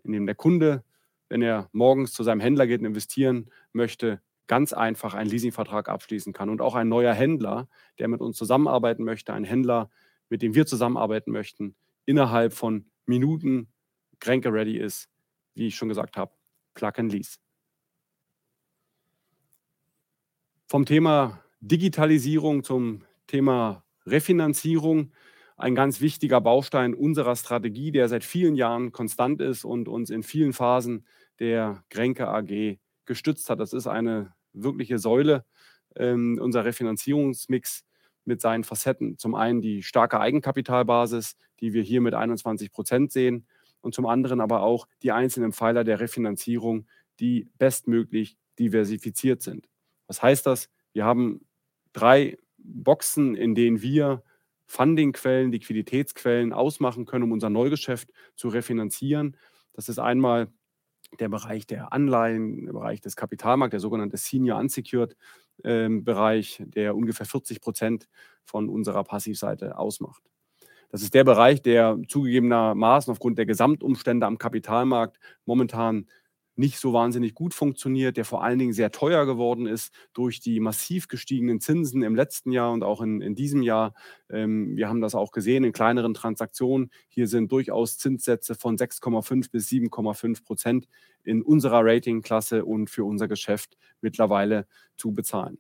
in 0.05 0.12
dem 0.12 0.27
der 0.27 0.35
Kunde, 0.35 0.85
wenn 1.29 1.42
er 1.42 1.68
morgens 1.73 2.12
zu 2.12 2.23
seinem 2.23 2.40
Händler 2.40 2.66
geht 2.66 2.81
und 2.81 2.87
investieren 2.87 3.51
möchte, 3.73 4.21
ganz 4.47 4.73
einfach 4.73 5.14
einen 5.14 5.31
Leasingvertrag 5.31 5.88
abschließen 5.88 6.33
kann. 6.33 6.51
Und 6.51 6.61
auch 6.61 6.75
ein 6.75 6.88
neuer 6.88 7.14
Händler, 7.14 7.68
der 7.99 8.09
mit 8.09 8.21
uns 8.21 8.37
zusammenarbeiten 8.37 9.05
möchte, 9.05 9.33
ein 9.33 9.45
Händler, 9.45 9.90
mit 10.29 10.42
dem 10.42 10.55
wir 10.55 10.66
zusammenarbeiten 10.66 11.31
möchten, 11.31 11.75
innerhalb 12.05 12.53
von 12.53 12.87
Minuten 13.07 13.68
Kränke 14.21 14.53
ready 14.53 14.77
ist, 14.77 15.09
wie 15.55 15.68
ich 15.68 15.77
schon 15.77 15.88
gesagt 15.88 16.16
habe, 16.16 16.33
Plug 16.75 16.92
and 16.97 17.12
Lease. 17.12 17.38
Vom 20.72 20.87
Thema 20.87 21.38
Digitalisierung 21.61 22.64
zum 22.64 23.04
Thema 23.26 23.85
Refinanzierung. 24.06 25.12
Ein 25.58 25.74
ganz 25.74 26.00
wichtiger 26.00 26.40
Baustein 26.40 26.94
unserer 26.94 27.37
Strategie, 27.37 27.92
der 27.92 28.08
seit 28.08 28.24
vielen 28.24 28.56
Jahren 28.56 28.90
konstant 28.90 29.42
ist 29.42 29.66
und 29.66 29.87
uns 29.87 30.08
in 30.08 30.22
vielen 30.22 30.54
Phasen 30.54 31.06
der 31.40 31.85
Grenke 31.90 32.26
AG 32.28 32.78
gestützt 33.04 33.50
hat. 33.50 33.61
Das 33.61 33.74
ist 33.74 33.87
eine 33.87 34.32
wirkliche 34.54 34.98
Säule 34.98 35.44
ähm, 35.94 36.38
unser 36.40 36.64
Refinanzierungsmix 36.64 37.85
mit 38.24 38.40
seinen 38.40 38.64
Facetten. 38.64 39.18
Zum 39.18 39.35
einen 39.35 39.61
die 39.61 39.82
starke 39.82 40.20
Eigenkapitalbasis, 40.20 41.37
die 41.61 41.74
wir 41.74 41.82
hier 41.82 42.00
mit 42.00 42.14
21 42.14 42.72
Prozent 42.72 43.12
sehen 43.12 43.46
und 43.82 43.94
zum 43.94 44.06
anderen 44.06 44.40
aber 44.40 44.62
auch 44.62 44.88
die 45.02 45.12
einzelnen 45.12 45.52
Pfeiler 45.52 45.85
der 45.85 46.00
Refinanzierung, 46.00 46.87
die 47.20 47.50
bestmöglich 47.58 48.38
diversifiziert 48.58 49.42
sind. 49.42 49.68
Was 50.12 50.22
heißt 50.22 50.44
das? 50.44 50.68
Wir 50.92 51.07
haben 51.07 51.40
drei 51.94 52.37
Boxen, 52.59 53.35
in 53.35 53.55
denen 53.55 53.81
wir 53.81 54.22
Fundingquellen, 54.66 55.51
Liquiditätsquellen 55.51 56.53
ausmachen 56.53 57.07
können, 57.07 57.25
um 57.25 57.33
unser 57.33 57.48
Neugeschäft 57.48 58.11
zu 58.37 58.48
refinanzieren. 58.48 59.38
Das 59.72 59.88
ist 59.88 59.98
einmal 59.98 60.48
der 61.18 61.31
Bereich 61.31 61.66
der 61.66 61.94
Anleihen, 61.94 62.66
der 62.66 62.75
Bereich 62.75 63.01
des 63.01 63.16
Kapitalmarkts, 63.16 63.70
der 63.70 63.81
sogenannte 63.81 64.18
Senior 64.18 64.59
Unsecured 64.59 65.16
äh, 65.64 65.88
Bereich, 65.88 66.62
der 66.66 66.94
ungefähr 66.94 67.25
40 67.25 67.62
Prozent 67.62 68.07
von 68.44 68.68
unserer 68.68 69.05
Passivseite 69.05 69.79
ausmacht. 69.79 70.22
Das 70.90 71.01
ist 71.01 71.14
der 71.14 71.25
Bereich, 71.25 71.62
der 71.62 71.98
zugegebenermaßen 72.07 73.11
aufgrund 73.11 73.38
der 73.38 73.46
Gesamtumstände 73.46 74.27
am 74.27 74.37
Kapitalmarkt 74.37 75.18
momentan 75.46 76.07
nicht 76.54 76.78
so 76.78 76.92
wahnsinnig 76.92 77.34
gut 77.34 77.54
funktioniert, 77.54 78.16
der 78.16 78.24
vor 78.24 78.44
allen 78.44 78.58
Dingen 78.58 78.72
sehr 78.72 78.90
teuer 78.90 79.24
geworden 79.26 79.66
ist 79.66 79.92
durch 80.12 80.40
die 80.40 80.60
massiv 80.60 81.08
gestiegenen 81.08 81.60
Zinsen 81.60 82.02
im 82.02 82.14
letzten 82.14 82.52
Jahr 82.52 82.72
und 82.72 82.82
auch 82.82 83.00
in, 83.00 83.20
in 83.20 83.34
diesem 83.34 83.62
Jahr. 83.62 83.94
Ähm, 84.28 84.76
wir 84.76 84.88
haben 84.88 85.00
das 85.00 85.14
auch 85.14 85.32
gesehen 85.32 85.64
in 85.64 85.72
kleineren 85.72 86.14
Transaktionen. 86.14 86.90
Hier 87.08 87.26
sind 87.26 87.50
durchaus 87.52 87.96
Zinssätze 87.96 88.54
von 88.54 88.76
6,5 88.76 89.50
bis 89.50 89.68
7,5 89.68 90.44
Prozent 90.44 90.88
in 91.24 91.42
unserer 91.42 91.84
Ratingklasse 91.84 92.64
und 92.64 92.90
für 92.90 93.04
unser 93.04 93.28
Geschäft 93.28 93.76
mittlerweile 94.00 94.66
zu 94.96 95.12
bezahlen. 95.12 95.58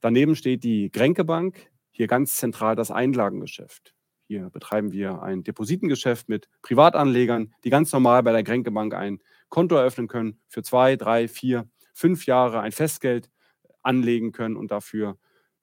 Daneben 0.00 0.34
steht 0.34 0.64
die 0.64 0.90
Grenke 0.90 1.24
Bank, 1.24 1.70
hier 1.92 2.08
ganz 2.08 2.36
zentral 2.36 2.74
das 2.74 2.90
Einlagengeschäft. 2.90 3.94
Hier 4.26 4.50
betreiben 4.50 4.92
wir 4.92 5.22
ein 5.22 5.44
Depositengeschäft 5.44 6.28
mit 6.28 6.48
Privatanlegern, 6.62 7.54
die 7.64 7.70
ganz 7.70 7.92
normal 7.92 8.22
bei 8.22 8.32
der 8.32 8.42
Grenke 8.42 8.70
Bank 8.70 8.94
ein 8.94 9.20
Konto 9.52 9.76
eröffnen 9.76 10.08
können, 10.08 10.40
für 10.48 10.62
zwei, 10.62 10.96
drei, 10.96 11.28
vier, 11.28 11.68
fünf 11.92 12.24
Jahre 12.24 12.60
ein 12.60 12.72
Festgeld 12.72 13.30
anlegen 13.82 14.32
können 14.32 14.56
und 14.56 14.70
dafür 14.70 15.18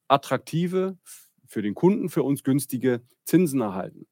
attraktive, 0.07 0.99
für 1.47 1.63
den 1.63 1.73
Kunden, 1.73 2.09
für 2.09 2.21
uns 2.21 2.43
günstige 2.43 3.01
Zinsen 3.25 3.61
erhalten. 3.61 4.05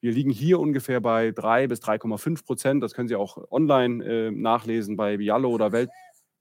Wir 0.00 0.12
liegen 0.12 0.30
hier 0.30 0.60
ungefähr 0.60 1.00
bei 1.00 1.30
3 1.30 1.68
bis 1.68 1.80
3,5 1.80 2.44
Prozent. 2.44 2.82
Das 2.82 2.92
können 2.92 3.08
Sie 3.08 3.16
auch 3.16 3.50
online 3.50 4.04
äh, 4.04 4.30
nachlesen 4.30 4.96
bei 4.96 5.18
Viallo 5.18 5.48
oder 5.48 5.72
Welt, 5.72 5.88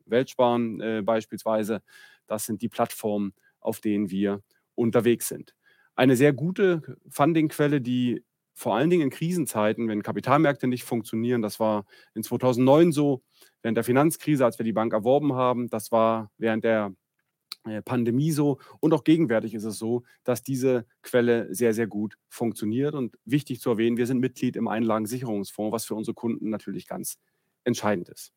Weltsparen 0.05 0.81
äh, 0.81 1.01
beispielsweise. 1.01 1.81
Das 2.27 2.45
sind 2.45 2.61
die 2.61 2.67
Plattformen, 2.67 3.33
auf 3.61 3.79
denen 3.79 4.09
wir 4.09 4.41
unterwegs 4.75 5.29
sind 5.29 5.55
eine 5.95 6.15
sehr 6.15 6.33
gute 6.33 6.81
Fundingquelle, 7.09 7.81
die 7.81 8.23
vor 8.53 8.75
allen 8.75 8.89
Dingen 8.89 9.03
in 9.03 9.09
Krisenzeiten, 9.09 9.87
wenn 9.87 10.03
Kapitalmärkte 10.03 10.67
nicht 10.67 10.83
funktionieren, 10.83 11.41
das 11.41 11.59
war 11.59 11.85
in 12.13 12.23
2009 12.23 12.91
so, 12.91 13.23
während 13.61 13.77
der 13.77 13.83
Finanzkrise, 13.83 14.45
als 14.45 14.59
wir 14.59 14.63
die 14.63 14.73
Bank 14.73 14.93
erworben 14.93 15.33
haben. 15.33 15.69
Das 15.69 15.91
war 15.91 16.31
während 16.37 16.63
der 16.63 16.93
äh, 17.65 17.81
Pandemie 17.81 18.31
so 18.31 18.59
und 18.79 18.93
auch 18.93 19.03
gegenwärtig 19.03 19.53
ist 19.53 19.65
es 19.65 19.77
so, 19.77 20.03
dass 20.23 20.41
diese 20.41 20.85
Quelle 21.03 21.53
sehr, 21.53 21.73
sehr 21.73 21.87
gut 21.87 22.17
funktioniert. 22.27 22.95
Und 22.95 23.17
wichtig 23.25 23.61
zu 23.61 23.69
erwähnen, 23.69 23.97
wir 23.97 24.07
sind 24.07 24.19
Mitglied 24.19 24.55
im 24.55 24.67
Einlagensicherungsfonds, 24.67 25.73
was 25.73 25.85
für 25.85 25.95
unsere 25.95 26.15
Kunden 26.15 26.49
natürlich 26.49 26.87
ganz 26.87 27.17
entscheidend 27.63 28.09
ist. 28.09 28.33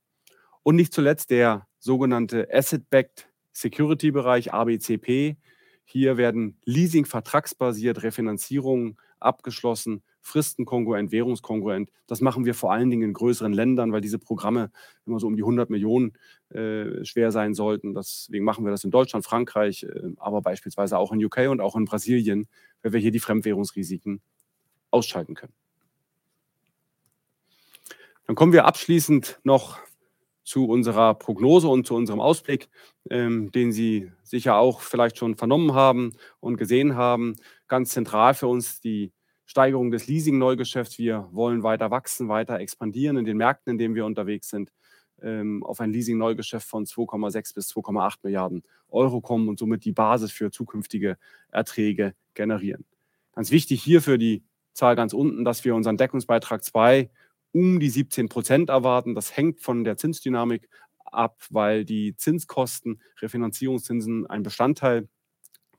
Und 0.62 0.76
nicht 0.76 0.92
zuletzt 0.92 1.30
der 1.30 1.66
sogenannte 1.78 2.48
Asset-Backed 2.52 3.28
Security-Bereich, 3.52 4.52
ABCP. 4.52 5.36
Hier 5.84 6.16
werden 6.16 6.58
Leasing-vertragsbasiert 6.64 8.02
Refinanzierungen 8.02 8.98
abgeschlossen, 9.24 10.02
fristenkongruent, 10.20 11.12
währungskongruent. 11.12 11.90
Das 12.06 12.20
machen 12.20 12.44
wir 12.44 12.54
vor 12.54 12.72
allen 12.72 12.90
Dingen 12.90 13.02
in 13.02 13.12
größeren 13.12 13.52
Ländern, 13.52 13.92
weil 13.92 14.00
diese 14.00 14.18
Programme 14.18 14.70
immer 15.06 15.18
so 15.18 15.26
um 15.26 15.36
die 15.36 15.42
100 15.42 15.70
Millionen 15.70 16.12
äh, 16.50 17.04
schwer 17.04 17.32
sein 17.32 17.54
sollten. 17.54 17.94
Deswegen 17.94 18.44
machen 18.44 18.64
wir 18.64 18.70
das 18.70 18.84
in 18.84 18.90
Deutschland, 18.90 19.24
Frankreich, 19.24 19.84
äh, 19.84 20.12
aber 20.16 20.42
beispielsweise 20.42 20.98
auch 20.98 21.12
in 21.12 21.24
UK 21.24 21.48
und 21.48 21.60
auch 21.60 21.76
in 21.76 21.84
Brasilien, 21.84 22.48
weil 22.82 22.92
wir 22.92 23.00
hier 23.00 23.10
die 23.10 23.20
Fremdwährungsrisiken 23.20 24.20
ausschalten 24.90 25.34
können. 25.34 25.52
Dann 28.26 28.36
kommen 28.36 28.52
wir 28.52 28.64
abschließend 28.64 29.40
noch 29.44 29.78
zu 30.44 30.66
unserer 30.66 31.14
Prognose 31.14 31.68
und 31.68 31.86
zu 31.86 31.94
unserem 31.94 32.20
Ausblick, 32.20 32.68
ähm, 33.10 33.50
den 33.50 33.72
Sie 33.72 34.12
sicher 34.22 34.56
auch 34.56 34.80
vielleicht 34.80 35.18
schon 35.18 35.36
vernommen 35.36 35.74
haben 35.74 36.12
und 36.40 36.56
gesehen 36.56 36.94
haben. 36.96 37.34
Ganz 37.66 37.90
zentral 37.90 38.34
für 38.34 38.46
uns 38.46 38.80
die 38.80 39.12
Steigerung 39.46 39.90
des 39.90 40.06
Leasing-Neugeschäfts. 40.06 40.98
Wir 40.98 41.28
wollen 41.32 41.62
weiter 41.62 41.90
wachsen, 41.90 42.28
weiter 42.28 42.60
expandieren 42.60 43.16
in 43.16 43.24
den 43.24 43.36
Märkten, 43.36 43.72
in 43.72 43.78
denen 43.78 43.94
wir 43.94 44.06
unterwegs 44.06 44.48
sind, 44.50 44.70
ähm, 45.22 45.62
auf 45.64 45.80
ein 45.80 45.92
Leasing-Neugeschäft 45.92 46.68
von 46.68 46.86
2,6 46.86 47.54
bis 47.54 47.68
2,8 47.68 48.18
Milliarden 48.22 48.62
Euro 48.88 49.20
kommen 49.20 49.48
und 49.48 49.58
somit 49.58 49.84
die 49.84 49.92
Basis 49.92 50.30
für 50.30 50.50
zukünftige 50.50 51.16
Erträge 51.50 52.14
generieren. 52.34 52.84
Ganz 53.32 53.50
wichtig 53.50 53.82
hier 53.82 54.00
für 54.00 54.18
die 54.18 54.44
Zahl 54.72 54.96
ganz 54.96 55.12
unten, 55.12 55.44
dass 55.44 55.64
wir 55.64 55.74
unseren 55.74 55.96
Deckungsbeitrag 55.96 56.62
2 56.62 57.10
um 57.54 57.78
die 57.78 57.88
17 57.88 58.28
Prozent 58.28 58.68
erwarten. 58.68 59.14
Das 59.14 59.36
hängt 59.36 59.60
von 59.60 59.84
der 59.84 59.96
Zinsdynamik 59.96 60.68
ab, 61.04 61.40
weil 61.50 61.84
die 61.84 62.16
Zinskosten, 62.16 63.00
Refinanzierungszinsen 63.22 64.26
ein 64.26 64.42
Bestandteil 64.42 65.08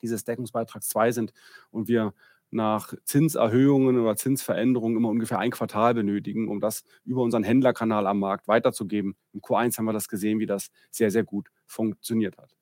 dieses 0.02 0.24
Deckungsbeitrags 0.24 0.88
2 0.88 1.12
sind 1.12 1.34
und 1.72 1.88
wir 1.90 2.14
nach 2.50 2.94
Zinserhöhungen 3.04 4.00
oder 4.00 4.16
Zinsveränderungen 4.16 4.96
immer 4.96 5.10
ungefähr 5.10 5.40
ein 5.40 5.52
Quartal 5.52 5.94
benötigen, 5.94 6.48
um 6.48 6.62
das 6.62 6.86
über 7.04 7.22
unseren 7.22 7.44
Händlerkanal 7.44 8.08
am 8.08 8.20
Markt 8.20 8.48
weiterzugeben. 8.48 9.18
Im 9.34 9.42
Q1 9.42 9.78
haben 9.78 9.86
wir 9.86 9.94
das 9.94 10.08
gesehen, 10.08 10.40
wie 10.40 10.46
das 10.46 10.70
sehr, 10.92 11.12
sehr 11.12 11.26
gut 11.26 11.50
funktioniert 11.66 12.38
hat. 12.38 12.56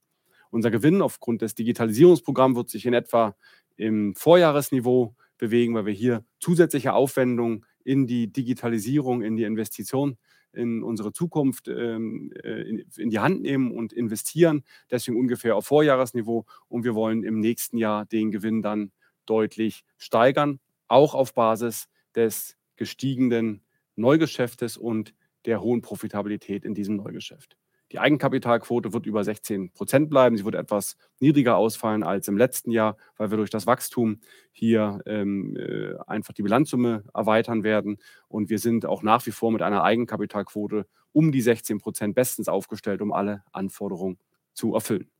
Unser 0.49 0.71
Gewinn 0.71 1.03
aufgrund 1.03 1.43
des 1.43 1.53
Digitalisierungsprogramms 1.53 2.55
wird 2.55 2.69
sich 2.71 2.87
in 2.87 2.93
etwa 2.95 3.35
im 3.75 4.15
Vorjahresniveau 4.15 5.15
bewegen, 5.37 5.75
weil 5.75 5.85
wir 5.85 5.93
hier 5.93 6.25
zusätzliche 6.39 6.93
Aufwendungen 6.93 7.65
in 7.83 8.07
die 8.07 8.31
Digitalisierung, 8.31 9.21
in 9.21 9.35
die 9.35 9.43
Investition, 9.43 10.17
in 10.53 10.83
unsere 10.83 11.11
Zukunft 11.11 11.67
ähm, 11.67 12.31
äh, 12.43 12.61
in, 12.61 12.85
in, 12.97 13.09
die 13.09 13.19
Hand 13.19 13.41
nehmen 13.41 13.71
und 13.71 13.91
investieren. 13.91 14.63
Deswegen 14.91 15.17
ungefähr 15.17 15.55
auf 15.55 15.65
Vorjahresniveau. 15.65 16.45
Und 16.67 16.83
wir 16.83 16.95
wollen 16.95 17.23
im 17.23 17.39
nächsten 17.39 17.77
Jahr 17.77 18.05
den 18.05 18.31
Gewinn 18.31 18.61
dann 18.61 18.91
deutlich 19.25 19.83
steigern, 19.97 20.59
auch 20.87 21.15
auf 21.15 21.33
Basis 21.33 21.87
des 22.15 22.55
gestiegenen 22.75 23.61
Neugeschäftes 23.95 24.77
und 24.77 25.13
der 25.45 25.61
hohen 25.61 25.81
Profitabilität 25.81 26.65
in 26.65 26.73
diesem 26.73 26.95
Neugeschäft. 26.95 27.57
Die 27.93 27.99
Eigenkapitalquote 27.99 28.91
wird 28.91 29.05
über 29.05 29.23
16 29.23 29.71
Prozent 29.71 30.09
bleiben. 30.09 30.35
Sie 30.35 30.45
wird 30.45 30.55
etwas 30.55 30.97
niedriger 31.19 31.57
ausfallen 31.57 32.01
als 32.01 32.27
im 32.27 32.37
letzten 32.37 32.71
Jahr, 32.71 32.97
weil 33.17 33.29
wir 33.29 33.37
durch 33.37 33.51
das 33.51 33.67
Wachstum 33.67 34.19
hier 34.51 34.99
ähm, 35.05 35.55
äh, 35.55 35.93
einfach 36.07 36.33
die 36.33 36.41
Bilanzsumme 36.41 37.03
erweitern 37.13 37.63
werden. 37.63 37.99
Und 38.27 38.49
wir 38.49 38.57
sind 38.57 38.87
auch 38.87 39.03
nach 39.03 39.23
wie 39.27 39.31
vor 39.31 39.51
mit 39.51 39.61
einer 39.61 39.83
Eigenkapitalquote 39.83 40.87
um 41.11 41.31
die 41.31 41.41
16 41.41 41.77
Prozent 41.77 42.15
bestens 42.15 42.47
aufgestellt, 42.47 42.99
um 43.03 43.13
alle 43.13 43.43
Anforderungen 43.51 44.17
zu 44.53 44.73
erfüllen. 44.73 45.11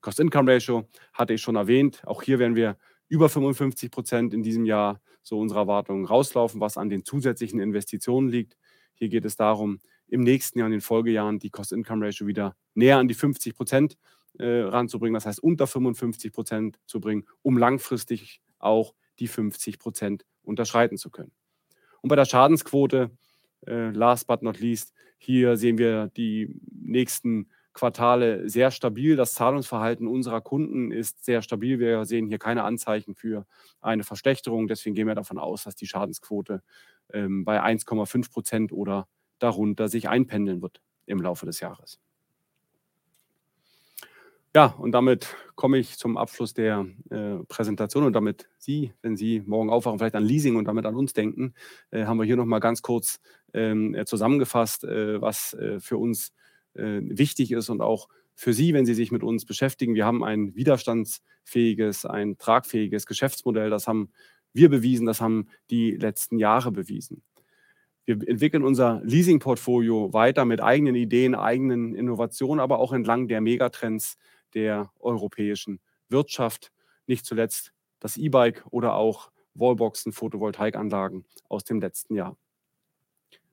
Cost-Income-Ratio 0.00 0.88
hatte 1.12 1.34
ich 1.34 1.42
schon 1.42 1.56
erwähnt. 1.56 2.00
Auch 2.06 2.22
hier 2.22 2.38
werden 2.38 2.56
wir 2.56 2.78
über 3.08 3.28
55 3.28 3.90
Prozent 3.90 4.32
in 4.32 4.42
diesem 4.42 4.64
Jahr 4.64 5.02
so 5.22 5.38
unserer 5.38 5.60
Erwartungen 5.60 6.06
rauslaufen, 6.06 6.58
was 6.58 6.78
an 6.78 6.88
den 6.88 7.04
zusätzlichen 7.04 7.60
Investitionen 7.60 8.30
liegt. 8.30 8.56
Hier 8.94 9.10
geht 9.10 9.26
es 9.26 9.36
darum, 9.36 9.78
im 10.08 10.22
nächsten 10.22 10.58
Jahr, 10.58 10.66
in 10.66 10.72
den 10.72 10.80
Folgejahren, 10.80 11.38
die 11.38 11.50
Cost-Income-Ratio 11.50 12.26
wieder 12.26 12.56
näher 12.74 12.98
an 12.98 13.08
die 13.08 13.14
50 13.14 13.54
Prozent 13.54 13.96
äh, 14.38 14.60
ranzubringen, 14.60 15.14
das 15.14 15.26
heißt 15.26 15.42
unter 15.42 15.66
55 15.66 16.32
Prozent 16.32 16.78
zu 16.86 17.00
bringen, 17.00 17.24
um 17.42 17.58
langfristig 17.58 18.40
auch 18.58 18.94
die 19.18 19.28
50 19.28 19.78
Prozent 19.78 20.24
unterschreiten 20.42 20.96
zu 20.96 21.10
können. 21.10 21.32
Und 22.00 22.08
bei 22.08 22.16
der 22.16 22.24
Schadensquote, 22.24 23.10
äh, 23.66 23.90
last 23.90 24.26
but 24.26 24.42
not 24.42 24.60
least, 24.60 24.92
hier 25.18 25.56
sehen 25.56 25.78
wir 25.78 26.08
die 26.16 26.60
nächsten 26.70 27.48
Quartale 27.72 28.48
sehr 28.48 28.70
stabil. 28.70 29.16
Das 29.16 29.34
Zahlungsverhalten 29.34 30.06
unserer 30.06 30.40
Kunden 30.40 30.90
ist 30.90 31.24
sehr 31.24 31.42
stabil. 31.42 31.78
Wir 31.78 32.04
sehen 32.04 32.26
hier 32.26 32.38
keine 32.38 32.64
Anzeichen 32.64 33.14
für 33.14 33.46
eine 33.80 34.04
Verschlechterung. 34.04 34.68
Deswegen 34.68 34.94
gehen 34.94 35.06
wir 35.06 35.14
davon 35.14 35.38
aus, 35.38 35.64
dass 35.64 35.76
die 35.76 35.86
Schadensquote 35.86 36.62
ähm, 37.12 37.44
bei 37.44 37.62
1,5 37.62 38.30
Prozent 38.30 38.72
oder 38.72 39.06
darunter 39.38 39.88
sich 39.88 40.08
einpendeln 40.08 40.62
wird 40.62 40.80
im 41.06 41.20
Laufe 41.20 41.46
des 41.46 41.60
Jahres. 41.60 42.00
Ja, 44.54 44.66
und 44.78 44.92
damit 44.92 45.36
komme 45.56 45.78
ich 45.78 45.98
zum 45.98 46.16
Abschluss 46.16 46.54
der 46.54 46.86
äh, 47.10 47.36
Präsentation 47.48 48.04
und 48.04 48.14
damit 48.14 48.48
Sie, 48.58 48.94
wenn 49.02 49.16
Sie 49.16 49.40
morgen 49.44 49.68
aufwachen, 49.68 49.98
vielleicht 49.98 50.14
an 50.14 50.24
Leasing 50.24 50.56
und 50.56 50.64
damit 50.64 50.86
an 50.86 50.96
uns 50.96 51.12
denken, 51.12 51.54
äh, 51.90 52.06
haben 52.06 52.16
wir 52.16 52.24
hier 52.24 52.36
nochmal 52.36 52.60
ganz 52.60 52.80
kurz 52.80 53.20
ähm, 53.52 53.94
äh, 53.94 54.06
zusammengefasst, 54.06 54.84
was 54.84 55.52
äh, 55.54 55.80
für 55.80 55.98
uns 55.98 56.32
äh, 56.74 57.00
wichtig 57.02 57.52
ist 57.52 57.68
und 57.68 57.82
auch 57.82 58.08
für 58.34 58.54
Sie, 58.54 58.72
wenn 58.72 58.86
Sie 58.86 58.94
sich 58.94 59.12
mit 59.12 59.22
uns 59.22 59.44
beschäftigen. 59.44 59.94
Wir 59.94 60.06
haben 60.06 60.24
ein 60.24 60.54
widerstandsfähiges, 60.54 62.06
ein 62.06 62.38
tragfähiges 62.38 63.04
Geschäftsmodell. 63.04 63.68
Das 63.68 63.86
haben 63.86 64.10
wir 64.52 64.70
bewiesen, 64.70 65.06
das 65.06 65.20
haben 65.20 65.48
die 65.70 65.92
letzten 65.92 66.38
Jahre 66.38 66.72
bewiesen. 66.72 67.22
Wir 68.08 68.26
entwickeln 68.26 68.64
unser 68.64 69.02
Leasing-Portfolio 69.04 70.14
weiter 70.14 70.46
mit 70.46 70.62
eigenen 70.62 70.94
Ideen, 70.94 71.34
eigenen 71.34 71.94
Innovationen, 71.94 72.58
aber 72.58 72.78
auch 72.78 72.94
entlang 72.94 73.28
der 73.28 73.42
Megatrends 73.42 74.16
der 74.54 74.90
europäischen 74.98 75.78
Wirtschaft. 76.08 76.72
Nicht 77.06 77.26
zuletzt 77.26 77.74
das 78.00 78.16
E-Bike 78.16 78.64
oder 78.70 78.94
auch 78.94 79.30
Wallboxen, 79.52 80.12
Photovoltaikanlagen 80.12 81.26
aus 81.50 81.64
dem 81.64 81.82
letzten 81.82 82.14
Jahr. 82.14 82.38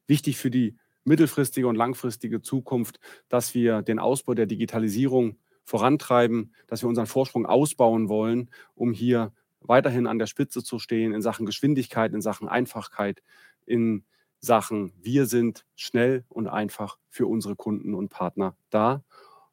Wichtig 0.07 0.37
für 0.37 0.49
die 0.49 0.77
mittelfristige 1.03 1.67
und 1.67 1.75
langfristige 1.75 2.41
Zukunft, 2.41 3.01
dass 3.27 3.55
wir 3.55 3.81
den 3.81 3.99
Ausbau 3.99 4.35
der 4.35 4.45
Digitalisierung 4.45 5.37
vorantreiben, 5.65 6.55
dass 6.67 6.81
wir 6.81 6.87
unseren 6.87 7.07
Vorsprung 7.07 7.45
ausbauen 7.45 8.07
wollen, 8.07 8.49
um 8.73 8.93
hier 8.93 9.33
weiterhin 9.59 10.07
an 10.07 10.17
der 10.17 10.27
Spitze 10.27 10.63
zu 10.63 10.79
stehen 10.79 11.11
in 11.11 11.21
Sachen 11.21 11.45
Geschwindigkeit, 11.45 12.13
in 12.13 12.21
Sachen 12.21 12.47
Einfachkeit, 12.47 13.21
in 13.65 14.05
Sachen, 14.39 14.93
wir 15.01 15.25
sind 15.25 15.65
schnell 15.75 16.25
und 16.29 16.47
einfach 16.47 16.97
für 17.09 17.27
unsere 17.27 17.55
Kunden 17.55 17.93
und 17.93 18.09
Partner 18.09 18.55
da. 18.69 19.03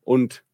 Und 0.01 0.45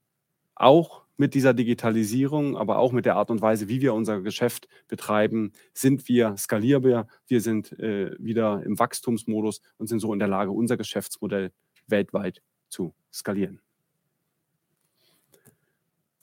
auch 0.54 1.02
mit 1.16 1.34
dieser 1.34 1.52
Digitalisierung, 1.52 2.56
aber 2.56 2.78
auch 2.78 2.92
mit 2.92 3.04
der 3.04 3.16
Art 3.16 3.30
und 3.30 3.42
Weise, 3.42 3.68
wie 3.68 3.80
wir 3.80 3.92
unser 3.92 4.20
Geschäft 4.20 4.68
betreiben, 4.86 5.52
sind 5.74 6.08
wir 6.08 6.36
skalierbar. 6.36 7.08
Wir 7.26 7.40
sind 7.40 7.72
äh, 7.78 8.14
wieder 8.18 8.62
im 8.64 8.78
Wachstumsmodus 8.78 9.60
und 9.78 9.88
sind 9.88 9.98
so 9.98 10.12
in 10.12 10.20
der 10.20 10.28
Lage, 10.28 10.52
unser 10.52 10.76
Geschäftsmodell 10.76 11.52
weltweit 11.88 12.40
zu 12.68 12.94
skalieren. 13.12 13.60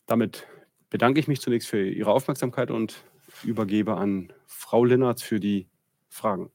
Damit 0.05 0.47
bedanke 0.89 1.19
ich 1.19 1.27
mich 1.27 1.41
zunächst 1.41 1.67
für 1.67 1.89
Ihre 1.89 2.11
Aufmerksamkeit 2.11 2.71
und 2.71 3.03
übergebe 3.43 3.97
an 3.97 4.31
Frau 4.45 4.85
Linnertz 4.85 5.21
für 5.21 5.39
die 5.39 5.67
Fragen. 6.07 6.51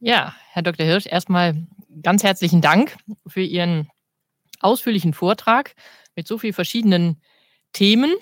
Ja, 0.00 0.34
Herr 0.50 0.62
Dr. 0.62 0.84
Hirsch, 0.84 1.06
erstmal 1.06 1.66
ganz 2.02 2.22
herzlichen 2.22 2.60
Dank 2.60 2.96
für 3.26 3.40
Ihren 3.40 3.88
ausführlichen 4.60 5.14
Vortrag 5.14 5.74
mit 6.14 6.28
so 6.28 6.36
vielen 6.36 6.52
verschiedenen 6.52 7.22
Themen. 7.72 8.14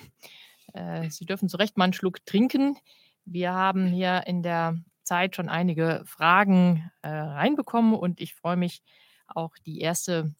Äh, 0.72 1.10
Sie 1.10 1.26
dürfen 1.26 1.48
zu 1.48 1.56
Recht 1.56 1.76
mal 1.76 1.84
einen 1.84 1.92
Schluck 1.92 2.24
trinken. 2.26 2.76
Wir 3.24 3.52
haben 3.54 3.88
hier 3.88 4.22
in 4.26 4.44
der 4.44 4.78
Zeit 5.02 5.34
schon 5.34 5.48
einige 5.48 6.04
Fragen 6.06 6.92
äh, 7.02 7.08
reinbekommen 7.08 7.94
und 7.94 8.20
ich 8.20 8.34
freue 8.34 8.56
mich 8.56 8.82
auch 9.26 9.54
die 9.66 9.80
erste 9.80 10.32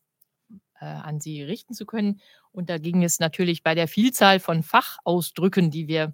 äh, 0.81 0.85
an 0.85 1.21
Sie 1.21 1.43
richten 1.43 1.75
zu 1.75 1.85
können. 1.85 2.21
Und 2.53 2.71
da 2.71 2.79
ging 2.79 3.03
es 3.03 3.19
natürlich 3.19 3.65
bei 3.65 3.75
der 3.75 3.89
Vielzahl 3.89 4.39
von 4.39 4.63
Fachausdrücken, 4.63 5.73
die 5.73 5.89
wir 5.89 6.13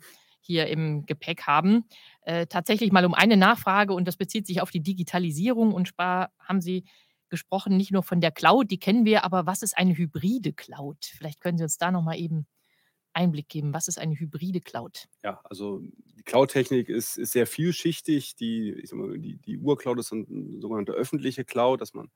hier 0.51 0.66
im 0.66 1.07
Gepäck 1.07 1.42
haben, 1.46 1.84
äh, 2.22 2.46
tatsächlich 2.46 2.90
mal 2.90 3.05
um 3.05 3.14
eine 3.14 3.36
Nachfrage 3.36 3.92
und 3.94 4.09
das 4.09 4.16
bezieht 4.16 4.46
sich 4.46 4.61
auf 4.61 4.70
die 4.70 4.82
Digitalisierung 4.82 5.72
und 5.72 5.88
zwar 5.88 6.32
haben 6.40 6.61
Sie 6.61 6.84
gesprochen, 7.28 7.76
nicht 7.76 7.92
nur 7.92 8.03
von 8.03 8.20
der 8.20 8.32
Cloud, 8.32 8.70
die 8.70 8.78
kennen 8.78 9.05
wir, 9.05 9.24
aber 9.24 9.46
was 9.46 9.62
ist 9.62 9.78
eine 9.78 9.96
hybride 9.96 10.53
Cloud? 10.53 10.98
Vielleicht 11.05 11.40
können 11.40 11.59
Sie 11.59 11.64
uns 11.64 11.78
da 11.78 11.92
nochmal 11.92 12.18
eben 12.18 12.46
Einblick 13.12 13.48
geben. 13.48 13.74
Was 13.74 13.88
ist 13.88 13.98
eine 13.98 14.18
hybride 14.18 14.61
Cloud? 14.61 15.07
Ja, 15.22 15.40
also 15.44 15.80
die 15.80 16.22
Cloud-Technik 16.22 16.88
ist, 16.88 17.16
ist 17.16 17.32
sehr 17.32 17.46
vielschichtig. 17.46 18.36
Die, 18.36 18.84
mal, 18.92 19.18
die, 19.18 19.36
die 19.36 19.59
Urcloud 19.59 19.98
ist 19.98 20.12
eine 20.12 20.26
sogenannte 20.61 20.92
öffentliche 20.92 21.44
Cloud, 21.44 21.80
dass 21.80 21.94
man 21.94 22.11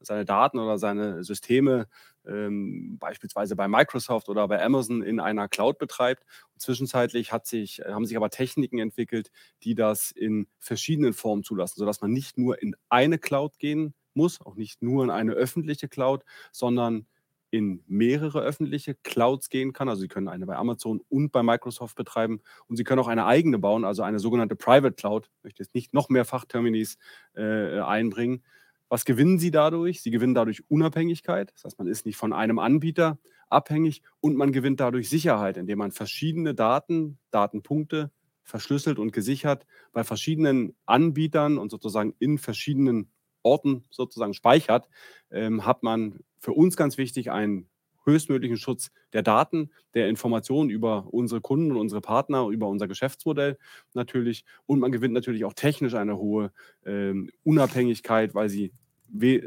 seine 0.00 0.24
Daten 0.24 0.58
oder 0.58 0.78
seine 0.78 1.24
Systeme 1.24 1.88
ähm, 2.26 2.98
beispielsweise 2.98 3.56
bei 3.56 3.68
Microsoft 3.68 4.28
oder 4.28 4.46
bei 4.48 4.62
Amazon 4.62 5.02
in 5.02 5.20
einer 5.20 5.48
Cloud 5.48 5.78
betreibt. 5.78 6.24
Und 6.52 6.60
zwischenzeitlich 6.60 7.32
hat 7.32 7.46
sich, 7.46 7.80
haben 7.86 8.06
sich 8.06 8.16
aber 8.16 8.30
Techniken 8.30 8.78
entwickelt, 8.78 9.30
die 9.62 9.74
das 9.74 10.10
in 10.10 10.46
verschiedenen 10.58 11.12
Formen 11.12 11.42
zulassen, 11.44 11.78
sodass 11.78 12.00
man 12.00 12.12
nicht 12.12 12.38
nur 12.38 12.60
in 12.62 12.76
eine 12.88 13.18
Cloud 13.18 13.58
gehen 13.58 13.94
muss, 14.14 14.40
auch 14.40 14.56
nicht 14.56 14.82
nur 14.82 15.04
in 15.04 15.10
eine 15.10 15.32
öffentliche 15.32 15.88
Cloud, 15.88 16.24
sondern 16.52 17.06
in 17.52 17.82
mehrere 17.88 18.42
öffentliche 18.42 18.94
Clouds 18.94 19.48
gehen 19.48 19.72
kann. 19.72 19.88
Also 19.88 20.02
Sie 20.02 20.08
können 20.08 20.28
eine 20.28 20.46
bei 20.46 20.56
Amazon 20.56 21.00
und 21.08 21.32
bei 21.32 21.42
Microsoft 21.42 21.96
betreiben 21.96 22.40
und 22.68 22.76
Sie 22.76 22.84
können 22.84 23.00
auch 23.00 23.08
eine 23.08 23.26
eigene 23.26 23.58
bauen, 23.58 23.84
also 23.84 24.02
eine 24.02 24.20
sogenannte 24.20 24.54
Private 24.56 24.94
Cloud. 24.94 25.30
Ich 25.38 25.44
möchte 25.44 25.62
jetzt 25.62 25.74
nicht 25.74 25.92
noch 25.92 26.08
mehr 26.08 26.24
Fachterminis 26.24 26.96
äh, 27.34 27.80
einbringen. 27.80 28.44
Was 28.90 29.04
gewinnen 29.04 29.38
Sie 29.38 29.52
dadurch? 29.52 30.02
Sie 30.02 30.10
gewinnen 30.10 30.34
dadurch 30.34 30.68
Unabhängigkeit. 30.68 31.52
Das 31.54 31.64
heißt, 31.64 31.78
man 31.78 31.86
ist 31.86 32.06
nicht 32.06 32.16
von 32.16 32.32
einem 32.32 32.58
Anbieter 32.58 33.18
abhängig 33.48 34.02
und 34.20 34.36
man 34.36 34.50
gewinnt 34.50 34.80
dadurch 34.80 35.08
Sicherheit, 35.08 35.56
indem 35.56 35.78
man 35.78 35.92
verschiedene 35.92 36.54
Daten, 36.54 37.18
Datenpunkte 37.30 38.10
verschlüsselt 38.42 38.98
und 38.98 39.12
gesichert 39.12 39.64
bei 39.92 40.02
verschiedenen 40.02 40.74
Anbietern 40.86 41.56
und 41.56 41.70
sozusagen 41.70 42.14
in 42.18 42.36
verschiedenen 42.36 43.12
Orten 43.42 43.84
sozusagen 43.90 44.34
speichert, 44.34 44.88
ähm, 45.30 45.64
hat 45.64 45.84
man 45.84 46.18
für 46.40 46.52
uns 46.52 46.76
ganz 46.76 46.98
wichtig 46.98 47.30
einen 47.30 47.69
höchstmöglichen 48.04 48.56
Schutz 48.56 48.90
der 49.12 49.22
Daten, 49.22 49.70
der 49.94 50.08
Informationen 50.08 50.70
über 50.70 51.06
unsere 51.12 51.40
Kunden 51.40 51.70
und 51.72 51.76
unsere 51.76 52.00
Partner, 52.00 52.48
über 52.48 52.68
unser 52.68 52.88
Geschäftsmodell 52.88 53.58
natürlich. 53.94 54.44
Und 54.66 54.80
man 54.80 54.92
gewinnt 54.92 55.14
natürlich 55.14 55.44
auch 55.44 55.54
technisch 55.54 55.94
eine 55.94 56.16
hohe 56.16 56.52
ähm, 56.84 57.30
Unabhängigkeit, 57.42 58.34
weil 58.34 58.48
sie 58.48 58.72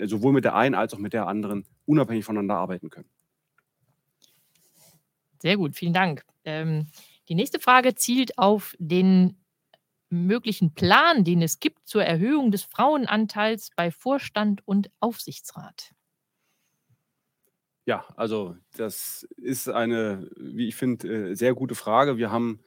sowohl 0.03 0.33
mit 0.33 0.43
der 0.43 0.55
einen 0.55 0.75
als 0.75 0.93
auch 0.93 0.99
mit 0.99 1.13
der 1.13 1.27
anderen 1.27 1.65
unabhängig 1.85 2.25
voneinander 2.25 2.55
arbeiten 2.55 2.89
können. 2.89 3.09
Sehr 5.39 5.57
gut, 5.57 5.75
vielen 5.75 5.93
Dank. 5.93 6.25
Ähm, 6.45 6.87
die 7.29 7.35
nächste 7.35 7.59
Frage 7.59 7.95
zielt 7.95 8.37
auf 8.37 8.75
den 8.79 9.37
möglichen 10.09 10.73
Plan, 10.73 11.23
den 11.23 11.41
es 11.41 11.59
gibt 11.59 11.87
zur 11.87 12.03
Erhöhung 12.03 12.51
des 12.51 12.63
Frauenanteils 12.63 13.71
bei 13.75 13.91
Vorstand 13.91 14.65
und 14.65 14.89
Aufsichtsrat. 14.99 15.91
Ja, 17.85 18.05
also 18.15 18.55
das 18.77 19.27
ist 19.37 19.67
eine, 19.69 20.29
wie 20.37 20.67
ich 20.69 20.75
finde, 20.75 21.31
äh, 21.31 21.35
sehr 21.35 21.53
gute 21.53 21.75
Frage. 21.75 22.17
Wir 22.17 22.31
haben 22.31 22.61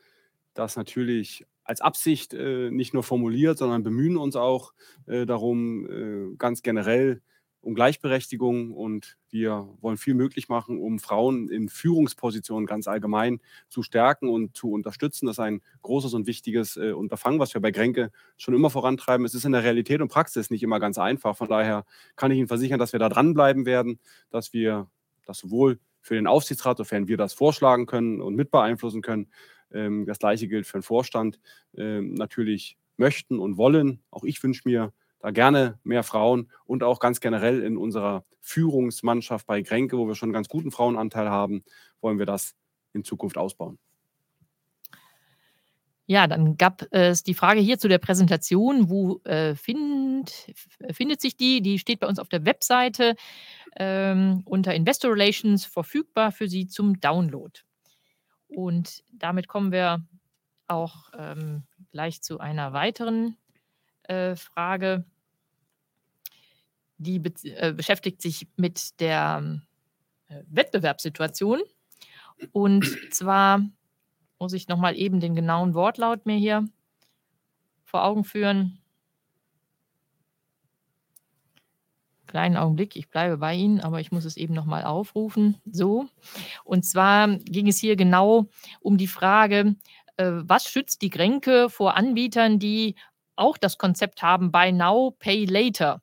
das 0.55 0.77
natürlich 0.77 1.47
als 1.65 1.81
Absicht 1.81 2.35
äh, 2.35 2.71
nicht 2.71 2.93
nur 2.95 3.03
formuliert, 3.03 3.59
sondern 3.59 3.83
bemühen 3.83 4.17
uns 4.19 4.37
auch 4.37 4.73
äh, 5.07 5.25
darum, 5.27 6.37
ganz 6.39 6.63
generell 6.63 7.23
um 7.63 7.75
Gleichberechtigung 7.75 8.73
und 8.73 9.17
wir 9.31 9.69
wollen 9.81 9.97
viel 9.97 10.15
möglich 10.15 10.49
machen, 10.49 10.79
um 10.79 11.01
Frauen 11.01 11.49
in 11.49 11.69
Führungspositionen 11.69 12.65
ganz 12.67 12.87
allgemein 12.87 13.41
zu 13.69 13.83
stärken 13.83 14.29
und 14.29 14.57
zu 14.57 14.71
unterstützen. 14.71 15.27
Das 15.27 15.37
ist 15.37 15.41
ein 15.41 15.63
großes 15.83 16.15
und 16.15 16.29
wichtiges 16.29 16.77
Unterfangen, 16.77 17.41
was 17.41 17.53
wir 17.55 17.61
bei 17.61 17.73
Grenke 17.73 18.13
schon 18.37 18.55
immer 18.55 18.71
vorantreiben. 18.71 19.27
Es 19.27 19.35
ist 19.35 19.45
in 19.45 19.51
der 19.53 19.65
Realität 19.65 20.01
und 20.01 20.09
Praxis 20.09 20.49
nicht 20.51 20.63
immer 20.63 20.79
ganz 20.79 20.97
einfach. 20.99 21.37
Von 21.37 21.49
daher 21.49 21.85
kann 22.15 22.31
ich 22.31 22.39
Ihnen 22.39 22.47
versichern, 22.47 22.79
dass 22.79 22.93
wir 22.93 23.01
da 23.01 23.09
dranbleiben 23.09 23.67
werden, 23.67 23.99
dass 24.31 24.53
wir 24.53 24.89
das 25.27 25.39
sowohl 25.39 25.79
für 26.01 26.15
den 26.15 26.27
Aufsichtsrat, 26.27 26.79
sofern 26.79 27.09
wir 27.09 27.17
das 27.17 27.35
vorschlagen 27.35 27.87
können 27.87 28.21
und 28.21 28.35
mit 28.37 28.51
beeinflussen 28.51 29.03
können, 29.03 29.29
ähm, 29.73 30.07
das 30.07 30.19
gleiche 30.19 30.49
gilt 30.49 30.67
für 30.67 30.79
den 30.79 30.83
Vorstand, 30.83 31.41
ähm, 31.77 32.15
natürlich 32.15 32.79
möchten 32.97 33.39
und 33.39 33.57
wollen. 33.57 34.03
Auch 34.11 34.25
ich 34.25 34.43
wünsche 34.43 34.63
mir 34.65 34.93
da 35.21 35.31
gerne 35.31 35.79
mehr 35.83 36.03
Frauen 36.03 36.51
und 36.65 36.83
auch 36.83 37.01
ganz 37.01 37.21
generell 37.21 37.63
in 37.63 37.77
unserer 37.77 38.25
Führungsmannschaft 38.41 39.47
bei 39.47 39.63
Kränke, 39.63 39.99
wo 39.99 40.07
wir 40.07 40.15
schon 40.15 40.29
einen 40.29 40.35
ganz 40.35 40.49
guten 40.49 40.71
Frauenanteil 40.71 41.29
haben, 41.29 41.65
wollen 42.01 42.19
wir 42.19 42.27
das 42.27 42.55
in 42.93 43.05
Zukunft 43.05 43.37
ausbauen. 43.37 43.79
Ja, 46.07 46.29
dann 46.29 46.57
gab 46.57 46.87
es 46.93 47.25
die 47.25 47.35
Frage 47.35 47.61
hier 47.61 47.79
zu 47.79 47.89
der 47.89 47.99
Präsentation. 47.99 48.89
Wo 48.89 49.21
äh, 49.25 49.57
find, 49.57 50.53
findet 50.93 51.21
sich 51.21 51.37
die? 51.37 51.61
Die 51.61 51.81
steht 51.81 51.99
bei 51.99 52.07
uns 52.07 52.21
auf 52.21 52.29
der 52.29 52.45
Webseite 52.45 53.17
ähm, 53.77 54.43
unter 54.45 54.73
Investor 54.73 55.11
Relations 55.13 55.65
verfügbar 55.65 56.31
für 56.31 56.49
Sie 56.49 56.69
zum 56.69 57.01
Download. 57.01 57.61
Und 58.49 59.03
damit 59.13 59.49
kommen 59.49 59.73
wir 59.73 60.05
auch 60.69 61.11
ähm, 61.17 61.65
gleich 61.91 62.23
zu 62.23 62.39
einer 62.39 62.73
weiteren 62.73 63.37
äh, 64.05 64.37
Frage. 64.37 65.05
Die 66.99 67.19
be 67.19 67.33
äh, 67.43 67.73
beschäftigt 67.73 68.23
sich 68.23 68.47
mit 68.57 69.01
der 69.01 69.61
äh, 70.29 70.43
Wettbewerbssituation. 70.49 71.61
Und 72.53 72.85
zwar 73.13 73.61
muss 74.39 74.53
ich 74.53 74.69
nochmal 74.69 74.97
eben 74.97 75.21
den 75.21 75.35
genauen 75.35 75.75
Wortlaut 75.75 76.27
mir 76.27 76.37
hier 76.37 76.65
vor 77.85 78.05
Augen 78.05 78.25
führen. 78.25 78.79
Kleinen 82.27 82.57
Augenblick, 82.57 82.97
ich 82.97 83.09
bleibe 83.09 83.39
bei 83.39 83.55
Ihnen, 83.55 83.81
aber 83.81 84.01
ich 84.01 84.11
muss 84.11 84.25
es 84.25 84.37
eben 84.37 84.53
nochmal 84.53 84.85
aufrufen. 84.85 85.57
So. 85.65 86.09
Und 86.65 86.85
zwar 86.85 87.29
ging 87.39 87.69
es 87.69 87.79
hier 87.79 87.97
genau 87.97 88.49
um 88.81 88.99
die 88.99 89.07
Frage, 89.07 89.77
äh, 90.17 90.33
was 90.33 90.67
schützt 90.69 91.03
die 91.03 91.11
Grenke 91.11 91.71
vor 91.71 91.97
Anbietern, 91.97 92.59
die 92.59 92.97
auch 93.37 93.57
das 93.57 93.79
Konzept 93.79 94.23
haben, 94.23 94.51
Buy 94.51 94.73
Now, 94.73 95.15
Pay 95.19 95.45
Later, 95.45 96.03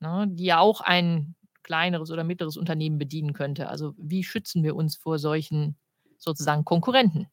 ne, 0.00 0.26
die 0.28 0.44
ja 0.44 0.58
auch 0.58 0.80
ein 0.80 1.34
kleineres 1.62 2.10
oder 2.10 2.22
mittleres 2.22 2.56
Unternehmen 2.56 2.98
bedienen 2.98 3.32
könnte. 3.32 3.68
Also 3.68 3.94
wie 3.98 4.24
schützen 4.24 4.62
wir 4.62 4.76
uns 4.76 4.96
vor 4.96 5.18
solchen 5.18 5.76
sozusagen 6.18 6.64
Konkurrenten? 6.64 7.28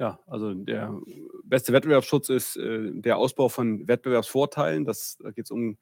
Ja, 0.00 0.18
also 0.26 0.54
der 0.54 0.98
beste 1.44 1.74
Wettbewerbsschutz 1.74 2.30
ist 2.30 2.56
äh, 2.56 2.90
der 2.90 3.18
Ausbau 3.18 3.50
von 3.50 3.86
Wettbewerbsvorteilen. 3.86 4.86
Das, 4.86 5.18
da 5.22 5.30
geht 5.30 5.44
es 5.44 5.50
um 5.50 5.76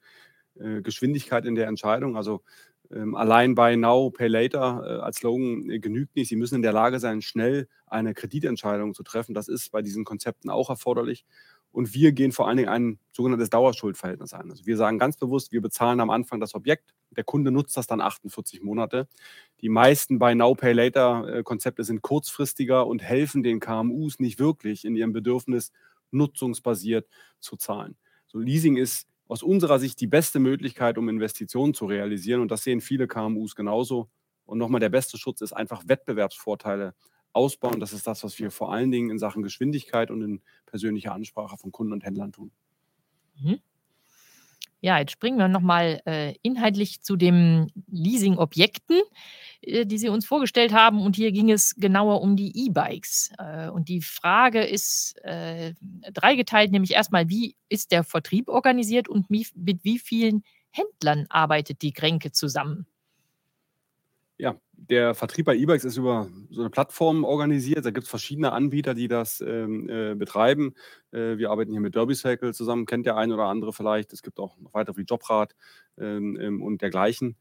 äh, 0.59 0.81
Geschwindigkeit 0.81 1.45
in 1.45 1.55
der 1.55 1.67
Entscheidung. 1.67 2.17
Also 2.17 2.41
ähm, 2.91 3.15
allein 3.15 3.55
bei 3.55 3.77
Now, 3.77 4.09
Pay 4.09 4.27
Later 4.27 4.83
äh, 4.85 5.01
als 5.01 5.19
Slogan 5.19 5.69
äh, 5.69 5.79
genügt 5.79 6.17
nicht. 6.17 6.27
Sie 6.27 6.35
müssen 6.35 6.55
in 6.55 6.63
der 6.63 6.73
Lage 6.73 6.99
sein, 6.99 7.21
schnell 7.21 7.69
eine 7.87 8.13
Kreditentscheidung 8.13 8.93
zu 8.93 9.03
treffen. 9.03 9.33
Das 9.33 9.47
ist 9.47 9.71
bei 9.71 9.81
diesen 9.81 10.03
Konzepten 10.03 10.49
auch 10.49 10.69
erforderlich. 10.69 11.25
Und 11.71 11.93
wir 11.93 12.11
gehen 12.11 12.31
vor 12.31 12.47
allen 12.47 12.57
Dingen 12.57 12.69
ein 12.69 12.99
sogenanntes 13.11 13.49
Dauerschuldverhältnis 13.49 14.33
ein. 14.33 14.49
Also 14.49 14.65
wir 14.65 14.75
sagen 14.75 14.97
ganz 14.97 15.17
bewusst, 15.17 15.51
wir 15.51 15.61
bezahlen 15.61 15.99
am 15.99 16.09
Anfang 16.09 16.39
das 16.39 16.55
Objekt, 16.55 16.93
der 17.11 17.23
Kunde 17.23 17.51
nutzt 17.51 17.77
das 17.77 17.87
dann 17.87 18.01
48 18.01 18.61
Monate. 18.63 19.07
Die 19.61 19.69
meisten 19.69 20.19
bei 20.19 20.33
Now 20.33 20.55
Pay 20.55 20.73
Later 20.73 21.27
äh, 21.27 21.43
Konzepte 21.43 21.83
sind 21.83 22.01
kurzfristiger 22.01 22.87
und 22.87 23.03
helfen 23.03 23.43
den 23.43 23.59
KMUs 23.59 24.19
nicht 24.19 24.39
wirklich 24.39 24.85
in 24.85 24.95
ihrem 24.95 25.13
Bedürfnis 25.13 25.71
nutzungsbasiert 26.11 27.07
zu 27.39 27.55
zahlen. 27.55 27.95
So 28.27 28.39
Leasing 28.39 28.77
ist 28.77 29.07
aus 29.27 29.43
unserer 29.43 29.77
Sicht 29.79 30.01
die 30.01 30.07
beste 30.07 30.39
Möglichkeit, 30.39 30.97
um 30.97 31.07
Investitionen 31.07 31.73
zu 31.73 31.85
realisieren 31.85 32.41
und 32.41 32.49
das 32.49 32.63
sehen 32.63 32.81
viele 32.81 33.07
KMUs 33.07 33.55
genauso. 33.55 34.09
Und 34.45 34.57
nochmal 34.57 34.79
der 34.79 34.89
beste 34.89 35.19
Schutz 35.19 35.41
ist 35.41 35.53
einfach 35.53 35.83
Wettbewerbsvorteile 35.85 36.95
ausbauen. 37.33 37.79
Das 37.79 37.93
ist 37.93 38.07
das, 38.07 38.23
was 38.23 38.39
wir 38.39 38.51
vor 38.51 38.73
allen 38.73 38.91
Dingen 38.91 39.09
in 39.09 39.19
Sachen 39.19 39.43
Geschwindigkeit 39.43 40.11
und 40.11 40.21
in 40.21 40.41
persönlicher 40.65 41.13
Ansprache 41.13 41.57
von 41.57 41.71
Kunden 41.71 41.93
und 41.93 42.03
Händlern 42.03 42.31
tun. 42.31 42.51
Mhm. 43.39 43.59
Ja, 44.81 44.97
jetzt 44.97 45.11
springen 45.11 45.37
wir 45.37 45.49
nochmal 45.49 46.01
äh, 46.05 46.35
inhaltlich 46.41 47.01
zu 47.01 47.17
den 47.17 47.69
Leasing-Objekten, 47.91 49.01
äh, 49.61 49.85
die 49.85 49.97
Sie 49.97 50.07
uns 50.07 50.25
vorgestellt 50.25 50.73
haben. 50.73 51.01
Und 51.01 51.17
hier 51.17 51.33
ging 51.33 51.51
es 51.51 51.75
genauer 51.75 52.21
um 52.21 52.37
die 52.37 52.65
E-Bikes. 52.65 53.31
Äh, 53.37 53.69
und 53.69 53.89
die 53.89 54.01
Frage 54.01 54.63
ist 54.63 55.17
äh, 55.23 55.73
dreigeteilt, 56.13 56.71
nämlich 56.71 56.93
erstmal, 56.93 57.27
wie 57.27 57.57
ist 57.67 57.91
der 57.91 58.05
Vertrieb 58.05 58.47
organisiert 58.47 59.09
und 59.09 59.29
wie, 59.29 59.45
mit 59.53 59.83
wie 59.83 59.99
vielen 59.99 60.43
Händlern 60.71 61.25
arbeitet 61.29 61.81
die 61.81 61.91
Kränke 61.91 62.31
zusammen? 62.31 62.87
Der 64.81 65.13
Vertrieb 65.13 65.45
bei 65.45 65.55
E-Bikes 65.55 65.83
ist 65.83 65.97
über 65.97 66.29
so 66.49 66.61
eine 66.61 66.69
Plattform 66.69 67.23
organisiert. 67.25 67.85
Da 67.85 67.91
gibt 67.91 68.05
es 68.05 68.09
verschiedene 68.09 68.53
Anbieter, 68.53 68.93
die 68.93 69.07
das 69.09 69.41
ähm, 69.41 69.89
äh, 69.89 70.15
betreiben. 70.15 70.73
Äh, 71.11 71.37
wir 71.37 71.51
arbeiten 71.51 71.71
hier 71.71 71.81
mit 71.81 71.95
Derby 71.95 72.15
Cycle 72.15 72.53
zusammen, 72.53 72.85
kennt 72.85 73.05
der 73.05 73.17
ein 73.17 73.31
oder 73.31 73.43
andere 73.45 73.73
vielleicht. 73.73 74.13
Es 74.13 74.23
gibt 74.23 74.39
auch 74.39 74.57
noch 74.57 74.73
weitere 74.73 74.97
wie 74.97 75.03
Jobrad 75.03 75.53
ähm, 75.97 76.37
ähm, 76.39 76.61
und 76.63 76.81
dergleichen. 76.81 77.35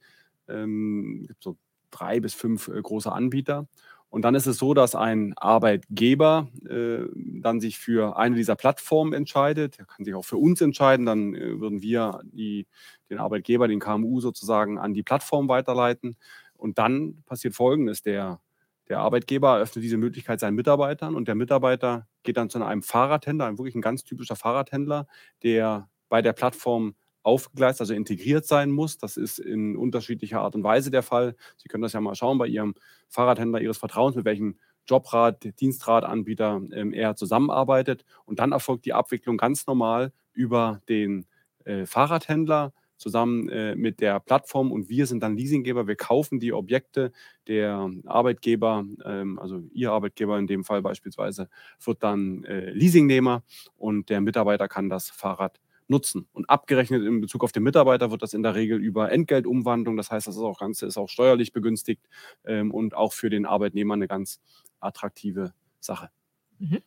Ähm, 0.48 1.20
es 1.22 1.28
gibt 1.28 1.42
so 1.44 1.56
drei 1.90 2.18
bis 2.20 2.34
fünf 2.34 2.68
äh, 2.68 2.80
große 2.82 3.10
Anbieter. 3.12 3.68
Und 4.10 4.22
dann 4.22 4.34
ist 4.34 4.46
es 4.46 4.56
so, 4.56 4.72
dass 4.72 4.94
ein 4.94 5.34
Arbeitgeber 5.36 6.48
äh, 6.68 7.04
dann 7.42 7.60
sich 7.60 7.78
für 7.78 8.16
eine 8.16 8.36
dieser 8.36 8.56
Plattformen 8.56 9.12
entscheidet. 9.12 9.78
Er 9.78 9.84
kann 9.84 10.04
sich 10.04 10.14
auch 10.14 10.24
für 10.24 10.38
uns 10.38 10.60
entscheiden. 10.62 11.04
Dann 11.06 11.34
äh, 11.34 11.60
würden 11.60 11.82
wir 11.82 12.20
die, 12.24 12.66
den 13.10 13.18
Arbeitgeber, 13.18 13.68
den 13.68 13.80
KMU 13.80 14.20
sozusagen 14.20 14.78
an 14.78 14.94
die 14.94 15.02
Plattform 15.02 15.48
weiterleiten. 15.48 16.16
Und 16.58 16.78
dann 16.78 17.22
passiert 17.24 17.54
Folgendes. 17.54 18.02
Der, 18.02 18.40
der 18.88 18.98
Arbeitgeber 19.00 19.56
eröffnet 19.56 19.84
diese 19.84 19.96
Möglichkeit 19.96 20.40
seinen 20.40 20.54
Mitarbeitern 20.54 21.14
und 21.14 21.28
der 21.28 21.34
Mitarbeiter 21.34 22.06
geht 22.22 22.36
dann 22.36 22.50
zu 22.50 22.62
einem 22.62 22.82
Fahrradhändler, 22.82 23.46
ein 23.46 23.58
wirklich 23.58 23.74
ein 23.74 23.80
ganz 23.80 24.04
typischer 24.04 24.36
Fahrradhändler, 24.36 25.06
der 25.42 25.88
bei 26.10 26.20
der 26.20 26.32
Plattform 26.34 26.94
aufgegleist, 27.22 27.80
also 27.80 27.94
integriert 27.94 28.46
sein 28.46 28.70
muss. 28.70 28.98
Das 28.98 29.16
ist 29.16 29.38
in 29.38 29.76
unterschiedlicher 29.76 30.40
Art 30.40 30.54
und 30.54 30.64
Weise 30.64 30.90
der 30.90 31.02
Fall. 31.02 31.36
Sie 31.56 31.68
können 31.68 31.82
das 31.82 31.92
ja 31.92 32.00
mal 32.00 32.14
schauen 32.14 32.38
bei 32.38 32.46
Ihrem 32.46 32.74
Fahrradhändler 33.08 33.60
Ihres 33.60 33.78
Vertrauens, 33.78 34.16
mit 34.16 34.24
welchem 34.24 34.58
Jobrad, 34.86 35.60
Dienstradanbieter 35.60 36.62
ähm, 36.72 36.92
er 36.92 37.14
zusammenarbeitet. 37.16 38.04
Und 38.24 38.38
dann 38.38 38.52
erfolgt 38.52 38.86
die 38.86 38.94
Abwicklung 38.94 39.36
ganz 39.36 39.66
normal 39.66 40.12
über 40.32 40.80
den 40.88 41.26
äh, 41.64 41.84
Fahrradhändler 41.84 42.72
zusammen 42.98 43.48
äh, 43.48 43.74
mit 43.74 44.00
der 44.00 44.20
Plattform 44.20 44.70
und 44.70 44.88
wir 44.88 45.06
sind 45.06 45.22
dann 45.22 45.36
Leasinggeber. 45.36 45.86
Wir 45.86 45.96
kaufen 45.96 46.40
die 46.40 46.52
Objekte. 46.52 47.12
Der 47.46 47.90
Arbeitgeber, 48.04 48.84
ähm, 49.04 49.38
also 49.38 49.62
Ihr 49.72 49.92
Arbeitgeber 49.92 50.38
in 50.38 50.46
dem 50.46 50.64
Fall 50.64 50.82
beispielsweise, 50.82 51.48
wird 51.82 52.02
dann 52.02 52.44
äh, 52.44 52.70
Leasingnehmer 52.70 53.42
und 53.76 54.10
der 54.10 54.20
Mitarbeiter 54.20 54.68
kann 54.68 54.88
das 54.90 55.08
Fahrrad 55.08 55.60
nutzen. 55.88 56.28
Und 56.32 56.48
abgerechnet 56.50 57.02
in 57.02 57.20
Bezug 57.20 57.42
auf 57.44 57.52
den 57.52 57.62
Mitarbeiter 57.62 58.10
wird 58.10 58.22
das 58.22 58.34
in 58.34 58.42
der 58.42 58.54
Regel 58.54 58.78
über 58.78 59.10
Entgeltumwandlung. 59.10 59.96
Das 59.96 60.10
heißt, 60.10 60.26
das 60.26 60.36
ist 60.36 60.42
auch 60.42 60.58
Ganze 60.58 60.86
ist 60.86 60.98
auch 60.98 61.08
steuerlich 61.08 61.52
begünstigt 61.52 62.06
ähm, 62.44 62.70
und 62.70 62.94
auch 62.94 63.12
für 63.12 63.30
den 63.30 63.46
Arbeitnehmer 63.46 63.94
eine 63.94 64.08
ganz 64.08 64.40
attraktive 64.80 65.54
Sache. 65.80 66.10
Mhm. 66.58 66.82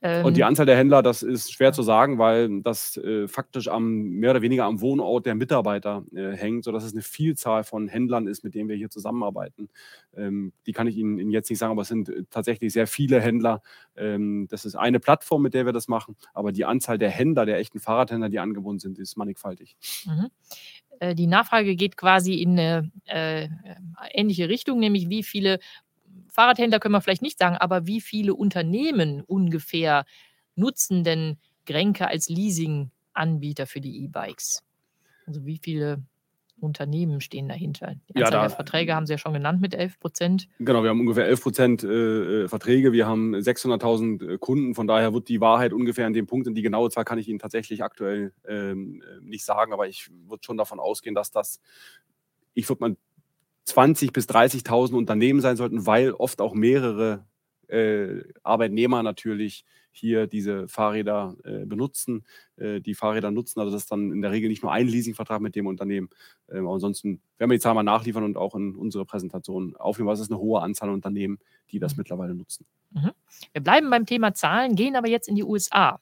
Ähm, 0.00 0.24
und 0.24 0.36
die 0.36 0.42
ähm, 0.42 0.48
Anzahl 0.48 0.66
der 0.66 0.76
Händler, 0.76 1.02
das 1.02 1.22
ist 1.22 1.52
schwer 1.52 1.72
zu 1.72 1.82
sagen, 1.82 2.18
weil 2.18 2.62
das 2.62 2.96
äh, 2.98 3.26
faktisch 3.26 3.68
am 3.68 4.02
mehr 4.10 4.30
oder 4.30 4.42
weniger 4.42 4.64
am 4.64 4.80
Wohnort 4.80 5.26
der 5.26 5.34
Mitarbeiter 5.34 6.04
äh, 6.14 6.36
hängt, 6.36 6.64
sodass 6.64 6.84
es 6.84 6.92
eine 6.92 7.02
Vielzahl 7.02 7.64
von 7.64 7.88
Händlern 7.88 8.28
ist, 8.28 8.44
mit 8.44 8.54
denen 8.54 8.68
wir 8.68 8.76
hier 8.76 8.90
zusammenarbeiten. 8.90 9.68
Ähm, 10.16 10.52
die 10.66 10.72
kann 10.72 10.86
ich 10.86 10.96
Ihnen, 10.96 11.18
Ihnen, 11.18 11.30
jetzt 11.30 11.50
nicht 11.50 11.58
sagen, 11.58 11.72
aber 11.72 11.82
es 11.82 11.88
sind 11.88 12.08
äh, 12.08 12.22
tatsächlich 12.30 12.72
sehr 12.72 12.86
viele 12.86 13.20
Händler. 13.20 13.60
Ähm, 13.96 14.46
das 14.48 14.64
ist 14.64 14.76
eine 14.76 15.00
Plattform, 15.00 15.42
mit 15.42 15.54
der 15.54 15.66
wir 15.66 15.72
das 15.72 15.88
machen, 15.88 16.16
aber 16.32 16.52
die 16.52 16.64
Anzahl 16.64 16.98
der 16.98 17.10
Händler, 17.10 17.44
der 17.44 17.58
echten 17.58 17.80
Fahrradhändler, 17.80 18.28
die 18.28 18.38
angebunden 18.38 18.78
sind, 18.78 18.98
ist 18.98 19.16
mannigfaltig. 19.16 19.76
Mhm 20.06 20.28
äh, 21.00 21.14
die 21.14 21.28
Nachfrage 21.28 21.76
geht 21.76 21.96
quasi 21.96 22.34
in 22.34 22.58
eine 22.58 22.90
äh, 23.04 23.48
ähnliche 24.12 24.48
Richtung, 24.48 24.80
nämlich 24.80 25.08
wie 25.08 25.22
viele 25.22 25.60
Fahrradhändler 26.28 26.80
können 26.80 26.94
wir 26.94 27.00
vielleicht 27.00 27.22
nicht 27.22 27.38
sagen, 27.38 27.56
aber 27.56 27.86
wie 27.86 28.00
viele 28.00 28.34
Unternehmen 28.34 29.22
ungefähr 29.22 30.04
nutzen 30.54 31.04
denn 31.04 31.38
Grenke 31.66 32.08
als 32.08 32.28
Leasing-Anbieter 32.28 33.66
für 33.66 33.80
die 33.80 34.04
E-Bikes? 34.04 34.62
Also 35.26 35.44
wie 35.44 35.58
viele 35.62 36.02
Unternehmen 36.60 37.20
stehen 37.20 37.48
dahinter? 37.48 37.94
Die 38.08 38.16
Anzahl 38.16 38.20
ja, 38.24 38.30
da, 38.30 38.40
der 38.48 38.50
Verträge 38.50 38.94
haben 38.94 39.06
Sie 39.06 39.12
ja 39.12 39.18
schon 39.18 39.32
genannt 39.32 39.60
mit 39.60 39.74
11 39.74 40.00
Prozent. 40.00 40.48
Genau, 40.58 40.82
wir 40.82 40.90
haben 40.90 41.00
ungefähr 41.00 41.26
11 41.26 41.42
Prozent 41.42 41.84
äh, 41.84 42.44
äh, 42.44 42.48
Verträge. 42.48 42.92
Wir 42.92 43.06
haben 43.06 43.34
600.000 43.34 44.34
äh, 44.34 44.38
Kunden. 44.38 44.74
Von 44.74 44.86
daher 44.86 45.12
wird 45.12 45.28
die 45.28 45.40
Wahrheit 45.40 45.72
ungefähr 45.72 46.06
an 46.06 46.12
dem 46.12 46.26
Punkt, 46.26 46.46
und 46.46 46.54
die 46.54 46.62
genaue 46.62 46.90
Zahl 46.90 47.04
kann 47.04 47.18
ich 47.18 47.28
Ihnen 47.28 47.38
tatsächlich 47.38 47.82
aktuell 47.82 48.32
ähm, 48.46 49.02
äh, 49.02 49.20
nicht 49.22 49.44
sagen, 49.44 49.72
aber 49.72 49.88
ich 49.88 50.08
würde 50.10 50.42
schon 50.44 50.56
davon 50.56 50.80
ausgehen, 50.80 51.14
dass 51.14 51.30
das, 51.30 51.60
ich 52.54 52.68
würde 52.68 52.80
mal 52.80 52.96
20.000 53.68 54.12
bis 54.12 54.28
30.000 54.28 54.94
Unternehmen 54.94 55.40
sein 55.40 55.56
sollten, 55.56 55.86
weil 55.86 56.12
oft 56.12 56.40
auch 56.40 56.54
mehrere 56.54 57.26
äh, 57.68 58.22
Arbeitnehmer 58.42 59.02
natürlich 59.02 59.64
hier 59.90 60.26
diese 60.26 60.68
Fahrräder 60.68 61.36
äh, 61.44 61.64
benutzen, 61.66 62.24
äh, 62.56 62.80
die 62.80 62.94
Fahrräder 62.94 63.30
nutzen. 63.30 63.60
Also 63.60 63.72
das 63.72 63.82
ist 63.82 63.92
dann 63.92 64.12
in 64.12 64.22
der 64.22 64.30
Regel 64.30 64.48
nicht 64.48 64.62
nur 64.62 64.72
ein 64.72 64.86
Leasingvertrag 64.86 65.40
mit 65.40 65.56
dem 65.56 65.66
Unternehmen. 65.66 66.08
Ähm, 66.50 66.68
ansonsten 66.68 67.20
werden 67.36 67.50
wir 67.50 67.56
die 67.56 67.62
Zahl 67.62 67.74
mal 67.74 67.82
nachliefern 67.82 68.24
und 68.24 68.36
auch 68.36 68.54
in 68.54 68.74
unsere 68.76 69.04
Präsentation 69.04 69.76
aufnehmen. 69.76 70.08
Was 70.08 70.20
ist 70.20 70.30
eine 70.30 70.40
hohe 70.40 70.62
Anzahl 70.62 70.90
Unternehmen, 70.90 71.38
die 71.70 71.78
das 71.78 71.94
mhm. 71.94 72.00
mittlerweile 72.00 72.34
nutzen. 72.34 72.64
Mhm. 72.90 73.10
Wir 73.52 73.62
bleiben 73.62 73.90
beim 73.90 74.06
Thema 74.06 74.34
Zahlen, 74.34 74.76
gehen 74.76 74.96
aber 74.96 75.08
jetzt 75.08 75.28
in 75.28 75.34
die 75.34 75.44
USA. 75.44 76.00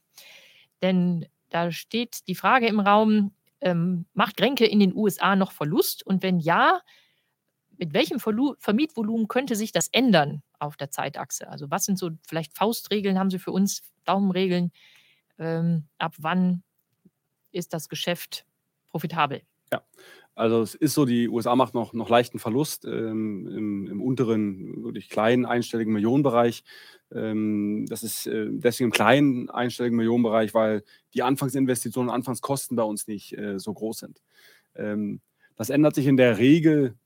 Denn 0.82 1.26
da 1.50 1.72
steht 1.72 2.28
die 2.28 2.34
Frage 2.34 2.66
im 2.66 2.80
Raum, 2.80 3.32
ähm, 3.60 4.04
macht 4.12 4.36
Grenke 4.36 4.66
in 4.66 4.78
den 4.78 4.94
USA 4.94 5.36
noch 5.36 5.52
Verlust? 5.52 6.06
Und 6.06 6.22
wenn 6.22 6.38
ja, 6.38 6.80
mit 7.78 7.92
welchem 7.92 8.18
Vermietvolumen 8.18 9.28
könnte 9.28 9.56
sich 9.56 9.72
das 9.72 9.88
ändern 9.88 10.42
auf 10.58 10.76
der 10.76 10.90
Zeitachse? 10.90 11.48
Also 11.48 11.70
was 11.70 11.84
sind 11.84 11.98
so 11.98 12.10
vielleicht 12.26 12.56
Faustregeln, 12.56 13.18
haben 13.18 13.30
Sie 13.30 13.38
für 13.38 13.52
uns 13.52 13.82
Daumenregeln? 14.04 14.72
Ähm, 15.38 15.84
ab 15.98 16.14
wann 16.18 16.62
ist 17.52 17.72
das 17.72 17.88
Geschäft 17.88 18.46
profitabel? 18.90 19.42
Ja, 19.72 19.82
also 20.34 20.60
es 20.60 20.74
ist 20.74 20.94
so, 20.94 21.04
die 21.04 21.28
USA 21.28 21.56
macht 21.56 21.74
noch, 21.74 21.92
noch 21.92 22.08
leichten 22.08 22.38
Verlust 22.38 22.84
ähm, 22.84 23.48
im, 23.48 23.86
im, 23.86 24.02
unteren, 24.02 24.84
wirklich 24.84 25.08
kleinen 25.08 25.46
einstelligen 25.46 25.92
Millionenbereich. 25.92 26.62
Ähm, 27.12 27.86
das 27.88 28.02
ist 28.02 28.26
äh, 28.26 28.48
deswegen 28.50 28.88
im 28.88 28.92
kleinen 28.92 29.50
einstelligen 29.50 29.96
Millionenbereich, 29.96 30.54
weil 30.54 30.84
die 31.14 31.22
Anfangsinvestitionen 31.22 32.10
und 32.10 32.14
Anfangskosten 32.14 32.76
bei 32.76 32.82
uns 32.82 33.06
nicht 33.06 33.36
äh, 33.36 33.58
so 33.58 33.72
groß 33.72 33.98
sind. 33.98 34.22
Ähm, 34.74 35.20
das 35.56 35.70
ändert 35.70 35.94
sich 35.94 36.06
in 36.06 36.18
der 36.18 36.36
Regel 36.38 36.96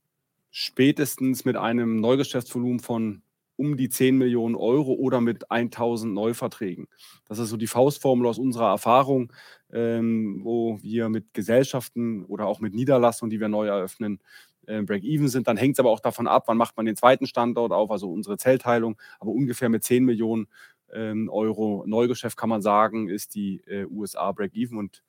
spätestens 0.50 1.44
mit 1.44 1.56
einem 1.56 2.00
Neugeschäftsvolumen 2.00 2.80
von 2.80 3.22
um 3.56 3.76
die 3.76 3.90
10 3.90 4.16
Millionen 4.16 4.54
Euro 4.54 4.94
oder 4.94 5.20
mit 5.20 5.50
1000 5.50 6.14
Neuverträgen. 6.14 6.88
Das 7.26 7.38
ist 7.38 7.50
so 7.50 7.58
die 7.58 7.66
Faustformel 7.66 8.26
aus 8.26 8.38
unserer 8.38 8.70
Erfahrung, 8.70 9.32
ähm, 9.70 10.40
wo 10.42 10.78
wir 10.80 11.10
mit 11.10 11.34
Gesellschaften 11.34 12.24
oder 12.24 12.46
auch 12.46 12.60
mit 12.60 12.72
Niederlassungen, 12.74 13.28
die 13.28 13.38
wir 13.38 13.48
neu 13.48 13.66
eröffnen, 13.66 14.18
äh, 14.66 14.80
Break-Even 14.82 15.28
sind. 15.28 15.46
Dann 15.46 15.58
hängt 15.58 15.74
es 15.74 15.80
aber 15.80 15.90
auch 15.90 16.00
davon 16.00 16.26
ab, 16.26 16.44
wann 16.46 16.56
macht 16.56 16.76
man 16.78 16.86
den 16.86 16.96
zweiten 16.96 17.26
Standort 17.26 17.72
auf, 17.72 17.90
also 17.90 18.10
unsere 18.10 18.38
Zellteilung. 18.38 18.96
Aber 19.18 19.30
ungefähr 19.32 19.68
mit 19.68 19.84
10 19.84 20.04
Millionen 20.06 20.46
ähm, 20.92 21.28
Euro 21.28 21.84
Neugeschäft 21.86 22.38
kann 22.38 22.48
man 22.48 22.62
sagen, 22.62 23.08
ist 23.08 23.34
die 23.34 23.60
äh, 23.66 23.84
USA 23.84 24.32
Break-Even 24.32 24.78
und 24.78 25.02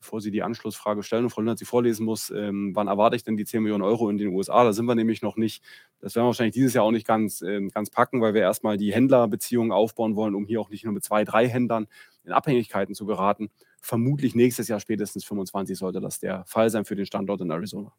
bevor 0.00 0.20
Sie 0.20 0.30
die 0.30 0.42
Anschlussfrage 0.42 1.02
stellen 1.02 1.24
und 1.24 1.30
Frau 1.30 1.42
Lindert 1.42 1.58
sie 1.58 1.66
vorlesen 1.66 2.04
muss, 2.04 2.30
ähm, 2.30 2.74
wann 2.74 2.88
erwarte 2.88 3.16
ich 3.16 3.22
denn 3.22 3.36
die 3.36 3.44
10 3.44 3.62
Millionen 3.62 3.82
Euro 3.82 4.08
in 4.08 4.18
den 4.18 4.28
USA? 4.28 4.64
Da 4.64 4.72
sind 4.72 4.86
wir 4.86 4.94
nämlich 4.94 5.22
noch 5.22 5.36
nicht. 5.36 5.62
Das 6.00 6.14
werden 6.14 6.24
wir 6.24 6.28
wahrscheinlich 6.28 6.54
dieses 6.54 6.74
Jahr 6.74 6.84
auch 6.84 6.90
nicht 6.90 7.06
ganz, 7.06 7.42
äh, 7.42 7.60
ganz 7.68 7.90
packen, 7.90 8.20
weil 8.20 8.34
wir 8.34 8.40
erstmal 8.40 8.78
die 8.78 8.92
Händlerbeziehungen 8.92 9.72
aufbauen 9.72 10.16
wollen, 10.16 10.34
um 10.34 10.46
hier 10.46 10.60
auch 10.60 10.70
nicht 10.70 10.84
nur 10.84 10.94
mit 10.94 11.04
zwei, 11.04 11.24
drei 11.24 11.48
Händlern 11.48 11.86
in 12.24 12.32
Abhängigkeiten 12.32 12.94
zu 12.94 13.06
geraten. 13.06 13.50
Vermutlich 13.80 14.34
nächstes 14.34 14.68
Jahr, 14.68 14.80
spätestens 14.80 15.24
25, 15.24 15.78
sollte 15.78 16.00
das 16.00 16.18
der 16.18 16.44
Fall 16.46 16.70
sein 16.70 16.84
für 16.84 16.96
den 16.96 17.06
Standort 17.06 17.42
in 17.42 17.50
Arizona. 17.50 17.92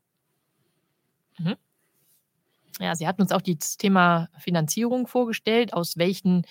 Mhm. 1.38 1.56
Ja, 2.80 2.96
Sie 2.96 3.08
hatten 3.08 3.22
uns 3.22 3.32
auch 3.32 3.42
das 3.42 3.78
Thema 3.78 4.30
Finanzierung 4.40 5.06
vorgestellt, 5.06 5.74
aus 5.74 5.98
welchen 5.98 6.46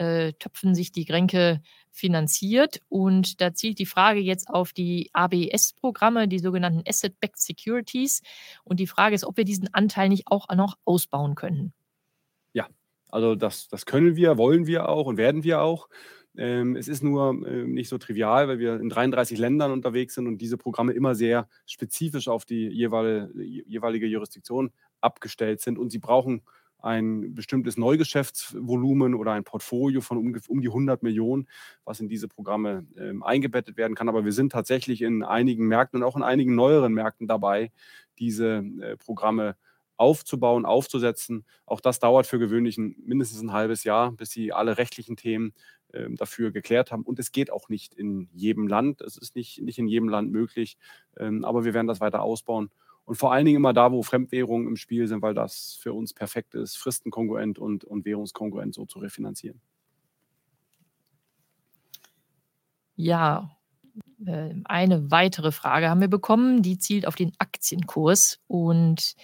äh, 0.00 0.32
Töpfen 0.32 0.74
sich 0.74 0.92
die 0.92 1.04
Grenke 1.04 1.60
finanziert. 1.90 2.80
Und 2.88 3.40
da 3.42 3.52
zielt 3.52 3.78
die 3.78 3.86
Frage 3.86 4.20
jetzt 4.20 4.48
auf 4.48 4.72
die 4.72 5.10
ABS-Programme, 5.12 6.26
die 6.26 6.38
sogenannten 6.38 6.82
Asset-Backed 6.88 7.38
Securities. 7.38 8.22
Und 8.64 8.80
die 8.80 8.86
Frage 8.86 9.14
ist, 9.14 9.24
ob 9.24 9.36
wir 9.36 9.44
diesen 9.44 9.72
Anteil 9.74 10.08
nicht 10.08 10.26
auch 10.26 10.48
noch 10.54 10.78
ausbauen 10.86 11.34
können. 11.34 11.74
Ja, 12.54 12.66
also 13.10 13.34
das, 13.34 13.68
das 13.68 13.84
können 13.84 14.16
wir, 14.16 14.38
wollen 14.38 14.66
wir 14.66 14.88
auch 14.88 15.06
und 15.06 15.18
werden 15.18 15.44
wir 15.44 15.60
auch. 15.60 15.88
Ähm, 16.36 16.76
es 16.76 16.88
ist 16.88 17.02
nur 17.02 17.46
äh, 17.46 17.64
nicht 17.64 17.90
so 17.90 17.98
trivial, 17.98 18.48
weil 18.48 18.58
wir 18.58 18.80
in 18.80 18.88
33 18.88 19.36
Ländern 19.36 19.70
unterwegs 19.70 20.14
sind 20.14 20.26
und 20.26 20.38
diese 20.38 20.56
Programme 20.56 20.92
immer 20.92 21.14
sehr 21.14 21.46
spezifisch 21.66 22.28
auf 22.28 22.46
die 22.46 22.68
jeweilige, 22.68 23.30
jeweilige 23.66 24.06
Jurisdiktion 24.06 24.72
abgestellt 25.02 25.60
sind 25.60 25.78
und 25.78 25.90
sie 25.90 25.98
brauchen 25.98 26.42
ein 26.82 27.34
bestimmtes 27.34 27.76
Neugeschäftsvolumen 27.76 29.14
oder 29.14 29.32
ein 29.32 29.44
Portfolio 29.44 30.00
von 30.00 30.18
um, 30.18 30.36
um 30.48 30.60
die 30.60 30.68
100 30.68 31.02
Millionen, 31.02 31.48
was 31.84 32.00
in 32.00 32.08
diese 32.08 32.28
Programme 32.28 32.86
äh, 32.96 33.12
eingebettet 33.22 33.76
werden 33.76 33.94
kann. 33.94 34.08
Aber 34.08 34.24
wir 34.24 34.32
sind 34.32 34.52
tatsächlich 34.52 35.02
in 35.02 35.22
einigen 35.22 35.66
Märkten 35.66 36.00
und 36.00 36.08
auch 36.08 36.16
in 36.16 36.22
einigen 36.22 36.54
neueren 36.54 36.92
Märkten 36.92 37.26
dabei, 37.26 37.72
diese 38.18 38.64
äh, 38.80 38.96
Programme 38.96 39.56
aufzubauen, 39.96 40.64
aufzusetzen. 40.64 41.44
Auch 41.66 41.80
das 41.80 41.98
dauert 41.98 42.26
für 42.26 42.38
gewöhnlich 42.38 42.78
ein, 42.78 42.96
mindestens 43.04 43.42
ein 43.42 43.52
halbes 43.52 43.84
Jahr, 43.84 44.12
bis 44.12 44.30
sie 44.30 44.52
alle 44.52 44.78
rechtlichen 44.78 45.16
Themen 45.16 45.52
äh, 45.92 46.08
dafür 46.10 46.52
geklärt 46.52 46.90
haben. 46.90 47.02
Und 47.02 47.18
es 47.18 47.32
geht 47.32 47.52
auch 47.52 47.68
nicht 47.68 47.94
in 47.94 48.30
jedem 48.32 48.66
Land. 48.66 49.02
Es 49.02 49.18
ist 49.18 49.36
nicht, 49.36 49.60
nicht 49.60 49.78
in 49.78 49.86
jedem 49.86 50.08
Land 50.08 50.32
möglich. 50.32 50.78
Ähm, 51.18 51.44
aber 51.44 51.64
wir 51.64 51.74
werden 51.74 51.86
das 51.86 52.00
weiter 52.00 52.22
ausbauen 52.22 52.70
und 53.10 53.16
vor 53.16 53.32
allen 53.32 53.44
Dingen 53.44 53.56
immer 53.56 53.72
da, 53.72 53.90
wo 53.90 54.04
Fremdwährungen 54.04 54.68
im 54.68 54.76
Spiel 54.76 55.08
sind, 55.08 55.20
weil 55.20 55.34
das 55.34 55.76
für 55.82 55.92
uns 55.92 56.14
perfekt 56.14 56.54
ist, 56.54 56.76
fristenkongruent 56.76 57.58
und, 57.58 57.82
und 57.82 58.04
währungskongruent 58.04 58.72
so 58.72 58.86
zu 58.86 59.00
refinanzieren. 59.00 59.60
Ja, 62.94 63.50
äh, 64.24 64.54
eine 64.62 65.10
weitere 65.10 65.50
Frage 65.50 65.90
haben 65.90 66.00
wir 66.00 66.06
bekommen, 66.06 66.62
die 66.62 66.78
zielt 66.78 67.04
auf 67.04 67.16
den 67.16 67.32
Aktienkurs. 67.38 68.38
Und 68.46 69.16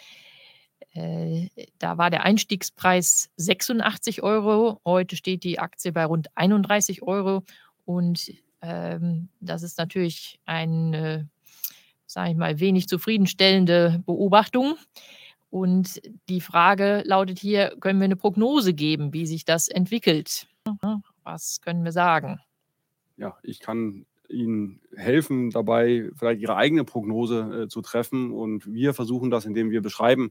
Äh, 0.96 1.50
da 1.78 1.96
war 1.96 2.10
der 2.10 2.24
Einstiegspreis 2.24 3.30
86 3.36 4.24
Euro. 4.24 4.80
Heute 4.84 5.14
steht 5.14 5.44
die 5.44 5.60
Aktie 5.60 5.92
bei 5.92 6.04
rund 6.04 6.28
31 6.36 7.02
Euro. 7.02 7.44
Und 7.84 8.32
ähm, 8.62 9.28
das 9.40 9.62
ist 9.62 9.78
natürlich 9.78 10.40
eine, 10.44 11.28
sage 12.16 12.30
ich 12.30 12.36
mal, 12.38 12.58
wenig 12.60 12.88
zufriedenstellende 12.88 14.02
Beobachtung. 14.06 14.76
Und 15.50 16.00
die 16.30 16.40
Frage 16.40 17.02
lautet 17.04 17.38
hier, 17.38 17.76
können 17.78 18.00
wir 18.00 18.06
eine 18.06 18.16
Prognose 18.16 18.72
geben, 18.72 19.12
wie 19.12 19.26
sich 19.26 19.44
das 19.44 19.68
entwickelt? 19.68 20.48
Was 21.24 21.60
können 21.60 21.84
wir 21.84 21.92
sagen? 21.92 22.40
Ja, 23.18 23.36
ich 23.42 23.60
kann 23.60 24.06
Ihnen 24.30 24.80
helfen, 24.96 25.50
dabei 25.50 26.08
vielleicht 26.16 26.40
Ihre 26.40 26.56
eigene 26.56 26.84
Prognose 26.84 27.64
äh, 27.64 27.68
zu 27.68 27.82
treffen. 27.82 28.32
Und 28.32 28.66
wir 28.66 28.94
versuchen 28.94 29.30
das, 29.30 29.44
indem 29.44 29.70
wir 29.70 29.82
beschreiben, 29.82 30.30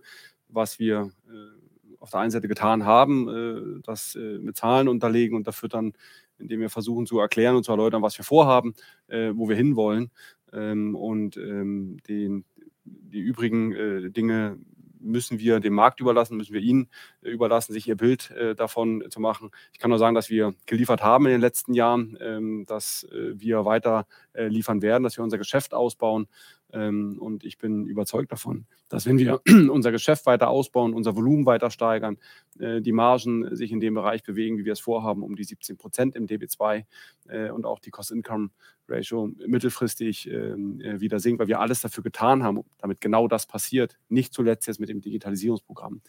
was 0.50 0.80
wir 0.80 1.12
äh, 1.28 2.00
auf 2.00 2.10
der 2.10 2.22
einen 2.22 2.32
Seite 2.32 2.48
getan 2.48 2.84
haben, 2.84 3.30
äh, 3.30 3.82
das 3.84 4.16
äh, 4.16 4.40
mit 4.40 4.58
Zahlen 4.58 4.88
unterlegen 4.88 5.38
und 5.38 5.46
dafür 5.46 5.70
dann, 5.70 5.94
indem 6.40 6.62
wir 6.62 6.72
versuchen 6.72 7.06
zu 7.06 7.20
erklären 7.20 7.56
und 7.56 7.64
zu 7.64 7.72
erläutern, 7.72 8.02
was 8.02 8.18
wir 8.18 8.26
vorhaben, 8.26 8.74
äh, 9.08 9.32
wo 9.36 9.48
wir 9.48 9.56
hinwollen. 9.56 10.10
Ähm, 10.56 10.96
und 10.96 11.38
ähm, 11.38 11.98
den, 12.08 12.46
die 12.86 13.20
übrigen 13.20 13.74
äh, 13.74 14.10
Dinge 14.12 14.58
müssen 15.06 15.40
wir 15.40 15.60
dem 15.60 15.74
Markt 15.74 16.00
überlassen, 16.00 16.38
müssen 16.38 16.54
wir 16.54 16.62
ihnen 16.62 16.90
äh, 17.22 17.30
überlassen, 17.30 17.74
sich 17.74 17.88
ihr 17.88 17.96
Bild 17.96 18.32
äh, 18.32 18.56
davon 18.56 19.04
zu 19.10 19.20
machen. 19.20 19.52
Ich 19.72 19.80
kann 19.80 19.90
nur 19.90 20.00
sagen, 20.00 20.16
dass 20.16 20.30
wir 20.30 20.54
geliefert 20.66 21.04
haben 21.04 21.26
in 21.26 21.32
den 21.32 21.42
letzten 21.42 21.74
Jahren, 21.74 22.18
ähm, 22.20 22.66
dass 22.68 23.08
äh, 23.12 23.40
wir 23.40 23.66
weiter 23.66 24.08
äh, 24.34 24.48
liefern 24.48 24.82
werden, 24.82 25.04
dass 25.04 25.18
wir 25.18 25.24
unser 25.24 25.38
Geschäft 25.38 25.74
ausbauen. 25.74 26.28
Ähm, 26.76 27.18
und 27.20 27.46
ich 27.46 27.58
bin 27.58 27.88
überzeugt 27.88 28.32
davon, 28.32 28.66
dass 28.90 29.06
wenn 29.06 29.18
wir 29.18 29.42
unser 29.72 29.92
Geschäft 29.92 30.26
weiter 30.26 30.50
ausbauen, 30.50 30.94
unser 30.94 31.16
Volumen 31.16 31.46
weiter 31.46 31.72
steigern, 31.72 32.18
äh, 32.60 32.82
die 32.82 32.92
Margen 32.92 33.56
sich 33.56 33.72
in 33.72 33.80
dem 33.80 33.94
Bereich 33.94 34.24
bewegen, 34.24 34.58
wie 34.58 34.66
wir 34.66 34.74
es 34.74 34.82
vorhaben, 34.82 35.24
um 35.24 35.36
die 35.36 35.46
17 35.46 35.78
Prozent 35.78 36.16
im 36.16 36.28
DB2 36.28 36.86
äh, 37.30 37.50
und 37.50 37.66
auch 37.66 37.80
die 37.80 37.92
Cost-Income-Ratio 37.92 39.32
mittelfristig 39.48 40.30
ähm, 40.30 40.82
wieder 41.00 41.20
sinkt, 41.20 41.40
weil 41.40 41.48
wir 41.48 41.62
alles 41.62 41.80
dafür 41.80 42.04
getan 42.04 42.44
haben, 42.44 42.62
damit 42.78 43.00
genau 43.00 43.30
das 43.30 43.46
passiert. 43.46 43.98
Nicht 44.10 44.34
zuletzt 44.34 44.68
jetzt 44.68 44.82
mit 44.82 44.90
dem 44.90 45.00
Digitalisierungsprogramm, 45.00 46.02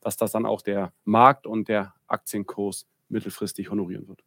dass 0.00 0.16
das 0.16 0.32
dann 0.32 0.46
auch 0.46 0.62
der 0.62 0.94
Markt 1.04 1.46
und 1.46 1.68
der 1.68 1.92
Aktienkurs 2.06 2.86
mittelfristig 3.10 3.70
honorieren 3.70 4.08
wird. 4.08 4.24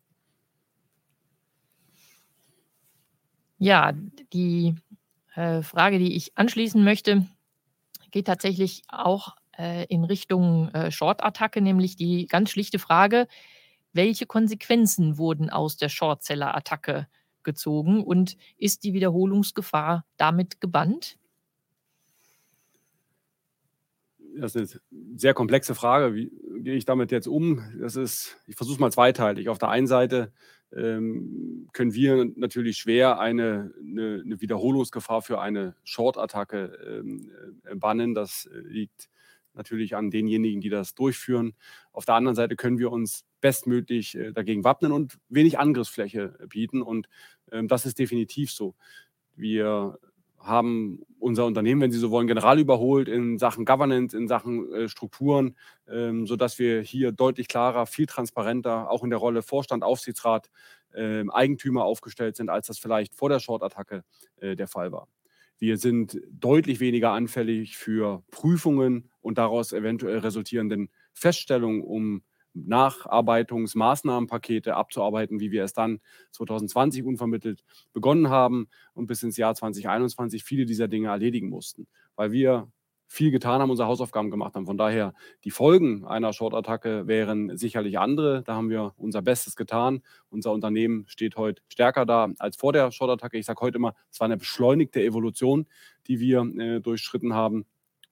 Ja, 3.59 3.91
die 4.31 4.75
äh, 5.37 5.61
Frage, 5.61 5.99
die 5.99 6.15
ich 6.15 6.35
anschließen 6.35 6.83
möchte, 6.83 7.27
geht 8.09 8.25
tatsächlich 8.25 8.81
auch 8.87 9.35
äh, 9.57 9.85
in 9.85 10.03
Richtung 10.03 10.69
äh, 10.69 10.89
Short-Attacke, 10.91 11.61
nämlich 11.61 11.95
die 11.95 12.25
ganz 12.25 12.49
schlichte 12.49 12.79
Frage, 12.79 13.27
welche 13.93 14.25
Konsequenzen 14.25 15.19
wurden 15.19 15.51
aus 15.51 15.77
der 15.77 15.89
Short-Seller-Attacke 15.89 17.07
gezogen 17.43 18.03
und 18.03 18.35
ist 18.57 18.83
die 18.83 18.93
Wiederholungsgefahr 18.93 20.05
damit 20.17 20.59
gebannt? 20.59 21.19
Das 24.39 24.55
ist 24.55 24.79
eine 24.91 25.17
sehr 25.17 25.33
komplexe 25.35 25.75
Frage. 25.75 26.15
Wie 26.15 26.31
gehe 26.59 26.75
ich 26.75 26.85
damit 26.85 27.11
jetzt 27.11 27.27
um? 27.27 27.63
Das 27.79 27.95
ist, 27.95 28.37
ich 28.47 28.55
versuche 28.55 28.75
es 28.75 28.79
mal 28.79 28.91
zweiteilig. 28.91 29.49
Auf 29.49 29.59
der 29.59 29.69
einen 29.69 29.87
Seite 29.87 30.31
können 30.71 31.93
wir 31.93 32.25
natürlich 32.35 32.77
schwer 32.77 33.19
eine, 33.19 33.73
eine, 33.79 34.21
eine 34.23 34.41
Wiederholungsgefahr 34.41 35.21
für 35.21 35.39
eine 35.39 35.75
Short-Attacke 35.83 37.01
ähm, 37.01 37.31
äh, 37.63 37.75
bannen. 37.75 38.13
Das 38.13 38.47
äh, 38.47 38.59
liegt 38.59 39.09
natürlich 39.53 39.95
an 39.95 40.11
denjenigen, 40.11 40.61
die 40.61 40.69
das 40.69 40.93
durchführen. 40.93 41.53
Auf 41.91 42.05
der 42.05 42.15
anderen 42.15 42.35
Seite 42.35 42.55
können 42.55 42.79
wir 42.79 42.91
uns 42.91 43.25
bestmöglich 43.41 44.15
äh, 44.15 44.33
dagegen 44.33 44.63
wappnen 44.63 44.91
und 44.91 45.17
wenig 45.29 45.57
Angriffsfläche 45.57 46.37
bieten. 46.49 46.81
Und 46.81 47.07
ähm, 47.51 47.67
das 47.67 47.85
ist 47.85 47.97
definitiv 47.97 48.51
so. 48.51 48.75
Wir 49.35 49.97
haben 50.39 51.01
unser 51.19 51.45
Unternehmen, 51.45 51.81
wenn 51.81 51.91
Sie 51.91 51.99
so 51.99 52.11
wollen, 52.11 52.27
general 52.27 52.59
überholt 52.59 53.07
in 53.07 53.37
Sachen 53.37 53.65
Governance, 53.65 54.15
in 54.15 54.27
Sachen 54.27 54.71
äh, 54.73 54.87
Strukturen, 54.89 55.55
ähm, 55.89 56.27
sodass 56.27 56.59
wir 56.59 56.81
hier 56.81 57.11
deutlich 57.11 57.47
klarer, 57.47 57.85
viel 57.85 58.05
transparenter, 58.05 58.89
auch 58.89 59.03
in 59.03 59.09
der 59.09 59.19
Rolle 59.19 59.41
Vorstand, 59.41 59.83
Aufsichtsrat, 59.83 60.49
äh, 60.93 61.23
Eigentümer 61.29 61.83
aufgestellt 61.83 62.35
sind, 62.37 62.49
als 62.49 62.67
das 62.67 62.79
vielleicht 62.79 63.15
vor 63.15 63.29
der 63.29 63.39
Short-Attacke 63.39 64.03
äh, 64.39 64.55
der 64.55 64.67
Fall 64.67 64.91
war. 64.91 65.07
Wir 65.59 65.77
sind 65.77 66.19
deutlich 66.29 66.79
weniger 66.79 67.11
anfällig 67.11 67.77
für 67.77 68.23
Prüfungen 68.29 69.09
und 69.21 69.39
daraus 69.39 69.73
eventuell 69.73 70.19
resultierenden 70.19 70.89
Feststellungen, 71.13 71.81
um 71.81 72.21
Nacharbeitungsmaßnahmenpakete 72.65 74.75
abzuarbeiten, 74.75 75.39
wie 75.39 75.51
wir 75.51 75.63
es 75.63 75.73
dann 75.73 75.99
2020 76.31 77.03
unvermittelt 77.03 77.63
begonnen 77.93 78.29
haben 78.29 78.67
und 78.93 79.07
bis 79.07 79.23
ins 79.23 79.37
Jahr 79.37 79.55
2021 79.55 80.43
viele 80.43 80.65
dieser 80.65 80.87
Dinge 80.87 81.09
erledigen 81.09 81.49
mussten, 81.49 81.87
weil 82.15 82.31
wir 82.31 82.71
viel 83.07 83.31
getan 83.31 83.61
haben, 83.61 83.69
unsere 83.69 83.87
Hausaufgaben 83.87 84.29
gemacht 84.29 84.55
haben. 84.55 84.65
Von 84.65 84.77
daher, 84.77 85.13
die 85.45 85.49
Folgen 85.49 86.05
einer 86.05 86.33
Short-Attacke 86.33 87.07
wären 87.07 87.57
sicherlich 87.57 87.97
andere. 87.97 88.43
Da 88.43 88.55
haben 88.55 88.69
wir 88.69 88.93
unser 88.97 89.21
Bestes 89.21 89.55
getan. 89.55 90.01
Unser 90.29 90.51
Unternehmen 90.51 91.05
steht 91.07 91.37
heute 91.37 91.61
stärker 91.69 92.05
da 92.05 92.29
als 92.37 92.57
vor 92.57 92.73
der 92.73 92.91
Short-Attacke. 92.91 93.37
Ich 93.37 93.45
sage 93.45 93.61
heute 93.61 93.77
immer, 93.77 93.95
es 94.11 94.19
war 94.19 94.25
eine 94.25 94.37
beschleunigte 94.37 95.01
Evolution, 95.01 95.67
die 96.07 96.19
wir 96.19 96.41
äh, 96.41 96.81
durchschritten 96.81 97.33
haben. 97.33 97.65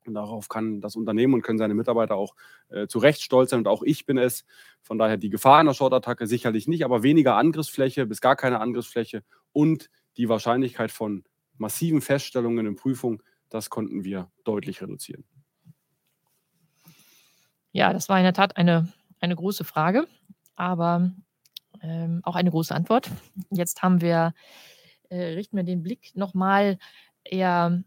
Und 0.08 0.14
darauf 0.14 0.50
kann 0.50 0.82
das 0.82 0.96
Unternehmen 0.96 1.34
und 1.34 1.42
können 1.42 1.58
seine 1.58 1.74
Mitarbeiter 1.74 2.16
auch 2.16 2.36
äh, 2.70 2.88
zu 2.88 3.00
Recht 3.00 3.22
stolz 3.22 3.52
sein. 3.52 3.60
Und 3.60 3.68
auch 3.68 3.84
ich 3.84 4.06
bin 4.06 4.18
es. 4.18 4.46
Von 4.82 4.98
daher 4.98 5.18
die 5.18 5.30
Gefahr 5.30 5.60
einer 5.60 5.74
Short-Attacke 5.74 6.28
sicherlich 6.28 6.68
nicht, 6.68 6.86
aber 6.86 7.04
weniger 7.04 7.36
Angriffsfläche 7.38 8.06
bis 8.06 8.22
gar 8.22 8.36
keine 8.36 8.60
Angriffsfläche 8.60 9.24
und 9.52 9.90
die 10.18 10.30
Wahrscheinlichkeit 10.30 10.92
von 10.92 11.24
massiven 11.58 12.02
Feststellungen 12.02 12.66
in 12.66 12.76
Prüfung, 12.76 13.22
das 13.50 13.70
konnten 13.70 14.04
wir 14.04 14.32
deutlich 14.44 14.82
reduzieren. 14.82 15.24
Ja, 17.72 17.92
das 17.92 18.10
war 18.10 18.18
in 18.18 18.24
der 18.24 18.34
Tat 18.34 18.58
eine, 18.58 18.92
eine 19.20 19.36
große 19.36 19.64
Frage, 19.64 20.08
aber 20.56 21.12
ähm, 21.82 22.22
auch 22.24 22.36
eine 22.36 22.52
große 22.52 22.74
Antwort. 22.74 23.10
Jetzt 23.50 23.84
haben 23.84 24.02
wir, 24.02 24.34
äh, 25.10 25.34
richten 25.34 25.58
wir 25.58 25.64
den 25.64 25.84
Blick 25.84 26.16
nochmal 26.16 26.78
eher 27.24 27.84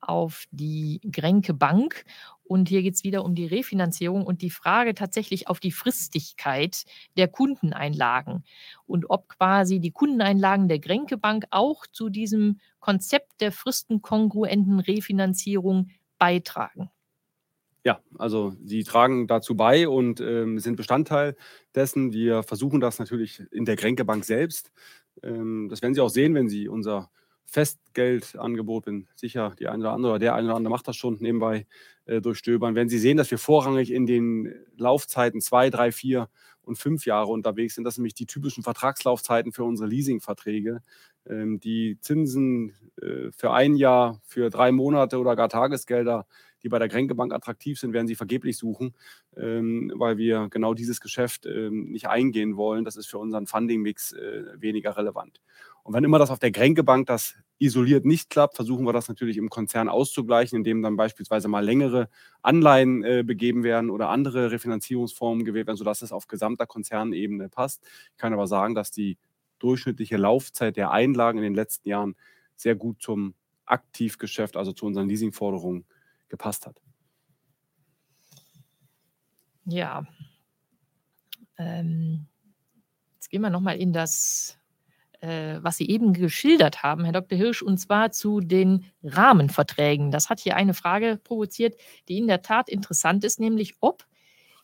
auf 0.00 0.44
die 0.50 1.00
Grenke 1.10 1.54
Bank. 1.54 2.04
Und 2.44 2.68
hier 2.68 2.82
geht 2.82 2.94
es 2.94 3.04
wieder 3.04 3.24
um 3.24 3.34
die 3.34 3.46
Refinanzierung 3.46 4.24
und 4.24 4.40
die 4.40 4.50
Frage 4.50 4.94
tatsächlich 4.94 5.48
auf 5.48 5.60
die 5.60 5.72
Fristigkeit 5.72 6.84
der 7.16 7.28
Kundeneinlagen 7.28 8.44
und 8.86 9.10
ob 9.10 9.28
quasi 9.28 9.80
die 9.80 9.90
Kundeneinlagen 9.90 10.68
der 10.68 10.78
Grenke 10.78 11.18
Bank 11.18 11.44
auch 11.50 11.86
zu 11.86 12.08
diesem 12.08 12.60
Konzept 12.80 13.40
der 13.40 13.52
fristenkongruenten 13.52 14.80
Refinanzierung 14.80 15.90
beitragen. 16.18 16.90
Ja, 17.84 18.00
also 18.18 18.54
sie 18.64 18.82
tragen 18.82 19.28
dazu 19.28 19.56
bei 19.56 19.88
und 19.88 20.20
ähm, 20.20 20.58
sind 20.58 20.76
Bestandteil 20.76 21.36
dessen. 21.74 22.12
Wir 22.12 22.42
versuchen 22.42 22.80
das 22.80 22.98
natürlich 22.98 23.42
in 23.52 23.64
der 23.64 23.76
Grenke 23.76 24.04
Bank 24.04 24.24
selbst. 24.24 24.72
Ähm, 25.22 25.68
das 25.70 25.80
werden 25.80 25.94
Sie 25.94 26.00
auch 26.00 26.10
sehen, 26.10 26.34
wenn 26.34 26.48
Sie 26.48 26.68
unser 26.68 27.10
Festgeldangebot, 27.50 28.84
bin 28.84 29.08
sicher, 29.14 29.54
die 29.58 29.68
eine 29.68 29.84
oder 29.84 29.92
andere 29.92 30.12
oder 30.12 30.18
der 30.18 30.34
eine 30.34 30.48
oder 30.48 30.56
andere 30.56 30.70
macht 30.70 30.86
das 30.86 30.96
schon 30.96 31.16
nebenbei 31.20 31.66
äh, 32.04 32.20
durchstöbern. 32.20 32.74
Wenn 32.74 32.90
Sie 32.90 32.98
sehen, 32.98 33.16
dass 33.16 33.30
wir 33.30 33.38
vorrangig 33.38 33.90
in 33.90 34.06
den 34.06 34.54
Laufzeiten 34.76 35.40
zwei, 35.40 35.70
drei, 35.70 35.90
vier 35.90 36.28
und 36.60 36.76
fünf 36.76 37.06
Jahre 37.06 37.32
unterwegs 37.32 37.74
sind, 37.74 37.84
das 37.84 37.94
sind 37.94 38.02
nämlich 38.02 38.14
die 38.14 38.26
typischen 38.26 38.62
Vertragslaufzeiten 38.62 39.52
für 39.52 39.64
unsere 39.64 39.88
Leasingverträge. 39.88 40.82
Ähm, 41.26 41.58
die 41.58 41.98
Zinsen 42.00 42.74
äh, 43.00 43.30
für 43.32 43.52
ein 43.52 43.76
Jahr, 43.76 44.20
für 44.24 44.50
drei 44.50 44.70
Monate 44.70 45.18
oder 45.18 45.34
gar 45.34 45.48
Tagesgelder, 45.48 46.26
die 46.62 46.68
bei 46.68 46.78
der 46.78 46.88
Kränke 46.88 47.14
Bank 47.14 47.32
attraktiv 47.32 47.78
sind, 47.78 47.92
werden 47.92 48.08
Sie 48.08 48.14
vergeblich 48.14 48.58
suchen, 48.58 48.94
ähm, 49.36 49.92
weil 49.94 50.18
wir 50.18 50.48
genau 50.50 50.74
dieses 50.74 51.00
Geschäft 51.00 51.46
ähm, 51.46 51.90
nicht 51.90 52.08
eingehen 52.08 52.56
wollen. 52.56 52.84
Das 52.84 52.96
ist 52.96 53.06
für 53.06 53.18
unseren 53.18 53.46
Funding-Mix 53.46 54.12
äh, 54.12 54.44
weniger 54.56 54.96
relevant. 54.96 55.40
Und 55.88 55.94
wenn 55.94 56.04
immer 56.04 56.18
das 56.18 56.28
auf 56.28 56.38
der 56.38 56.52
Kränkebank 56.52 57.06
das 57.06 57.34
isoliert 57.58 58.04
nicht 58.04 58.28
klappt, 58.28 58.56
versuchen 58.56 58.84
wir 58.84 58.92
das 58.92 59.08
natürlich 59.08 59.38
im 59.38 59.48
Konzern 59.48 59.88
auszugleichen, 59.88 60.58
indem 60.58 60.82
dann 60.82 60.98
beispielsweise 60.98 61.48
mal 61.48 61.64
längere 61.64 62.10
Anleihen 62.42 63.02
äh, 63.04 63.22
begeben 63.24 63.62
werden 63.62 63.88
oder 63.88 64.10
andere 64.10 64.50
Refinanzierungsformen 64.50 65.46
gewählt 65.46 65.66
werden, 65.66 65.78
sodass 65.78 66.02
es 66.02 66.12
auf 66.12 66.26
gesamter 66.26 66.66
Konzernebene 66.66 67.48
passt. 67.48 67.86
Ich 68.10 68.18
kann 68.18 68.34
aber 68.34 68.46
sagen, 68.46 68.74
dass 68.74 68.90
die 68.90 69.16
durchschnittliche 69.60 70.18
Laufzeit 70.18 70.76
der 70.76 70.90
Einlagen 70.90 71.38
in 71.38 71.44
den 71.44 71.54
letzten 71.54 71.88
Jahren 71.88 72.16
sehr 72.54 72.74
gut 72.74 73.00
zum 73.00 73.32
Aktivgeschäft, 73.64 74.58
also 74.58 74.72
zu 74.74 74.84
unseren 74.84 75.08
Leasingforderungen 75.08 75.86
gepasst 76.28 76.66
hat. 76.66 76.82
Ja. 79.64 80.06
Ähm, 81.56 82.26
jetzt 83.14 83.30
gehen 83.30 83.40
wir 83.40 83.48
nochmal 83.48 83.78
in 83.78 83.94
das 83.94 84.58
äh, 85.20 85.58
was 85.62 85.76
Sie 85.76 85.88
eben 85.88 86.12
geschildert 86.12 86.82
haben, 86.82 87.04
Herr 87.04 87.12
Dr. 87.12 87.36
Hirsch, 87.36 87.62
und 87.62 87.78
zwar 87.78 88.12
zu 88.12 88.40
den 88.40 88.84
Rahmenverträgen. 89.02 90.10
Das 90.10 90.30
hat 90.30 90.40
hier 90.40 90.56
eine 90.56 90.74
Frage 90.74 91.18
provoziert, 91.22 91.76
die 92.08 92.18
in 92.18 92.26
der 92.26 92.42
Tat 92.42 92.68
interessant 92.68 93.24
ist, 93.24 93.40
nämlich 93.40 93.74
ob 93.80 94.04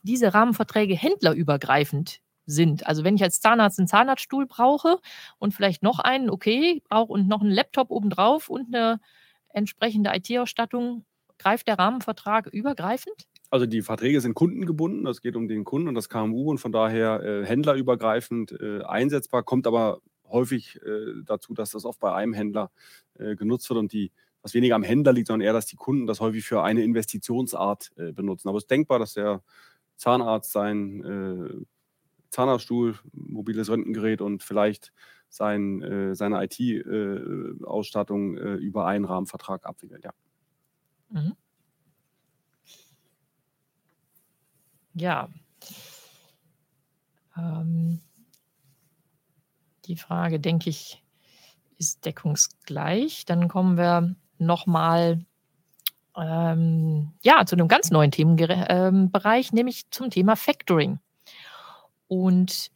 diese 0.03 0.35
Rahmenverträge 0.35 0.95
händlerübergreifend 0.95 2.21
sind. 2.47 2.87
Also 2.87 3.05
wenn 3.05 3.17
ich 3.17 3.23
als 3.23 3.41
Zahnarzt 3.41 3.79
einen 3.79 3.89
Zahnarztstuhl 3.89 4.47
brauche 4.47 4.99
und 5.39 5.55
vielleicht 5.55 5.83
noch 5.83 5.99
einen, 5.99 6.31
okay, 6.31 6.83
brauche 6.89 7.13
und 7.13 7.27
noch 7.27 7.41
einen 7.41 7.51
Laptop 7.51 7.91
obendrauf 7.91 8.51
und 8.51 8.75
eine 8.75 9.01
entsprechende 9.49 10.11
IT-Ausstattung, 10.15 11.05
greift 11.39 11.67
der 11.69 11.79
Rahmenvertrag 11.79 12.47
übergreifend? 12.47 13.27
Also 13.51 13.67
die 13.67 13.83
Verträge 13.83 14.21
sind 14.21 14.35
kundengebunden, 14.35 15.05
das 15.05 15.21
geht 15.21 15.37
um 15.37 15.49
den 15.49 15.65
Kunden 15.65 15.89
und 15.89 15.95
das 15.95 16.09
KMU 16.09 16.51
und 16.51 16.59
von 16.59 16.73
daher 16.73 17.23
äh, 17.23 17.47
händlerübergreifend 17.47 18.53
äh, 18.61 18.83
einsetzbar, 18.83 19.43
kommt 19.43 19.67
aber 19.67 20.01
häufig 20.35 20.79
äh, 20.83 21.23
dazu, 21.25 21.55
dass 21.55 21.71
das 21.71 21.87
oft 21.87 22.01
bei 22.01 22.13
einem 22.13 22.35
Händler 22.35 22.71
äh, 23.19 23.35
genutzt 23.37 23.69
wird 23.71 23.79
und 23.79 23.93
die, 23.93 24.13
was 24.43 24.53
weniger 24.53 24.75
am 24.75 24.83
Händler 24.83 25.15
liegt, 25.15 25.29
sondern 25.29 25.47
eher, 25.47 25.55
dass 25.55 25.67
die 25.67 25.77
Kunden 25.77 26.07
das 26.07 26.21
häufig 26.21 26.45
für 26.45 26.63
eine 26.63 26.83
Investitionsart 26.83 27.93
äh, 27.97 28.13
benutzen. 28.13 28.49
Aber 28.49 28.59
es 28.59 28.65
ist 28.65 28.71
denkbar, 28.71 28.99
dass 28.99 29.15
der 29.15 29.43
Zahnarzt 29.97 30.53
sein 30.53 31.03
äh, 31.05 31.65
Zahnarztstuhl, 32.31 32.99
mobiles 33.13 33.71
Röntgengerät 33.71 34.21
und 34.21 34.43
vielleicht 34.43 34.93
sein, 35.29 35.83
äh, 35.83 36.15
seine 36.15 36.45
IT-Ausstattung 36.45 38.37
äh, 38.37 38.55
über 38.55 38.87
einen 38.87 39.05
Rahmenvertrag 39.05 39.65
abwickelt, 39.67 40.05
ja. 40.05 40.13
Mhm. 41.11 41.37
Ja. 44.95 45.29
Ähm, 47.37 48.01
die 49.87 49.97
Frage, 49.97 50.41
denke 50.41 50.71
ich, 50.71 51.03
ist 51.79 52.05
deckungsgleich. 52.05 53.25
Dann 53.25 53.49
kommen 53.49 53.77
wir 53.77 54.15
nochmal 54.39 55.25
ähm, 56.17 57.13
ja, 57.23 57.45
zu 57.45 57.57
einem 57.57 57.69
ganz 57.69 57.91
neuen 57.91 58.11
Themenbereich, 58.11 59.49
ähm, 59.51 59.55
nämlich 59.55 59.91
zum 59.91 60.11
Thema 60.11 60.37
Factoring. 60.37 60.99
Und 62.07 62.71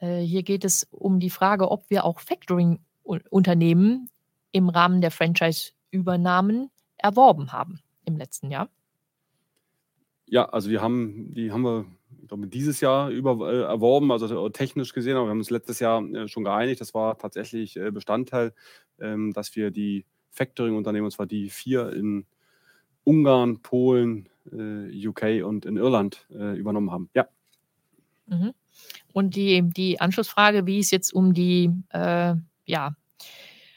äh, 0.00 0.20
hier 0.20 0.42
geht 0.42 0.64
es 0.64 0.86
um 0.90 1.20
die 1.20 1.30
Frage, 1.30 1.70
ob 1.70 1.88
wir 1.90 2.04
auch 2.04 2.20
Factoring-Unternehmen 2.20 4.10
im 4.52 4.68
Rahmen 4.68 5.00
der 5.00 5.10
Franchise-Übernahmen 5.10 6.70
erworben 6.96 7.52
haben 7.52 7.80
im 8.04 8.16
letzten 8.16 8.50
Jahr. 8.50 8.68
Ja, 10.26 10.48
also 10.48 10.70
wir 10.70 10.80
haben, 10.80 11.32
die 11.34 11.52
haben 11.52 11.62
wir 11.62 11.86
glaube, 12.28 12.46
dieses 12.46 12.80
Jahr 12.80 13.10
über, 13.10 13.52
äh, 13.52 13.62
erworben, 13.62 14.10
also 14.12 14.48
technisch 14.48 14.92
gesehen, 14.92 15.16
aber 15.16 15.26
wir 15.26 15.30
haben 15.30 15.38
uns 15.38 15.50
letztes 15.50 15.80
Jahr 15.80 16.02
äh, 16.02 16.28
schon 16.28 16.44
geeinigt. 16.44 16.80
Das 16.80 16.94
war 16.94 17.18
tatsächlich 17.18 17.76
äh, 17.76 17.90
Bestandteil, 17.90 18.52
ähm, 19.00 19.32
dass 19.32 19.54
wir 19.56 19.70
die 19.70 20.04
Factoring-Unternehmen, 20.30 21.06
und 21.06 21.12
zwar 21.12 21.26
die 21.26 21.50
vier 21.50 21.92
in 21.92 22.26
Ungarn, 23.04 23.60
Polen, 23.60 24.28
äh, 24.50 25.08
UK 25.08 25.44
und 25.44 25.66
in 25.66 25.76
Irland 25.76 26.26
äh, 26.30 26.56
übernommen 26.56 26.90
haben. 26.90 27.10
Ja. 27.14 27.28
Mhm. 28.26 28.52
Und 29.12 29.36
die, 29.36 29.62
die 29.62 30.00
Anschlussfrage, 30.00 30.66
wie 30.66 30.80
es 30.80 30.90
jetzt 30.90 31.12
um 31.12 31.34
die 31.34 31.70
äh, 31.90 32.34
ja, 32.64 32.96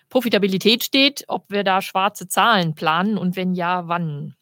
Profitabilität 0.10 0.84
steht, 0.84 1.26
ob 1.28 1.52
wir 1.52 1.64
da 1.64 1.82
schwarze 1.82 2.28
Zahlen 2.28 2.76
planen 2.76 3.18
und 3.18 3.36
wenn 3.36 3.54
ja, 3.54 3.88
wann? 3.88 4.37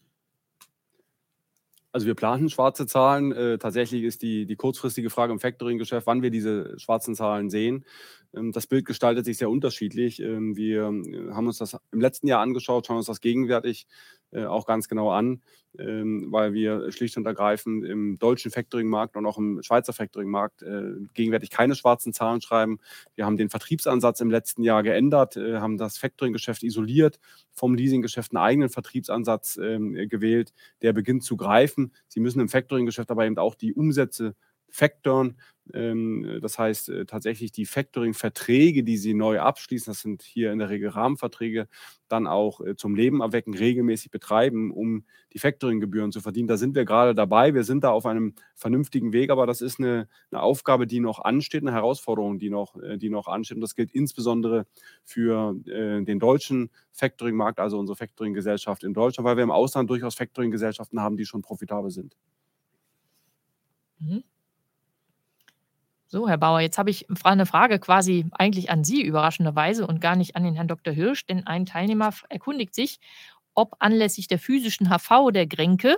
Also 1.95 2.07
wir 2.07 2.13
planen 2.13 2.49
schwarze 2.49 2.85
Zahlen. 2.87 3.31
Äh, 3.31 3.57
tatsächlich 3.57 4.03
ist 4.03 4.21
die, 4.21 4.45
die 4.45 4.57
kurzfristige 4.57 5.09
Frage 5.09 5.31
im 5.31 5.39
Factoring-Geschäft, 5.39 6.05
wann 6.05 6.21
wir 6.21 6.29
diese 6.29 6.77
schwarzen 6.77 7.15
Zahlen 7.15 7.49
sehen. 7.49 7.85
Ähm, 8.36 8.51
das 8.51 8.67
Bild 8.67 8.86
gestaltet 8.86 9.25
sich 9.25 9.38
sehr 9.38 9.49
unterschiedlich. 9.49 10.21
Ähm, 10.21 10.55
wir 10.55 10.83
äh, 10.83 11.31
haben 11.33 11.47
uns 11.47 11.57
das 11.57 11.77
im 11.91 12.01
letzten 12.01 12.27
Jahr 12.27 12.41
angeschaut, 12.41 12.88
schauen 12.88 12.97
uns 12.97 13.05
das 13.07 13.21
gegenwärtig 13.21 13.88
äh, 14.31 14.45
auch 14.45 14.65
ganz 14.65 14.88
genau 14.88 15.11
an, 15.11 15.41
ähm, 15.77 16.27
weil 16.31 16.53
wir 16.53 16.91
schlicht 16.91 17.15
und 17.17 17.25
ergreifend 17.25 17.86
im 17.86 18.17
deutschen 18.17 18.51
Factoring-Markt 18.51 19.15
und 19.15 19.25
auch 19.25 19.38
im 19.38 19.61
Schweizer 19.63 19.93
Factoring-Markt 19.93 20.61
äh, 20.63 20.93
gegenwärtig 21.13 21.49
keine 21.49 21.75
schwarzen 21.75 22.13
Zahlen 22.13 22.41
schreiben. 22.41 22.79
Wir 23.15 23.25
haben 23.25 23.38
den 23.38 23.49
Vertriebsansatz 23.49 24.19
im 24.19 24.29
letzten 24.29 24.63
Jahr 24.63 24.83
geändert, 24.83 25.36
haben 25.36 25.77
das 25.77 25.97
Factoring-Geschäft 25.97 26.63
isoliert, 26.63 27.19
vom 27.53 27.75
Leasing-Geschäft 27.75 28.31
einen 28.31 28.43
eigenen 28.43 28.69
Vertriebsansatz 28.69 29.55
gewählt, 29.55 30.53
der 30.81 30.93
beginnt 30.93 31.23
zu 31.23 31.38
greifen. 31.38 31.91
Sie 32.07 32.19
müssen 32.19 32.39
im 32.39 32.49
Factoring-Geschäft 32.49 33.11
aber 33.11 33.25
eben 33.25 33.38
auch 33.38 33.55
die 33.55 33.73
Umsätze 33.73 34.36
factoren. 34.69 35.38
Ähm, 35.74 36.39
das 36.41 36.59
heißt 36.59 36.89
äh, 36.89 37.05
tatsächlich 37.05 37.51
die 37.51 37.66
Factoring-Verträge, 37.66 38.84
die 38.84 38.97
Sie 38.97 39.13
neu 39.13 39.39
abschließen, 39.39 39.91
das 39.91 40.01
sind 40.01 40.22
hier 40.22 40.51
in 40.51 40.59
der 40.59 40.70
Regel 40.70 40.89
Rahmenverträge, 40.89 41.68
dann 42.07 42.28
auch 42.28 42.61
äh, 42.61 42.76
zum 42.76 42.95
Leben 42.95 43.22
erwecken, 43.22 43.55
regelmäßig 43.55 44.11
betreiben, 44.11 44.72
um 44.72 45.05
die 45.34 45.39
Factoring-Gebühren 45.39 46.11
zu 46.11 46.22
verdienen. 46.22 46.47
Da 46.47 46.57
sind 46.57 46.76
wir 46.76 46.86
gerade 46.86 47.16
dabei. 47.16 47.53
Wir 47.53 47.63
sind 47.63 47.84
da 47.84 47.89
auf 47.89 48.05
einem 48.05 48.36
vernünftigen 48.53 49.11
Weg, 49.11 49.32
aber 49.32 49.47
das 49.47 49.61
ist 49.61 49.80
eine, 49.80 50.07
eine 50.32 50.41
Aufgabe, 50.41 50.86
die 50.86 50.99
noch 50.99 51.20
ansteht, 51.20 51.63
eine 51.63 51.74
Herausforderung, 51.74 52.38
die 52.38 52.51
noch, 52.51 52.76
äh, 52.82 52.97
die 52.97 53.09
noch 53.09 53.28
ansteht. 53.28 53.55
Und 53.55 53.61
das 53.61 53.76
gilt 53.76 53.91
insbesondere 53.91 54.68
für 55.03 55.55
den 55.55 56.20
deutschen 56.20 56.70
Factoring-Markt, 56.91 57.59
also 57.59 57.80
unsere 57.80 57.95
Factoring-Gesellschaft 57.95 58.84
in 58.84 58.93
Deutschland, 58.93 59.26
weil 59.26 59.38
wir 59.38 59.43
im 59.43 59.51
Ausland 59.51 59.89
durchaus 59.89 60.16
Factoring-Gesellschaften 60.16 60.99
haben, 60.99 61.18
die 61.18 61.26
schon 61.26 61.41
profitabel 61.41 61.91
sind. 61.91 62.16
Mhm. 63.99 64.24
So, 66.07 66.29
Herr 66.29 66.37
Bauer, 66.37 66.59
jetzt 66.61 66.77
habe 66.77 66.91
ich 66.91 67.07
eine 67.23 67.45
Frage 67.45 67.79
quasi 67.79 68.25
eigentlich 68.31 68.69
an 68.69 68.83
Sie 68.83 69.01
überraschenderweise 69.01 69.87
und 69.87 70.01
gar 70.01 70.15
nicht 70.15 70.35
an 70.35 70.43
den 70.43 70.53
Herrn 70.53 70.67
Dr. 70.67 70.93
Hirsch, 70.93 71.25
denn 71.25 71.47
ein 71.47 71.65
Teilnehmer 71.65 72.13
erkundigt 72.29 72.75
sich, 72.75 72.99
ob 73.55 73.75
anlässlich 73.79 74.27
der 74.27 74.37
physischen 74.37 74.89
HV 74.89 75.31
der 75.31 75.47
Gränke 75.47 75.95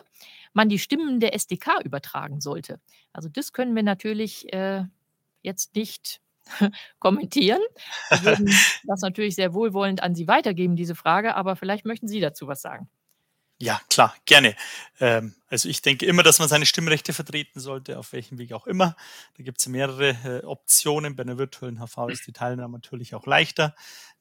man 0.53 0.69
die 0.69 0.79
Stimmen 0.79 1.19
der 1.19 1.35
SDK 1.35 1.81
übertragen 1.83 2.39
sollte. 2.39 2.79
Also 3.11 3.27
das 3.29 3.51
können 3.51 3.75
wir 3.75 3.83
natürlich 3.83 4.51
äh, 4.53 4.85
jetzt 5.41 5.75
nicht 5.75 6.21
kommentieren. 6.99 7.61
Wir 8.09 8.23
würden 8.23 8.45
das 8.85 9.01
natürlich 9.01 9.35
sehr 9.35 9.53
wohlwollend 9.53 10.01
an 10.03 10.15
Sie 10.15 10.27
weitergeben, 10.27 10.75
diese 10.75 10.95
Frage, 10.95 11.35
aber 11.35 11.55
vielleicht 11.57 11.85
möchten 11.85 12.07
Sie 12.07 12.21
dazu 12.21 12.47
was 12.47 12.61
sagen. 12.61 12.89
Ja, 13.59 13.81
klar, 13.89 14.13
gerne. 14.25 14.55
Ähm, 14.99 15.33
also 15.49 15.67
ich 15.67 15.81
denke 15.81 16.05
immer, 16.05 16.21
dass 16.21 16.37
man 16.37 16.47
seine 16.47 16.67
Stimmrechte 16.67 17.11
vertreten 17.11 17.59
sollte, 17.59 17.97
auf 17.97 18.13
welchem 18.13 18.37
Weg 18.37 18.53
auch 18.53 18.67
immer. 18.67 18.95
Da 19.35 19.43
gibt 19.43 19.59
es 19.59 19.67
mehrere 19.67 20.09
äh, 20.23 20.45
Optionen. 20.45 21.15
Bei 21.15 21.23
einer 21.23 21.39
virtuellen 21.39 21.79
HV 21.79 22.09
ist 22.11 22.27
die 22.27 22.33
Teilnahme 22.33 22.73
natürlich 22.77 23.15
auch 23.15 23.25
leichter. 23.25 23.75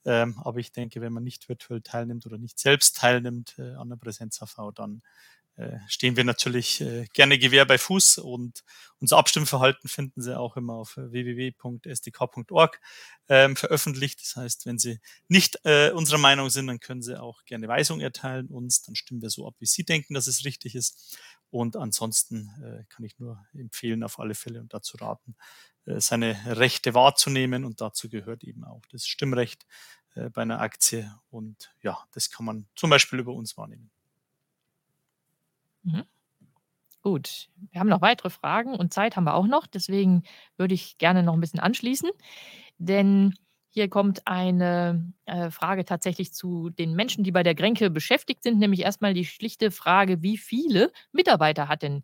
Ähm, 0.06 0.40
aber 0.42 0.58
ich 0.60 0.72
denke, 0.72 1.02
wenn 1.02 1.12
man 1.12 1.22
nicht 1.22 1.48
virtuell 1.50 1.82
teilnimmt 1.82 2.24
oder 2.24 2.38
nicht 2.38 2.58
selbst 2.58 2.96
teilnimmt 2.96 3.56
äh, 3.58 3.74
an 3.74 3.90
der 3.90 3.96
Präsenz-HV, 3.96 4.72
dann 4.74 5.02
stehen 5.88 6.16
wir 6.16 6.24
natürlich 6.24 6.80
äh, 6.82 7.06
gerne 7.14 7.38
Gewehr 7.38 7.64
bei 7.64 7.78
Fuß 7.78 8.18
und 8.18 8.62
unser 8.98 9.16
Abstimmverhalten 9.16 9.88
finden 9.88 10.20
Sie 10.20 10.38
auch 10.38 10.56
immer 10.56 10.74
auf 10.74 10.96
www.sdk.org 10.96 12.80
ähm, 13.28 13.56
veröffentlicht. 13.56 14.20
Das 14.20 14.36
heißt, 14.36 14.66
wenn 14.66 14.78
Sie 14.78 15.00
nicht 15.28 15.58
äh, 15.64 15.90
unserer 15.92 16.18
Meinung 16.18 16.50
sind, 16.50 16.66
dann 16.66 16.80
können 16.80 17.02
Sie 17.02 17.18
auch 17.18 17.44
gerne 17.44 17.68
Weisung 17.68 18.00
erteilen 18.00 18.48
uns. 18.48 18.82
Dann 18.82 18.96
stimmen 18.96 19.22
wir 19.22 19.30
so 19.30 19.46
ab, 19.46 19.54
wie 19.58 19.66
Sie 19.66 19.84
denken, 19.84 20.14
dass 20.14 20.26
es 20.26 20.44
richtig 20.44 20.74
ist. 20.74 21.18
Und 21.50 21.76
ansonsten 21.76 22.50
äh, 22.62 22.84
kann 22.88 23.04
ich 23.04 23.18
nur 23.18 23.42
empfehlen, 23.54 24.02
auf 24.02 24.18
alle 24.18 24.34
Fälle 24.34 24.60
und 24.60 24.74
dazu 24.74 24.96
raten, 24.98 25.36
äh, 25.86 26.00
seine 26.00 26.38
Rechte 26.58 26.94
wahrzunehmen. 26.94 27.64
Und 27.64 27.80
dazu 27.80 28.08
gehört 28.08 28.44
eben 28.44 28.64
auch 28.64 28.82
das 28.90 29.06
Stimmrecht 29.06 29.66
äh, 30.14 30.28
bei 30.30 30.42
einer 30.42 30.60
Aktie. 30.60 31.14
Und 31.30 31.72
ja, 31.82 32.04
das 32.12 32.30
kann 32.30 32.44
man 32.44 32.66
zum 32.74 32.90
Beispiel 32.90 33.20
über 33.20 33.32
uns 33.32 33.56
wahrnehmen. 33.56 33.90
Mhm. 35.86 36.04
Gut, 37.02 37.48
wir 37.70 37.80
haben 37.80 37.88
noch 37.88 38.02
weitere 38.02 38.30
Fragen 38.30 38.74
und 38.74 38.92
Zeit 38.92 39.16
haben 39.16 39.24
wir 39.24 39.34
auch 39.34 39.46
noch. 39.46 39.66
Deswegen 39.68 40.24
würde 40.56 40.74
ich 40.74 40.98
gerne 40.98 41.22
noch 41.22 41.34
ein 41.34 41.40
bisschen 41.40 41.60
anschließen, 41.60 42.10
denn 42.78 43.34
hier 43.68 43.88
kommt 43.88 44.26
eine 44.26 45.12
äh, 45.26 45.50
Frage 45.50 45.84
tatsächlich 45.84 46.32
zu 46.32 46.70
den 46.70 46.94
Menschen, 46.96 47.22
die 47.24 47.30
bei 47.30 47.42
der 47.44 47.54
Grenke 47.54 47.90
beschäftigt 47.90 48.42
sind, 48.42 48.58
nämlich 48.58 48.80
erstmal 48.80 49.14
die 49.14 49.24
schlichte 49.24 49.70
Frage, 49.70 50.22
wie 50.22 50.38
viele 50.38 50.92
Mitarbeiter 51.12 51.68
hat 51.68 51.82
denn 51.82 52.02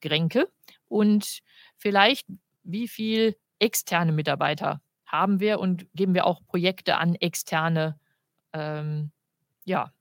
Grenke 0.00 0.48
und 0.86 1.40
vielleicht 1.76 2.26
wie 2.62 2.86
viel 2.88 3.36
externe 3.58 4.12
Mitarbeiter 4.12 4.80
haben 5.06 5.40
wir 5.40 5.60
und 5.60 5.86
geben 5.94 6.14
wir 6.14 6.26
auch 6.26 6.44
Projekte 6.46 6.98
an 6.98 7.14
externe 7.16 7.98
ähm, 8.52 9.10
ja, 9.64 9.92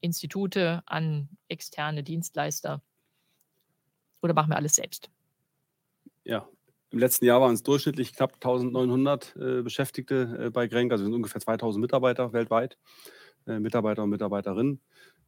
Institute, 0.00 0.82
an 0.86 1.28
externe 1.48 2.02
Dienstleister? 2.02 2.82
Oder 4.22 4.34
machen 4.34 4.50
wir 4.50 4.56
alles 4.56 4.74
selbst? 4.74 5.10
Ja, 6.24 6.48
im 6.90 6.98
letzten 6.98 7.24
Jahr 7.24 7.40
waren 7.40 7.54
es 7.54 7.62
durchschnittlich 7.62 8.14
knapp 8.14 8.34
1900 8.34 9.36
äh, 9.36 9.62
Beschäftigte 9.62 10.46
äh, 10.46 10.50
bei 10.50 10.66
Grenk, 10.68 10.90
also 10.92 11.04
sind 11.04 11.14
ungefähr 11.14 11.40
2000 11.40 11.80
Mitarbeiter 11.80 12.32
weltweit, 12.32 12.78
äh, 13.46 13.58
Mitarbeiter 13.58 14.04
und 14.04 14.10
Mitarbeiterinnen. 14.10 14.80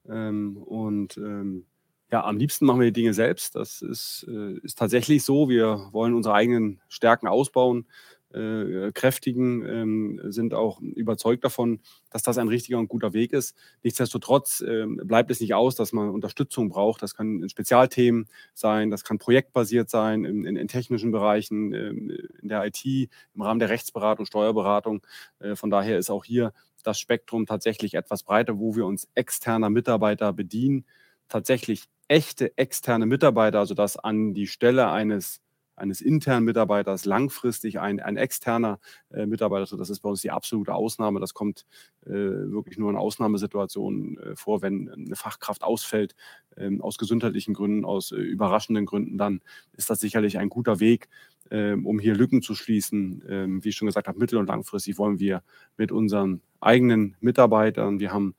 Ähm, 0.08 0.56
und 0.56 1.16
ähm, 1.18 1.66
ja, 2.10 2.24
am 2.24 2.38
liebsten 2.38 2.64
machen 2.64 2.80
wir 2.80 2.86
die 2.86 3.00
Dinge 3.00 3.14
selbst. 3.14 3.54
Das 3.54 3.82
ist, 3.82 4.26
äh, 4.28 4.58
ist 4.62 4.78
tatsächlich 4.78 5.22
so. 5.22 5.48
Wir 5.48 5.88
wollen 5.92 6.14
unsere 6.14 6.34
eigenen 6.34 6.80
Stärken 6.88 7.28
ausbauen. 7.28 7.86
Äh, 8.34 8.92
kräftigen, 8.92 9.64
ähm, 9.66 10.20
sind 10.24 10.54
auch 10.54 10.80
überzeugt 10.80 11.44
davon, 11.44 11.80
dass 12.10 12.22
das 12.22 12.38
ein 12.38 12.48
richtiger 12.48 12.78
und 12.78 12.88
guter 12.88 13.12
Weg 13.12 13.32
ist. 13.32 13.56
Nichtsdestotrotz 13.82 14.60
äh, 14.60 14.86
bleibt 14.86 15.30
es 15.30 15.40
nicht 15.40 15.54
aus, 15.54 15.74
dass 15.74 15.92
man 15.92 16.10
Unterstützung 16.10 16.68
braucht. 16.68 17.02
Das 17.02 17.14
kann 17.14 17.42
in 17.42 17.48
Spezialthemen 17.48 18.28
sein, 18.54 18.90
das 18.90 19.04
kann 19.04 19.18
projektbasiert 19.18 19.90
sein, 19.90 20.24
in, 20.24 20.44
in, 20.44 20.56
in 20.56 20.68
technischen 20.68 21.10
Bereichen, 21.10 21.72
äh, 21.72 21.88
in 21.88 22.48
der 22.48 22.64
IT, 22.66 22.84
im 22.84 23.42
Rahmen 23.42 23.60
der 23.60 23.68
Rechtsberatung, 23.68 24.26
Steuerberatung. 24.26 25.02
Äh, 25.38 25.56
von 25.56 25.70
daher 25.70 25.98
ist 25.98 26.10
auch 26.10 26.24
hier 26.24 26.52
das 26.82 26.98
Spektrum 26.98 27.46
tatsächlich 27.46 27.94
etwas 27.94 28.22
breiter, 28.22 28.58
wo 28.58 28.74
wir 28.76 28.86
uns 28.86 29.08
externer 29.14 29.70
Mitarbeiter 29.70 30.32
bedienen. 30.32 30.86
Tatsächlich 31.28 31.84
echte 32.08 32.56
externe 32.58 33.06
Mitarbeiter, 33.06 33.60
also 33.60 33.74
dass 33.74 33.96
an 33.96 34.34
die 34.34 34.48
Stelle 34.48 34.90
eines 34.90 35.40
eines 35.80 36.00
internen 36.00 36.44
Mitarbeiters 36.44 37.04
langfristig 37.04 37.80
ein, 37.80 38.00
ein 38.00 38.16
externer 38.16 38.78
äh, 39.12 39.26
Mitarbeiter. 39.26 39.76
Das 39.76 39.90
ist 39.90 40.00
bei 40.00 40.08
uns 40.08 40.20
die 40.20 40.30
absolute 40.30 40.74
Ausnahme. 40.74 41.20
Das 41.20 41.34
kommt 41.34 41.66
äh, 42.06 42.10
wirklich 42.10 42.78
nur 42.78 42.90
in 42.90 42.96
Ausnahmesituationen 42.96 44.18
äh, 44.18 44.36
vor, 44.36 44.62
wenn 44.62 44.90
eine 44.90 45.16
Fachkraft 45.16 45.62
ausfällt, 45.62 46.14
ähm, 46.56 46.80
aus 46.80 46.98
gesundheitlichen 46.98 47.54
Gründen, 47.54 47.84
aus 47.84 48.12
äh, 48.12 48.16
überraschenden 48.16 48.86
Gründen, 48.86 49.18
dann 49.18 49.40
ist 49.72 49.90
das 49.90 50.00
sicherlich 50.00 50.38
ein 50.38 50.48
guter 50.48 50.80
Weg, 50.80 51.08
ähm, 51.50 51.86
um 51.86 51.98
hier 51.98 52.14
Lücken 52.14 52.42
zu 52.42 52.54
schließen. 52.54 53.24
Ähm, 53.28 53.64
wie 53.64 53.70
ich 53.70 53.76
schon 53.76 53.86
gesagt 53.86 54.08
habe, 54.08 54.18
mittel- 54.18 54.38
und 54.38 54.46
langfristig 54.46 54.98
wollen 54.98 55.18
wir 55.18 55.42
mit 55.76 55.92
unseren 55.92 56.42
eigenen 56.60 57.16
Mitarbeitern, 57.20 58.00
wir 58.00 58.12
haben 58.12 58.34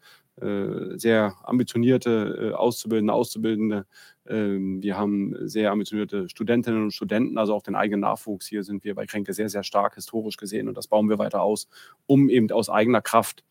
sehr 0.97 1.35
ambitionierte 1.43 2.51
äh, 2.51 2.55
Auszubildende, 2.55 3.13
Auszubildende. 3.13 3.85
Ähm, 4.27 4.81
wir 4.81 4.97
haben 4.97 5.35
sehr 5.47 5.71
ambitionierte 5.71 6.29
Studentinnen 6.29 6.83
und 6.83 6.93
Studenten, 6.93 7.37
also 7.37 7.53
auch 7.53 7.63
den 7.63 7.75
eigenen 7.75 8.01
Nachwuchs. 8.01 8.47
Hier 8.47 8.63
sind 8.63 8.83
wir 8.83 8.95
bei 8.95 9.05
Kränke 9.05 9.33
sehr, 9.33 9.49
sehr 9.49 9.63
stark 9.63 9.95
historisch 9.95 10.37
gesehen 10.37 10.67
und 10.67 10.77
das 10.77 10.87
bauen 10.87 11.09
wir 11.09 11.19
weiter 11.19 11.41
aus, 11.41 11.67
um 12.07 12.29
eben 12.29 12.49
aus 12.51 12.69
eigener 12.69 13.01
Kraft 13.01 13.43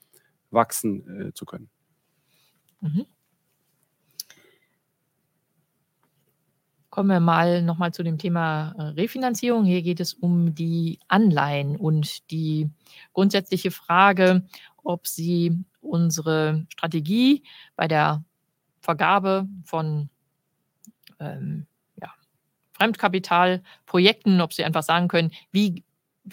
wachsen 0.51 1.29
äh, 1.29 1.33
zu 1.33 1.45
können. 1.45 1.69
Mhm. 2.81 3.07
Kommen 6.91 7.09
wir 7.09 7.21
mal 7.21 7.63
nochmal 7.63 7.95
zu 7.95 8.03
dem 8.03 8.19
Thema 8.19 8.75
Refinanzierung. 8.97 9.65
Hier 9.65 9.81
geht 9.83 10.01
es 10.01 10.13
um 10.13 10.57
die 10.57 10.99
Anleihen 11.07 11.77
und 11.77 12.29
die 12.33 12.69
grundsätzliche 13.13 13.71
Frage, 13.71 14.43
ob 14.83 15.07
Sie 15.07 15.57
unsere 15.81 16.67
Strategie 16.69 17.45
bei 17.77 17.87
der 17.87 18.25
Vergabe 18.81 19.47
von 19.65 20.11
ähm, 21.21 21.69
ja, 21.95 22.13
Fremdkapitalprojekten, 22.73 24.41
ob 24.41 24.53
Sie 24.53 24.65
einfach 24.65 24.83
sagen 24.83 25.07
können, 25.07 25.31
wie 25.53 25.85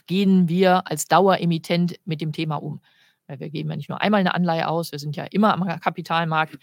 gehen 0.07 0.49
wir 0.49 0.87
als 0.87 1.07
Daueremittent 1.07 1.99
mit 2.05 2.19
dem 2.19 2.31
Thema 2.31 2.55
um? 2.55 2.81
Wir 3.27 3.49
geben 3.49 3.69
ja 3.69 3.75
nicht 3.75 3.89
nur 3.89 4.01
einmal 4.01 4.21
eine 4.21 4.33
Anleihe 4.33 4.67
aus, 4.67 4.91
wir 4.91 4.99
sind 4.99 5.15
ja 5.15 5.25
immer 5.25 5.53
am 5.53 5.79
Kapitalmarkt 5.81 6.57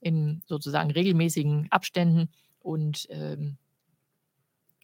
in 0.00 0.42
sozusagen 0.46 0.92
regelmäßigen 0.92 1.66
Abständen 1.70 2.28
und 2.62 3.06
ähm, 3.10 3.56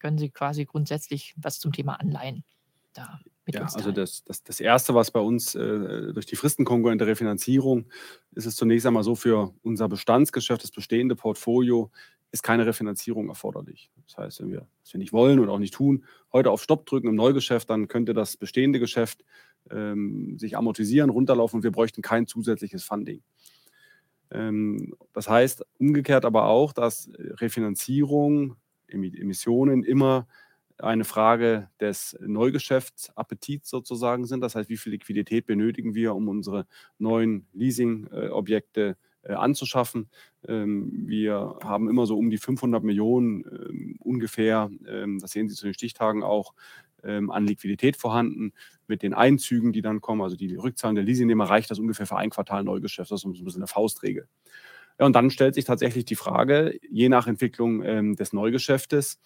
können 0.01 0.19
Sie 0.19 0.31
quasi 0.31 0.65
grundsätzlich 0.65 1.35
was 1.37 1.59
zum 1.59 1.73
Thema 1.73 1.95
Anleihen 2.01 2.45
da 2.93 3.21
mit 3.49 3.55
ja, 3.55 3.63
uns 3.63 3.77
also 3.77 3.93
das, 3.93 4.25
das, 4.25 4.45
das 4.45 4.61
Erste, 4.61 4.95
was 4.95 5.11
bei 5.11 5.21
uns 5.21 5.55
äh, 5.55 6.13
durch 6.13 6.27
die 6.27 6.37
fristenkongruente 6.37 7.07
Refinanzierung 7.07 7.87
ist 8.33 8.45
es 8.45 8.57
zunächst 8.57 8.87
einmal 8.87 9.03
so, 9.03 9.15
für 9.15 9.55
unser 9.63 9.89
Bestandsgeschäft, 9.89 10.63
das 10.63 10.71
bestehende 10.71 11.17
Portfolio, 11.17 11.91
ist 12.31 12.43
keine 12.43 12.67
Refinanzierung 12.67 13.29
erforderlich. 13.29 13.91
Das 14.07 14.19
heißt, 14.19 14.41
wenn 14.43 14.51
wir 14.51 14.67
das 14.83 14.93
wir 14.93 14.99
nicht 14.99 15.15
wollen 15.15 15.39
oder 15.39 15.53
auch 15.53 15.59
nicht 15.59 15.73
tun, 15.73 16.05
heute 16.31 16.51
auf 16.51 16.63
Stopp 16.63 16.85
drücken 16.85 17.09
im 17.09 17.15
Neugeschäft, 17.15 17.71
dann 17.71 17.89
könnte 17.89 18.13
das 18.13 18.37
bestehende 18.37 18.79
Geschäft 18.81 19.25
ähm, 19.71 20.39
sich 20.39 20.57
amortisieren, 20.57 21.09
runterlaufen 21.09 21.59
und 21.59 21.63
wir 21.63 21.73
bräuchten 21.73 22.03
kein 22.03 22.27
zusätzliches 22.27 22.85
Funding. 22.85 23.23
Ähm, 24.31 24.95
das 25.13 25.29
heißt 25.29 25.65
umgekehrt 25.79 26.25
aber 26.25 26.45
auch, 26.47 26.73
dass 26.73 27.11
Refinanzierung, 27.17 28.57
Emissionen 28.89 29.85
immer 29.85 30.27
eine 30.79 31.05
Frage 31.05 31.69
des 31.81 32.17
Neugeschäftsappetits 32.21 33.69
sozusagen 33.69 34.27
sind. 34.27 34.41
Das 34.41 34.55
heißt, 34.55 34.69
wie 34.69 34.77
viel 34.77 34.93
Liquidität 34.93 35.47
benötigen 35.47 35.95
wir, 35.95 36.15
um 36.15 36.29
unsere 36.29 36.67
neuen 36.99 37.47
Leasing-Objekte 37.53 38.97
äh, 39.23 39.33
anzuschaffen. 39.33 40.09
Ähm, 40.47 41.05
wir 41.07 41.59
haben 41.63 41.89
immer 41.89 42.07
so 42.07 42.17
um 42.17 42.31
die 42.31 42.39
500 42.39 42.85
Millionen 42.85 43.45
ähm, 43.45 43.97
ungefähr, 44.01 44.71
das 45.21 45.33
sehen 45.33 45.49
Sie 45.49 45.57
zu 45.57 45.65
den 45.65 45.75
Stichtagen 45.75 46.23
auch, 46.23 46.55
an 47.03 47.47
Liquidität 47.47 47.97
vorhanden. 47.97 48.53
Mit 48.87 49.03
den 49.03 49.15
Einzügen, 49.15 49.73
die 49.73 49.83
dann 49.83 50.01
kommen, 50.01 50.23
also 50.23 50.37
die 50.37 50.55
Rückzahlen 50.55 50.95
der 50.95 51.05
Leasingnehmer, 51.05 51.45
reicht 51.45 51.71
das 51.71 51.79
ungefähr 51.79 52.07
für 52.07 52.17
ein 52.17 52.31
Quartal 52.31 52.65
Neugeschäft. 52.65 53.11
Das 53.11 53.19
ist 53.19 53.23
so 53.23 53.29
ein 53.29 53.45
bisschen 53.45 53.63
eine 53.63 53.67
Faustregel. 53.67 54.29
Ja, 54.99 55.07
und 55.07 55.15
dann 55.15 55.31
stellt 55.31 55.55
sich 55.55 55.65
tatsächlich 55.65 56.07
die 56.07 56.17
Frage, 56.17 56.79
je 56.91 57.09
nach 57.09 57.27
Entwicklung 57.27 58.17
des 58.17 58.33
Neugeschäftes, 58.33 59.21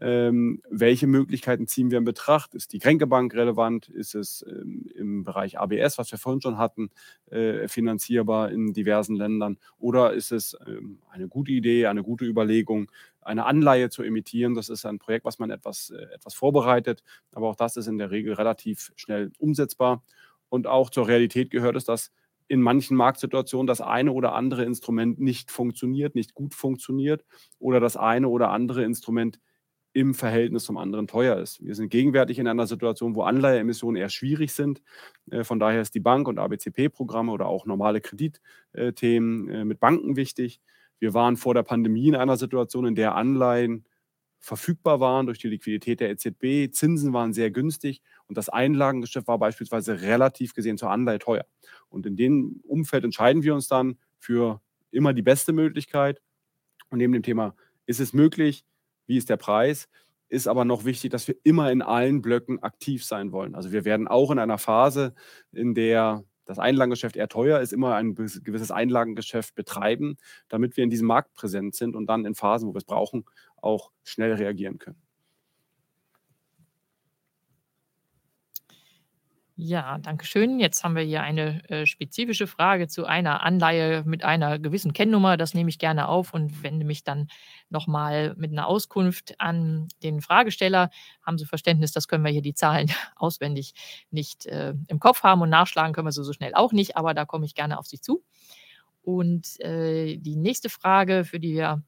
ähm, 0.00 0.62
welche 0.70 1.06
Möglichkeiten 1.06 1.66
ziehen 1.66 1.90
wir 1.90 1.98
in 1.98 2.04
Betracht? 2.04 2.54
Ist 2.54 2.72
die 2.72 2.78
Kränkebank 2.78 3.34
relevant? 3.34 3.88
Ist 3.88 4.14
es 4.14 4.44
ähm, 4.48 4.86
im 4.94 5.24
Bereich 5.24 5.58
ABS, 5.58 5.98
was 5.98 6.10
wir 6.10 6.18
vorhin 6.18 6.40
schon 6.40 6.58
hatten, 6.58 6.90
äh, 7.30 7.68
finanzierbar 7.68 8.50
in 8.50 8.72
diversen 8.72 9.16
Ländern? 9.16 9.58
Oder 9.78 10.12
ist 10.12 10.32
es 10.32 10.56
ähm, 10.66 11.00
eine 11.10 11.28
gute 11.28 11.52
Idee, 11.52 11.86
eine 11.86 12.02
gute 12.02 12.24
Überlegung, 12.24 12.90
eine 13.20 13.44
Anleihe 13.46 13.90
zu 13.90 14.02
emittieren? 14.02 14.54
Das 14.54 14.68
ist 14.68 14.86
ein 14.86 14.98
Projekt, 14.98 15.24
was 15.24 15.38
man 15.38 15.50
etwas, 15.50 15.90
äh, 15.90 16.02
etwas 16.14 16.34
vorbereitet, 16.34 17.02
aber 17.32 17.48
auch 17.48 17.56
das 17.56 17.76
ist 17.76 17.86
in 17.86 17.98
der 17.98 18.10
Regel 18.10 18.34
relativ 18.34 18.92
schnell 18.96 19.32
umsetzbar. 19.38 20.02
Und 20.48 20.66
auch 20.66 20.90
zur 20.90 21.08
Realität 21.08 21.50
gehört 21.50 21.76
es, 21.76 21.84
dass 21.84 22.10
in 22.48 22.62
manchen 22.62 22.96
Marktsituationen 22.96 23.68
das 23.68 23.80
eine 23.80 24.12
oder 24.12 24.34
andere 24.34 24.64
Instrument 24.64 25.20
nicht 25.20 25.52
funktioniert, 25.52 26.16
nicht 26.16 26.34
gut 26.34 26.54
funktioniert 26.54 27.24
oder 27.60 27.78
das 27.78 27.96
eine 27.96 28.28
oder 28.28 28.50
andere 28.50 28.82
Instrument 28.82 29.38
im 29.92 30.14
Verhältnis 30.14 30.64
zum 30.64 30.76
anderen 30.76 31.06
teuer 31.06 31.36
ist. 31.38 31.64
Wir 31.64 31.74
sind 31.74 31.90
gegenwärtig 31.90 32.38
in 32.38 32.46
einer 32.46 32.66
Situation, 32.66 33.14
wo 33.14 33.22
Anleiheemissionen 33.22 34.00
eher 34.00 34.08
schwierig 34.08 34.52
sind. 34.52 34.82
Äh, 35.30 35.44
von 35.44 35.58
daher 35.58 35.80
ist 35.80 35.94
die 35.94 36.00
Bank- 36.00 36.28
und 36.28 36.38
ABCP-Programme 36.38 37.32
oder 37.32 37.46
auch 37.46 37.66
normale 37.66 38.00
Kreditthemen 38.00 39.48
äh, 39.48 39.64
mit 39.64 39.80
Banken 39.80 40.16
wichtig. 40.16 40.60
Wir 40.98 41.14
waren 41.14 41.36
vor 41.36 41.54
der 41.54 41.62
Pandemie 41.62 42.08
in 42.08 42.14
einer 42.14 42.36
Situation, 42.36 42.86
in 42.86 42.94
der 42.94 43.14
Anleihen 43.14 43.84
verfügbar 44.38 45.00
waren 45.00 45.26
durch 45.26 45.38
die 45.38 45.48
Liquidität 45.48 46.00
der 46.00 46.10
EZB. 46.10 46.72
Zinsen 46.72 47.12
waren 47.12 47.32
sehr 47.32 47.50
günstig 47.50 48.00
und 48.26 48.38
das 48.38 48.48
Einlagengeschäft 48.48 49.28
war 49.28 49.38
beispielsweise 49.38 50.00
relativ 50.00 50.54
gesehen 50.54 50.78
zur 50.78 50.90
Anleihe 50.90 51.18
teuer. 51.18 51.44
Und 51.88 52.06
in 52.06 52.16
dem 52.16 52.60
Umfeld 52.64 53.04
entscheiden 53.04 53.42
wir 53.42 53.54
uns 53.54 53.68
dann 53.68 53.98
für 54.18 54.60
immer 54.90 55.12
die 55.12 55.22
beste 55.22 55.52
Möglichkeit. 55.52 56.22
Und 56.90 56.98
neben 56.98 57.12
dem 57.12 57.22
Thema, 57.22 57.54
ist 57.86 58.00
es 58.00 58.12
möglich, 58.12 58.64
wie 59.10 59.16
ist 59.16 59.28
der 59.28 59.36
Preis, 59.36 59.88
ist 60.28 60.46
aber 60.46 60.64
noch 60.64 60.84
wichtig, 60.84 61.10
dass 61.10 61.26
wir 61.26 61.34
immer 61.42 61.72
in 61.72 61.82
allen 61.82 62.22
Blöcken 62.22 62.62
aktiv 62.62 63.04
sein 63.04 63.32
wollen. 63.32 63.56
Also 63.56 63.72
wir 63.72 63.84
werden 63.84 64.06
auch 64.06 64.30
in 64.30 64.38
einer 64.38 64.56
Phase, 64.56 65.14
in 65.52 65.74
der 65.74 66.22
das 66.44 66.60
Einlagengeschäft 66.60 67.16
eher 67.16 67.28
teuer 67.28 67.60
ist, 67.60 67.72
immer 67.72 67.96
ein 67.96 68.14
gewisses 68.14 68.70
Einlagengeschäft 68.70 69.54
betreiben, 69.56 70.16
damit 70.48 70.76
wir 70.76 70.84
in 70.84 70.90
diesem 70.90 71.08
Markt 71.08 71.34
präsent 71.34 71.74
sind 71.74 71.96
und 71.96 72.06
dann 72.06 72.24
in 72.24 72.36
Phasen, 72.36 72.68
wo 72.68 72.72
wir 72.72 72.78
es 72.78 72.84
brauchen, 72.84 73.24
auch 73.56 73.90
schnell 74.04 74.32
reagieren 74.34 74.78
können. 74.78 75.02
Ja, 79.62 79.98
danke 79.98 80.24
schön. 80.24 80.58
Jetzt 80.58 80.82
haben 80.84 80.96
wir 80.96 81.02
hier 81.02 81.20
eine 81.22 81.62
äh, 81.68 81.84
spezifische 81.84 82.46
Frage 82.46 82.88
zu 82.88 83.04
einer 83.04 83.42
Anleihe 83.42 84.02
mit 84.06 84.24
einer 84.24 84.58
gewissen 84.58 84.94
Kennnummer. 84.94 85.36
Das 85.36 85.52
nehme 85.52 85.68
ich 85.68 85.78
gerne 85.78 86.08
auf 86.08 86.32
und 86.32 86.62
wende 86.62 86.86
mich 86.86 87.04
dann 87.04 87.28
nochmal 87.68 88.34
mit 88.38 88.52
einer 88.52 88.66
Auskunft 88.66 89.38
an 89.38 89.88
den 90.02 90.22
Fragesteller. 90.22 90.88
Haben 91.26 91.36
Sie 91.36 91.44
Verständnis, 91.44 91.92
das 91.92 92.08
können 92.08 92.24
wir 92.24 92.30
hier 92.32 92.40
die 92.40 92.54
Zahlen 92.54 92.90
auswendig 93.16 93.74
nicht 94.10 94.46
äh, 94.46 94.72
im 94.88 94.98
Kopf 94.98 95.22
haben 95.24 95.42
und 95.42 95.50
nachschlagen 95.50 95.92
können 95.92 96.06
wir 96.06 96.12
so, 96.12 96.22
so 96.22 96.32
schnell 96.32 96.54
auch 96.54 96.72
nicht, 96.72 96.96
aber 96.96 97.12
da 97.12 97.26
komme 97.26 97.44
ich 97.44 97.54
gerne 97.54 97.78
auf 97.78 97.86
Sie 97.86 98.00
zu. 98.00 98.22
Und 99.02 99.60
äh, 99.60 100.16
die 100.16 100.36
nächste 100.36 100.70
Frage, 100.70 101.24
für 101.24 101.40
die 101.40 101.54
wir 101.54 101.82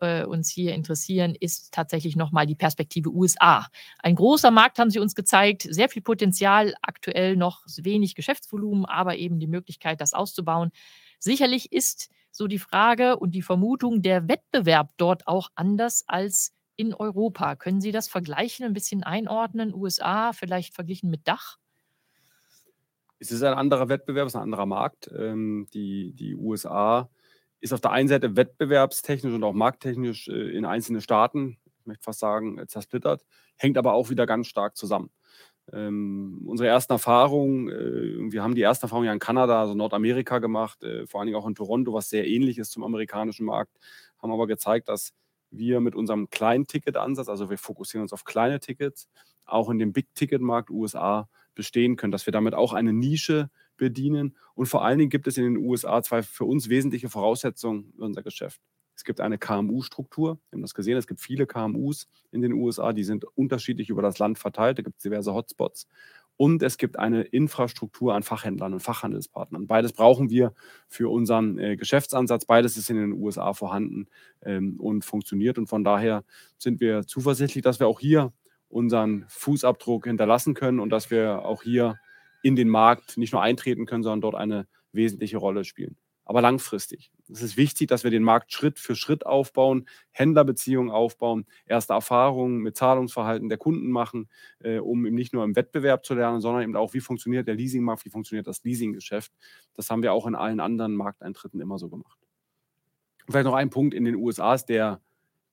äh, 0.00 0.24
uns 0.24 0.50
hier 0.50 0.74
interessieren, 0.74 1.34
ist 1.38 1.72
tatsächlich 1.72 2.16
nochmal 2.16 2.46
die 2.46 2.54
Perspektive 2.54 3.10
USA. 3.10 3.66
Ein 3.98 4.14
großer 4.14 4.50
Markt 4.50 4.78
haben 4.78 4.90
Sie 4.90 4.98
uns 4.98 5.14
gezeigt, 5.14 5.66
sehr 5.68 5.88
viel 5.88 6.02
Potenzial, 6.02 6.74
aktuell 6.82 7.36
noch 7.36 7.62
wenig 7.78 8.14
Geschäftsvolumen, 8.14 8.84
aber 8.84 9.16
eben 9.16 9.38
die 9.38 9.46
Möglichkeit, 9.46 10.00
das 10.00 10.14
auszubauen. 10.14 10.70
Sicherlich 11.18 11.72
ist 11.72 12.10
so 12.30 12.46
die 12.46 12.58
Frage 12.58 13.18
und 13.18 13.34
die 13.34 13.42
Vermutung, 13.42 14.02
der 14.02 14.28
Wettbewerb 14.28 14.90
dort 14.96 15.26
auch 15.26 15.50
anders 15.54 16.04
als 16.06 16.52
in 16.76 16.94
Europa. 16.94 17.56
Können 17.56 17.80
Sie 17.80 17.92
das 17.92 18.08
vergleichen, 18.08 18.64
ein 18.64 18.72
bisschen 18.72 19.02
einordnen? 19.02 19.74
USA 19.74 20.32
vielleicht 20.32 20.74
verglichen 20.74 21.10
mit 21.10 21.28
Dach? 21.28 21.58
Es 23.18 23.30
ist 23.30 23.42
ein 23.42 23.52
anderer 23.52 23.90
Wettbewerb, 23.90 24.28
es 24.28 24.32
ist 24.32 24.36
ein 24.36 24.44
anderer 24.44 24.64
Markt. 24.64 25.10
Ähm, 25.14 25.68
die, 25.74 26.12
die 26.14 26.34
USA 26.34 27.10
ist 27.60 27.72
auf 27.72 27.80
der 27.80 27.92
einen 27.92 28.08
Seite 28.08 28.36
wettbewerbstechnisch 28.36 29.34
und 29.34 29.44
auch 29.44 29.52
markttechnisch 29.52 30.28
äh, 30.28 30.56
in 30.56 30.64
einzelne 30.64 31.00
Staaten, 31.00 31.58
ich 31.80 31.86
möchte 31.86 32.04
fast 32.04 32.20
sagen, 32.20 32.60
zersplittert, 32.66 33.24
hängt 33.56 33.78
aber 33.78 33.94
auch 33.94 34.10
wieder 34.10 34.26
ganz 34.26 34.46
stark 34.46 34.76
zusammen. 34.76 35.10
Ähm, 35.72 36.42
unsere 36.46 36.68
ersten 36.68 36.92
Erfahrungen, 36.92 37.68
äh, 37.68 38.32
wir 38.32 38.42
haben 38.42 38.54
die 38.54 38.62
ersten 38.62 38.86
Erfahrungen 38.86 39.06
ja 39.06 39.12
in 39.12 39.18
Kanada, 39.18 39.60
also 39.60 39.74
Nordamerika 39.74 40.38
gemacht, 40.38 40.82
äh, 40.82 41.06
vor 41.06 41.20
allen 41.20 41.26
Dingen 41.26 41.38
auch 41.38 41.46
in 41.46 41.54
Toronto, 41.54 41.92
was 41.92 42.08
sehr 42.08 42.26
ähnlich 42.26 42.58
ist 42.58 42.72
zum 42.72 42.82
amerikanischen 42.82 43.46
Markt, 43.46 43.76
haben 44.18 44.32
aber 44.32 44.46
gezeigt, 44.46 44.88
dass 44.88 45.12
wir 45.50 45.80
mit 45.80 45.94
unserem 45.94 46.30
kleinen 46.30 46.66
Ticket-Ansatz, 46.66 47.28
also 47.28 47.50
wir 47.50 47.58
fokussieren 47.58 48.02
uns 48.02 48.12
auf 48.12 48.24
kleine 48.24 48.60
Tickets, 48.60 49.08
auch 49.46 49.68
in 49.70 49.78
dem 49.78 49.92
Big-Ticket-Markt 49.92 50.70
USA 50.70 51.28
bestehen 51.54 51.96
können, 51.96 52.12
dass 52.12 52.26
wir 52.26 52.32
damit 52.32 52.54
auch 52.54 52.72
eine 52.72 52.92
Nische 52.92 53.50
bedienen. 53.80 54.36
Und 54.54 54.66
vor 54.66 54.84
allen 54.84 54.98
Dingen 54.98 55.10
gibt 55.10 55.26
es 55.26 55.38
in 55.38 55.44
den 55.44 55.56
USA 55.56 56.02
zwei 56.02 56.22
für 56.22 56.44
uns 56.44 56.68
wesentliche 56.68 57.08
Voraussetzungen 57.08 57.92
für 57.96 58.04
unser 58.04 58.22
Geschäft. 58.22 58.60
Es 58.94 59.04
gibt 59.04 59.22
eine 59.22 59.38
KMU-Struktur. 59.38 60.38
Wir 60.50 60.56
haben 60.56 60.62
das 60.62 60.74
gesehen, 60.74 60.98
es 60.98 61.06
gibt 61.06 61.20
viele 61.20 61.46
KMUs 61.46 62.06
in 62.30 62.42
den 62.42 62.52
USA, 62.52 62.92
die 62.92 63.02
sind 63.02 63.24
unterschiedlich 63.24 63.88
über 63.88 64.02
das 64.02 64.18
Land 64.18 64.38
verteilt. 64.38 64.78
Da 64.78 64.82
gibt 64.82 64.98
es 64.98 65.02
diverse 65.02 65.32
Hotspots. 65.32 65.88
Und 66.36 66.62
es 66.62 66.76
gibt 66.76 66.98
eine 66.98 67.22
Infrastruktur 67.22 68.14
an 68.14 68.22
Fachhändlern 68.22 68.74
und 68.74 68.80
Fachhandelspartnern. 68.80 69.66
Beides 69.66 69.94
brauchen 69.94 70.28
wir 70.28 70.52
für 70.88 71.10
unseren 71.10 71.58
äh, 71.58 71.76
Geschäftsansatz. 71.76 72.44
Beides 72.44 72.76
ist 72.76 72.90
in 72.90 72.96
den 72.96 73.12
USA 73.12 73.54
vorhanden 73.54 74.06
ähm, 74.42 74.78
und 74.78 75.04
funktioniert. 75.04 75.56
Und 75.56 75.68
von 75.68 75.82
daher 75.82 76.24
sind 76.58 76.80
wir 76.80 77.06
zuversichtlich, 77.06 77.62
dass 77.62 77.80
wir 77.80 77.88
auch 77.88 78.00
hier 78.00 78.32
unseren 78.68 79.24
Fußabdruck 79.28 80.06
hinterlassen 80.06 80.52
können 80.52 80.78
und 80.78 80.90
dass 80.90 81.10
wir 81.10 81.44
auch 81.44 81.62
hier 81.62 81.98
in 82.42 82.56
den 82.56 82.68
Markt 82.68 83.16
nicht 83.16 83.32
nur 83.32 83.42
eintreten 83.42 83.86
können, 83.86 84.02
sondern 84.02 84.20
dort 84.20 84.34
eine 84.34 84.66
wesentliche 84.92 85.38
Rolle 85.38 85.64
spielen 85.64 85.96
aber 86.30 86.42
langfristig. 86.42 87.10
Es 87.28 87.42
ist 87.42 87.56
wichtig, 87.56 87.88
dass 87.88 88.04
wir 88.04 88.12
den 88.12 88.22
Markt 88.22 88.52
Schritt 88.52 88.78
für 88.78 88.94
Schritt 88.94 89.26
aufbauen, 89.26 89.88
Händlerbeziehungen 90.12 90.88
aufbauen, 90.88 91.44
erste 91.66 91.92
Erfahrungen 91.92 92.58
mit 92.58 92.76
Zahlungsverhalten 92.76 93.48
der 93.48 93.58
Kunden 93.58 93.90
machen, 93.90 94.30
äh, 94.60 94.78
um 94.78 95.04
eben 95.06 95.16
nicht 95.16 95.32
nur 95.34 95.42
im 95.42 95.56
Wettbewerb 95.56 96.04
zu 96.04 96.14
lernen, 96.14 96.40
sondern 96.40 96.62
eben 96.62 96.76
auch, 96.76 96.94
wie 96.94 97.00
funktioniert 97.00 97.48
der 97.48 97.56
Leasingmarkt, 97.56 98.04
wie 98.04 98.10
funktioniert 98.10 98.46
das 98.46 98.62
Leasinggeschäft. 98.62 99.32
Das 99.74 99.90
haben 99.90 100.04
wir 100.04 100.12
auch 100.12 100.24
in 100.28 100.36
allen 100.36 100.60
anderen 100.60 100.94
Markteintritten 100.94 101.60
immer 101.60 101.78
so 101.80 101.88
gemacht. 101.88 102.20
Und 103.26 103.32
vielleicht 103.32 103.46
noch 103.46 103.54
ein 103.54 103.70
Punkt 103.70 103.92
in 103.92 104.04
den 104.04 104.14
USA 104.14 104.54
ist 104.54 104.66
der, 104.66 105.00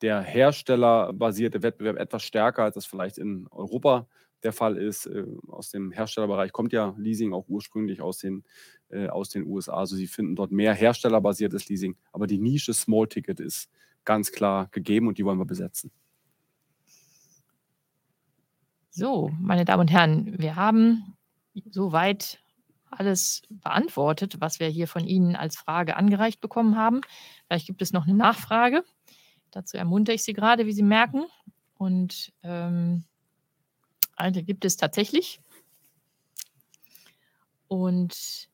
der 0.03 0.21
herstellerbasierte 0.21 1.63
Wettbewerb 1.63 1.97
etwas 1.97 2.21
stärker, 2.21 2.65
als 2.65 2.75
das 2.75 2.85
vielleicht 2.85 3.17
in 3.17 3.47
Europa 3.49 4.07
der 4.43 4.53
Fall 4.53 4.77
ist. 4.77 5.05
Äh, 5.07 5.25
aus 5.47 5.69
dem 5.71 5.91
Herstellerbereich 5.91 6.51
kommt 6.51 6.73
ja 6.73 6.93
Leasing 6.97 7.33
auch 7.33 7.45
ursprünglich 7.47 8.01
aus 8.01 8.17
den 8.19 8.43
äh, 8.89 9.07
aus 9.07 9.29
den 9.29 9.45
USA. 9.45 9.73
Also 9.73 9.95
sie 9.95 10.07
finden 10.07 10.35
dort 10.35 10.51
mehr 10.51 10.73
herstellerbasiertes 10.73 11.67
Leasing. 11.69 11.95
Aber 12.11 12.27
die 12.27 12.37
Nische 12.37 12.73
Small 12.73 13.07
Ticket 13.07 13.39
ist 13.39 13.69
ganz 14.05 14.31
klar 14.31 14.67
gegeben 14.71 15.07
und 15.07 15.17
die 15.17 15.25
wollen 15.25 15.39
wir 15.39 15.45
besetzen. 15.45 15.91
So, 18.89 19.29
meine 19.39 19.65
Damen 19.65 19.81
und 19.81 19.91
Herren, 19.91 20.39
wir 20.39 20.55
haben 20.55 21.17
soweit 21.69 22.39
alles 22.89 23.43
beantwortet, 23.49 24.37
was 24.39 24.59
wir 24.59 24.69
hier 24.69 24.87
von 24.87 25.05
Ihnen 25.05 25.35
als 25.35 25.57
Frage 25.57 25.97
angereicht 25.97 26.41
bekommen 26.41 26.77
haben. 26.77 27.01
Vielleicht 27.45 27.67
gibt 27.67 27.81
es 27.81 27.93
noch 27.93 28.07
eine 28.07 28.15
Nachfrage. 28.15 28.83
Dazu 29.51 29.77
ermuntere 29.77 30.15
ich 30.15 30.23
Sie 30.23 30.33
gerade, 30.33 30.65
wie 30.65 30.71
Sie 30.71 30.83
merken. 30.83 31.25
Und 31.75 32.33
ähm, 32.43 33.03
eine 34.17 34.43
gibt 34.43 34.65
es 34.65 34.77
tatsächlich. 34.77 35.39
Und 37.67 38.49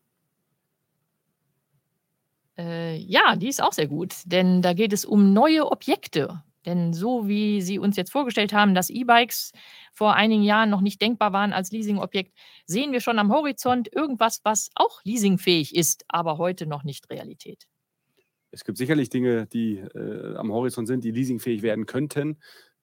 äh, 2.57 2.97
ja, 2.97 3.35
die 3.35 3.47
ist 3.47 3.61
auch 3.61 3.73
sehr 3.73 3.87
gut, 3.87 4.15
denn 4.25 4.61
da 4.61 4.73
geht 4.73 4.93
es 4.93 5.05
um 5.05 5.33
neue 5.33 5.71
Objekte. 5.71 6.43
Denn 6.65 6.93
so 6.93 7.27
wie 7.27 7.61
Sie 7.61 7.77
uns 7.77 7.97
jetzt 7.97 8.11
vorgestellt 8.11 8.53
haben, 8.53 8.73
dass 8.73 8.89
E-Bikes 8.89 9.51
vor 9.91 10.15
einigen 10.15 10.43
Jahren 10.43 10.69
noch 10.69 10.81
nicht 10.81 11.01
denkbar 11.01 11.33
waren 11.33 11.51
als 11.51 11.71
Leasingobjekt, 11.71 12.33
sehen 12.65 12.93
wir 12.93 13.01
schon 13.01 13.19
am 13.19 13.33
Horizont 13.33 13.91
irgendwas, 13.93 14.39
was 14.43 14.69
auch 14.75 15.01
leasingfähig 15.03 15.75
ist, 15.75 16.05
aber 16.07 16.37
heute 16.37 16.65
noch 16.65 16.83
nicht 16.83 17.09
Realität. 17.09 17.67
Es 18.51 18.63
gibt 18.63 18.77
sicherlich 18.77 19.09
Dinge, 19.09 19.47
die 19.47 19.79
äh, 19.79 20.35
am 20.35 20.51
Horizont 20.53 20.87
sind, 20.87 21.03
die 21.03 21.11
leasingfähig 21.11 21.63
werden 21.63 21.85
könnten. 21.85 22.37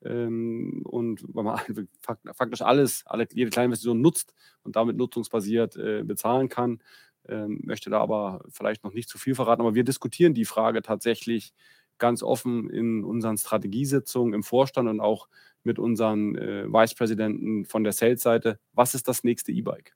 Ähm, 0.05 0.82
und 0.84 1.22
wenn 1.34 1.44
man 1.44 1.59
faktisch 2.32 2.62
alles, 2.62 3.03
alle, 3.07 3.26
jede 3.32 3.51
kleine 3.51 3.66
Investition 3.66 4.01
nutzt 4.01 4.34
und 4.62 4.76
damit 4.76 4.96
nutzungsbasiert 4.96 5.76
äh, 5.76 6.03
bezahlen 6.05 6.48
kann, 6.48 6.80
ähm, 7.28 7.61
möchte 7.64 7.90
da 7.90 8.01
aber 8.01 8.42
vielleicht 8.48 8.82
noch 8.84 8.94
nicht 8.94 9.09
zu 9.09 9.18
viel 9.18 9.34
verraten, 9.34 9.61
aber 9.61 9.74
wir 9.74 9.84
diskutieren 9.84 10.34
die 10.34 10.44
Frage 10.44 10.82
tatsächlich 10.82 11.53
ganz 11.98 12.22
offen 12.22 12.70
in 12.70 13.05
unseren 13.05 13.36
Strategiesitzungen 13.36 14.34
im 14.34 14.42
Vorstand 14.42 14.88
und 14.88 15.01
auch 15.01 15.28
mit 15.62 15.78
unseren 15.78 16.36
äh, 16.36 16.64
Vice-Präsidenten 16.66 17.66
von 17.66 17.84
der 17.84 17.92
Sales-Seite. 17.92 18.59
Was 18.72 18.94
ist 18.94 19.07
das 19.07 19.22
nächste 19.22 19.53
E-Bike? 19.53 19.94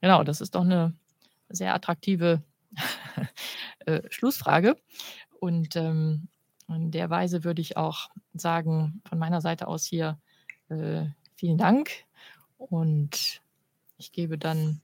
Genau, 0.00 0.22
das 0.22 0.40
ist 0.40 0.54
doch 0.54 0.62
eine 0.62 0.94
sehr 1.48 1.74
attraktive 1.74 2.42
äh, 3.86 4.02
Schlussfrage. 4.10 4.76
Und 5.40 5.74
ähm, 5.76 6.28
in 6.68 6.90
der 6.90 7.10
Weise 7.10 7.44
würde 7.44 7.62
ich 7.62 7.76
auch 7.76 8.10
sagen, 8.34 9.00
von 9.08 9.18
meiner 9.18 9.40
Seite 9.40 9.68
aus 9.68 9.84
hier 9.84 10.18
äh, 10.68 11.04
vielen 11.36 11.58
Dank 11.58 11.90
und 12.58 13.40
ich 13.98 14.12
gebe 14.12 14.38
dann 14.38 14.80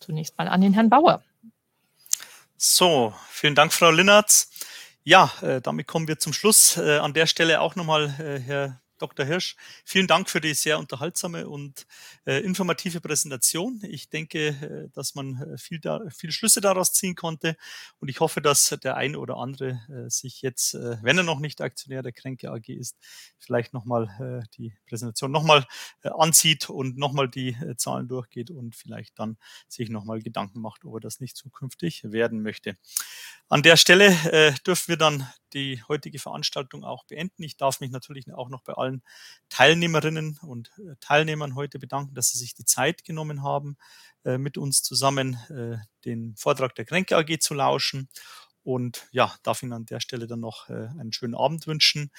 zunächst 0.00 0.36
mal 0.38 0.48
an 0.48 0.60
den 0.60 0.74
Herrn 0.74 0.90
Bauer. 0.90 1.22
So, 2.56 3.14
vielen 3.30 3.54
Dank, 3.54 3.72
Frau 3.72 3.90
Linnertz. 3.90 4.50
Ja, 5.04 5.32
äh, 5.42 5.60
damit 5.60 5.86
kommen 5.86 6.08
wir 6.08 6.18
zum 6.18 6.32
Schluss. 6.32 6.76
Äh, 6.76 6.98
an 6.98 7.14
der 7.14 7.26
Stelle 7.26 7.60
auch 7.60 7.76
nochmal, 7.76 8.06
äh, 8.18 8.40
Herr 8.40 8.80
Dr. 8.98 9.24
Hirsch, 9.24 9.56
vielen 9.84 10.06
Dank 10.06 10.28
für 10.28 10.40
die 10.40 10.54
sehr 10.54 10.78
unterhaltsame 10.78 11.48
und 11.48 11.86
äh, 12.26 12.40
informative 12.40 13.00
Präsentation. 13.00 13.80
Ich 13.82 14.08
denke, 14.08 14.48
äh, 14.48 14.88
dass 14.94 15.14
man 15.14 15.40
äh, 15.40 15.58
viel, 15.58 15.80
da, 15.80 16.00
viel 16.10 16.32
Schlüsse 16.32 16.60
daraus 16.60 16.92
ziehen 16.92 17.14
konnte 17.14 17.56
und 18.00 18.08
ich 18.08 18.20
hoffe, 18.20 18.40
dass 18.40 18.76
der 18.82 18.96
eine 18.96 19.18
oder 19.18 19.36
andere 19.36 19.80
äh, 19.88 20.10
sich 20.10 20.42
jetzt, 20.42 20.74
äh, 20.74 20.96
wenn 21.02 21.18
er 21.18 21.24
noch 21.24 21.40
nicht 21.40 21.60
Aktionär 21.60 22.02
der 22.02 22.12
Kränke 22.12 22.50
AG 22.50 22.68
ist, 22.68 22.96
vielleicht 23.38 23.72
nochmal 23.72 24.42
äh, 24.42 24.46
die 24.56 24.74
Präsentation 24.86 25.30
nochmal 25.30 25.66
äh, 26.02 26.10
ansieht 26.10 26.68
und 26.70 26.98
nochmal 26.98 27.28
die 27.28 27.50
äh, 27.50 27.76
Zahlen 27.76 28.08
durchgeht 28.08 28.50
und 28.50 28.74
vielleicht 28.76 29.18
dann 29.18 29.36
sich 29.68 29.88
nochmal 29.90 30.20
Gedanken 30.20 30.60
macht, 30.60 30.84
ob 30.84 30.94
er 30.94 31.00
das 31.00 31.20
nicht 31.20 31.36
zukünftig 31.36 32.02
werden 32.04 32.42
möchte. 32.42 32.76
An 33.50 33.62
der 33.62 33.76
Stelle 33.78 34.08
äh, 34.30 34.52
dürfen 34.66 34.88
wir 34.88 34.98
dann 34.98 35.26
die 35.54 35.82
heutige 35.88 36.18
Veranstaltung 36.18 36.84
auch 36.84 37.04
beenden. 37.06 37.42
Ich 37.42 37.56
darf 37.56 37.80
mich 37.80 37.90
natürlich 37.90 38.30
auch 38.34 38.50
noch 38.50 38.62
bei 38.62 38.74
allen 38.74 39.02
Teilnehmerinnen 39.48 40.38
und 40.42 40.70
äh, 40.78 40.96
Teilnehmern 41.00 41.54
heute 41.54 41.78
bedanken, 41.78 42.14
dass 42.14 42.28
sie 42.30 42.38
sich 42.38 42.54
die 42.54 42.66
Zeit 42.66 43.04
genommen 43.04 43.42
haben, 43.42 43.78
äh, 44.24 44.36
mit 44.36 44.58
uns 44.58 44.82
zusammen 44.82 45.34
äh, 45.48 45.78
den 46.04 46.36
Vortrag 46.36 46.74
der 46.74 46.84
Kränke 46.84 47.16
AG 47.16 47.38
zu 47.40 47.54
lauschen. 47.54 48.10
Und 48.64 49.08
ja, 49.12 49.34
darf 49.44 49.62
Ihnen 49.62 49.72
an 49.72 49.86
der 49.86 50.00
Stelle 50.00 50.26
dann 50.26 50.40
noch 50.40 50.68
einen 50.68 51.12
schönen 51.12 51.34
Abend 51.34 51.66
wünschen, 51.66 52.10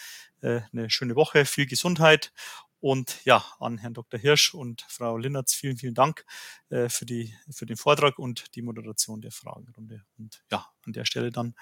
eine 0.42 0.90
schöne 0.90 1.16
Woche, 1.16 1.46
viel 1.46 1.68
Gesundheit 1.68 2.32
und 2.80 3.24
ja, 3.26 3.44
an 3.60 3.78
Herrn 3.78 3.94
Dr. 3.94 4.20
Hirsch 4.20 4.54
und 4.54 4.86
Frau 4.90 5.18
Linnertz 5.18 5.54
vielen, 5.54 5.78
vielen 5.78 5.94
Dank 5.94 6.26
äh, 6.70 6.90
für, 6.90 7.06
die, 7.06 7.34
für 7.52 7.66
den 7.66 7.78
Vortrag 7.78 8.20
und 8.20 8.56
die 8.56 8.62
Moderation 8.62 9.22
der 9.22 9.32
Fragenrunde. 9.32 10.04
Und 10.18 10.44
ja, 10.52 10.66
an 10.86 10.94
der 10.94 11.06
Stelle 11.06 11.32
dann 11.32 11.56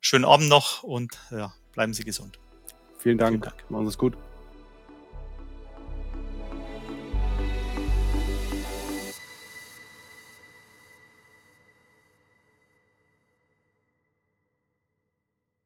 schönen 0.00 0.24
Abend 0.24 0.48
noch 0.48 0.82
und 0.82 1.18
ja, 1.30 1.52
bleiben 1.72 1.94
Sie 1.94 2.04
gesund. 2.04 2.38
Vielen 2.98 3.18
Dank. 3.18 3.30
Vielen 3.30 3.42
Dank. 3.42 3.70
Machen 3.70 3.84
Sie 3.84 3.90
es 3.90 3.98
gut. 3.98 4.16